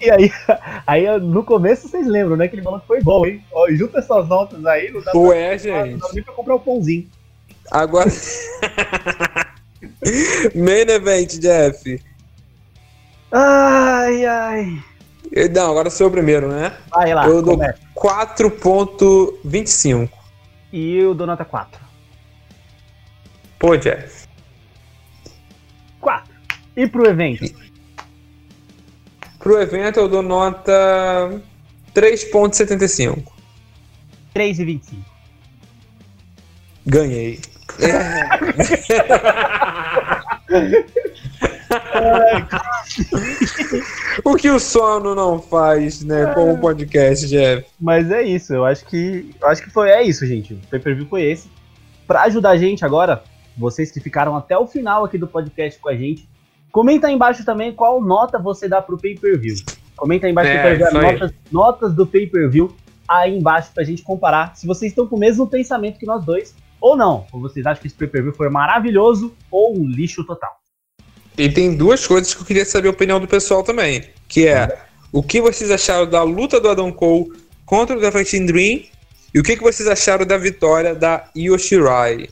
e 0.00 0.10
aí, 0.10 0.30
aí, 0.86 1.18
no 1.20 1.42
começo 1.42 1.88
vocês 1.88 2.06
lembram, 2.06 2.36
né? 2.36 2.46
Que 2.46 2.56
ele 2.56 2.62
falou 2.62 2.78
que 2.80 2.86
foi 2.86 3.00
bom, 3.02 3.24
hein? 3.26 3.42
Ó, 3.52 3.66
junta 3.70 3.98
essas 3.98 4.28
notas 4.28 4.64
aí, 4.66 4.90
não 4.92 5.00
dá, 5.02 5.10
pra, 5.12 5.20
Ué, 5.20 5.52
não 5.52 5.58
gente. 5.58 5.96
dá 5.98 6.08
nem 6.12 6.22
pra 6.22 6.34
comprar 6.34 6.54
o 6.56 6.60
pãozinho. 6.60 7.08
Agora. 7.70 8.10
Main 10.54 10.88
event, 10.88 11.38
Jeff. 11.38 12.02
Ai, 13.32 14.24
ai. 14.26 14.82
Eu- 15.32 15.50
Não, 15.50 15.70
agora 15.70 15.88
sou 15.90 16.06
eu 16.06 16.10
primeiro, 16.10 16.48
né? 16.48 16.76
Vai 16.90 17.12
lá, 17.14 17.26
Eu 17.26 17.42
dou 17.42 17.54
começa. 17.56 17.78
4,25. 17.94 20.10
E 20.72 20.96
eu 20.96 21.14
dou 21.14 21.26
nota 21.26 21.44
4. 21.44 21.80
Pô, 23.58 23.76
Jeff. 23.76 24.26
4. 26.00 26.32
E 26.76 26.86
pro 26.86 27.06
evento? 27.08 27.44
Pro 29.44 29.60
evento 29.60 30.00
eu 30.00 30.08
dou 30.08 30.22
nota 30.22 30.72
3,75. 31.94 33.22
3,25. 34.34 34.80
Ganhei. 36.86 37.38
o 44.24 44.34
que 44.36 44.48
o 44.48 44.58
sono 44.58 45.14
não 45.14 45.42
faz, 45.42 46.02
né, 46.02 46.32
com 46.32 46.54
o 46.54 46.58
podcast, 46.58 47.28
Jeff? 47.28 47.66
Mas 47.78 48.10
é 48.10 48.22
isso, 48.22 48.54
eu 48.54 48.64
acho 48.64 48.86
que. 48.86 49.34
Eu 49.38 49.48
acho 49.48 49.62
que 49.62 49.68
foi. 49.68 49.90
É 49.90 50.02
isso, 50.02 50.26
gente. 50.26 50.54
O 50.54 50.60
pay-per-view 50.70 51.06
foi 51.06 51.24
esse. 51.24 51.50
Pra 52.06 52.22
ajudar 52.22 52.52
a 52.52 52.56
gente 52.56 52.82
agora, 52.82 53.22
vocês 53.58 53.90
que 53.90 54.00
ficaram 54.00 54.34
até 54.34 54.56
o 54.56 54.66
final 54.66 55.04
aqui 55.04 55.18
do 55.18 55.28
podcast 55.28 55.78
com 55.78 55.90
a 55.90 55.94
gente, 55.94 56.26
comenta 56.74 57.06
aí 57.06 57.14
embaixo 57.14 57.44
também 57.44 57.72
qual 57.72 58.02
nota 58.02 58.36
você 58.36 58.68
dá 58.68 58.82
pro 58.82 58.98
pay-per-view. 58.98 59.54
Comenta 59.94 60.26
aí 60.26 60.32
embaixo 60.32 60.50
É, 60.50 60.56
do 60.56 60.62
pay-per-view, 60.62 60.88
isso 60.88 60.98
aí. 60.98 61.12
notas, 61.12 61.32
notas 61.52 61.94
do 61.94 62.04
pay-per-view 62.04 62.76
aí 63.06 63.38
embaixo 63.38 63.70
pra 63.72 63.84
gente 63.84 64.02
comparar 64.02 64.56
se 64.56 64.66
vocês 64.66 64.90
estão 64.90 65.06
com 65.06 65.14
o 65.14 65.18
mesmo 65.18 65.46
pensamento 65.46 66.00
que 66.00 66.04
nós 66.04 66.24
dois 66.24 66.52
ou 66.80 66.96
não. 66.96 67.26
Ou 67.32 67.40
vocês 67.40 67.64
acham 67.64 67.80
que 67.80 67.86
esse 67.86 67.94
pay-per-view 67.94 68.34
foi 68.34 68.48
maravilhoso 68.48 69.32
ou 69.52 69.78
um 69.78 69.86
lixo 69.86 70.24
total. 70.24 70.50
E 71.38 71.48
tem 71.48 71.76
duas 71.76 72.08
coisas 72.08 72.34
que 72.34 72.42
eu 72.42 72.44
queria 72.46 72.64
saber 72.64 72.88
a 72.88 72.90
opinião 72.90 73.20
do 73.20 73.28
pessoal 73.28 73.62
também. 73.62 74.02
Que 74.26 74.48
é 74.48 74.76
o 75.12 75.22
que 75.22 75.40
vocês 75.40 75.70
acharam 75.70 76.10
da 76.10 76.24
luta 76.24 76.60
do 76.60 76.68
Adam 76.68 76.90
Cole 76.90 77.30
contra 77.64 77.96
o 77.96 78.00
The 78.00 78.10
Fighting 78.10 78.46
Dream 78.46 78.82
e 79.32 79.38
o 79.38 79.44
que, 79.44 79.56
que 79.56 79.62
vocês 79.62 79.88
acharam 79.88 80.26
da 80.26 80.36
vitória 80.36 80.92
da 80.92 81.28
Yoshirai. 81.36 82.28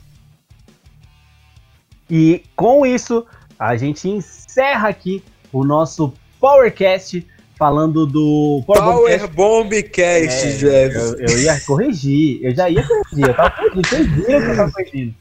E 2.09 2.43
com 2.57 2.85
isso, 2.85 3.25
a 3.67 3.77
gente 3.77 4.09
encerra 4.09 4.89
aqui 4.89 5.23
o 5.51 5.63
nosso 5.63 6.13
Powercast 6.39 7.25
falando 7.57 8.05
do 8.05 8.61
Power 8.65 9.27
Bombcast, 9.29 10.67
é. 10.67 10.87
Eu, 10.87 11.19
eu, 11.19 11.39
ia 11.39 11.59
corrigir, 11.61 12.43
eu 12.43 12.53
já 12.53 12.69
ia 12.69 12.85
corrigir, 12.85 13.27
eu 13.29 13.33
tava 13.33 13.51
corrigindo, 13.51 13.87
vocês 13.87 14.07
viram 14.07 14.41
que 14.41 14.49
eu 14.49 14.55
tava 14.55 14.71
corrigindo. 14.71 15.15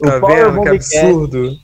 O 0.00 0.06
tá 0.06 0.20
Power 0.20 0.52
vendo? 0.52 0.62
Que 0.62 0.68
absurdo. 0.68 1.58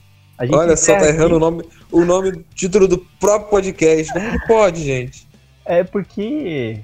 Olha 0.49 0.77
só, 0.77 0.97
tá 0.97 1.07
errando 1.07 1.35
o 1.35 1.39
nome, 1.39 1.63
o 1.91 2.05
nome, 2.05 2.29
o 2.29 2.45
título 2.55 2.87
do 2.87 2.99
próprio 3.19 3.49
podcast. 3.49 4.17
Não 4.17 4.39
pode, 4.47 4.81
gente. 4.81 5.27
É 5.65 5.83
porque 5.83 6.79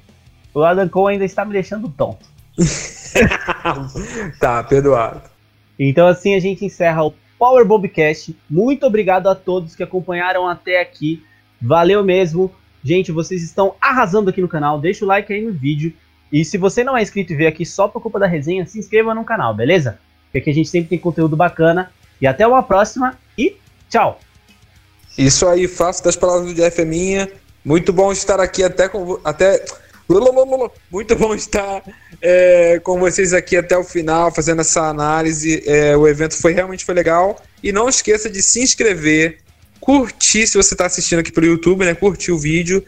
o 0.53 0.63
Adam 0.63 0.89
Cole 0.89 1.13
ainda 1.13 1.25
está 1.25 1.45
me 1.45 1.53
deixando 1.53 1.89
tonto. 1.89 2.27
tá, 4.39 4.63
perdoado. 4.63 5.21
Então 5.79 6.07
assim 6.07 6.35
a 6.35 6.39
gente 6.39 6.65
encerra 6.65 7.05
o 7.05 7.13
Power 7.39 7.65
Bombcast. 7.65 8.35
Muito 8.49 8.85
obrigado 8.85 9.27
a 9.27 9.33
todos 9.33 9.75
que 9.75 9.81
acompanharam 9.81 10.45
até 10.45 10.81
aqui. 10.81 11.23
Valeu 11.61 12.03
mesmo. 12.03 12.53
Gente, 12.83 13.13
vocês 13.13 13.41
estão 13.41 13.75
arrasando 13.79 14.29
aqui 14.29 14.41
no 14.41 14.47
canal. 14.47 14.79
Deixa 14.79 15.05
o 15.05 15.07
like 15.07 15.31
aí 15.31 15.41
no 15.41 15.53
vídeo. 15.53 15.93
E 16.31 16.43
se 16.43 16.57
você 16.57 16.83
não 16.83 16.97
é 16.97 17.01
inscrito 17.01 17.31
e 17.31 17.35
veio 17.35 17.49
aqui 17.49 17.65
só 17.65 17.87
por 17.87 18.01
culpa 18.01 18.19
da 18.19 18.27
resenha, 18.27 18.65
se 18.65 18.77
inscreva 18.77 19.15
no 19.15 19.23
canal, 19.23 19.55
beleza? 19.55 19.97
Porque 20.25 20.39
aqui 20.39 20.49
a 20.49 20.53
gente 20.53 20.69
sempre 20.69 20.89
tem 20.89 20.99
conteúdo 20.99 21.35
bacana. 21.35 21.91
E 22.21 22.27
até 22.27 22.45
uma 22.45 22.61
próxima 22.61 23.17
e 23.37 23.55
tchau! 23.89 24.19
Isso 25.17 25.47
aí, 25.47 25.67
faço 25.67 26.03
das 26.03 26.15
palavras 26.15 26.47
do 26.47 26.53
Jeff 26.53 26.79
é 26.79 26.85
minha. 26.85 27.29
Muito 27.63 27.91
bom 27.91 28.11
estar 28.11 28.39
aqui 28.39 28.63
até 28.63 28.87
com 28.87 29.19
até 29.23 29.63
muito 30.91 31.15
bom 31.15 31.35
estar 31.35 31.83
é, 32.19 32.79
com 32.83 32.99
vocês 32.99 33.31
aqui 33.31 33.55
até 33.55 33.77
o 33.77 33.83
final, 33.83 34.33
fazendo 34.33 34.61
essa 34.61 34.81
análise. 34.81 35.61
É, 35.67 35.95
o 35.95 36.07
evento 36.07 36.35
foi 36.35 36.53
realmente 36.53 36.83
foi 36.83 36.95
legal. 36.95 37.39
E 37.61 37.71
não 37.71 37.87
esqueça 37.87 38.27
de 38.29 38.41
se 38.41 38.59
inscrever, 38.59 39.37
curtir 39.79 40.47
se 40.47 40.57
você 40.57 40.73
está 40.73 40.87
assistindo 40.87 41.19
aqui 41.19 41.31
pelo 41.31 41.45
YouTube, 41.45 41.85
né? 41.85 41.93
Curtir 41.93 42.31
o 42.31 42.39
vídeo 42.39 42.83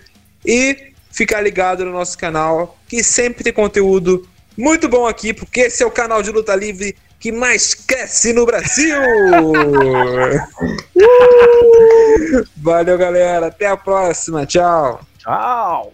e 0.46 0.94
ficar 1.12 1.42
ligado 1.42 1.86
no 1.86 1.92
nosso 1.92 2.18
canal, 2.18 2.78
que 2.88 3.04
sempre 3.04 3.44
tem 3.44 3.54
conteúdo 3.54 4.28
muito 4.58 4.90
bom 4.90 5.06
aqui, 5.06 5.34
porque 5.34 5.62
esse 5.62 5.84
é 5.84 5.86
o 5.86 5.92
canal 5.92 6.24
de 6.24 6.32
luta 6.32 6.56
livre 6.56 6.96
que 7.20 7.32
mais 7.32 7.76
cresce 7.76 8.34
no 8.34 8.48
Brasil. 8.48 8.98
Valeu, 12.58 12.98
galera. 12.98 13.48
Até 13.48 13.68
a 13.68 13.78
próxima. 13.78 14.46
Tchau. 14.46 15.02
Tchau. 15.20 15.94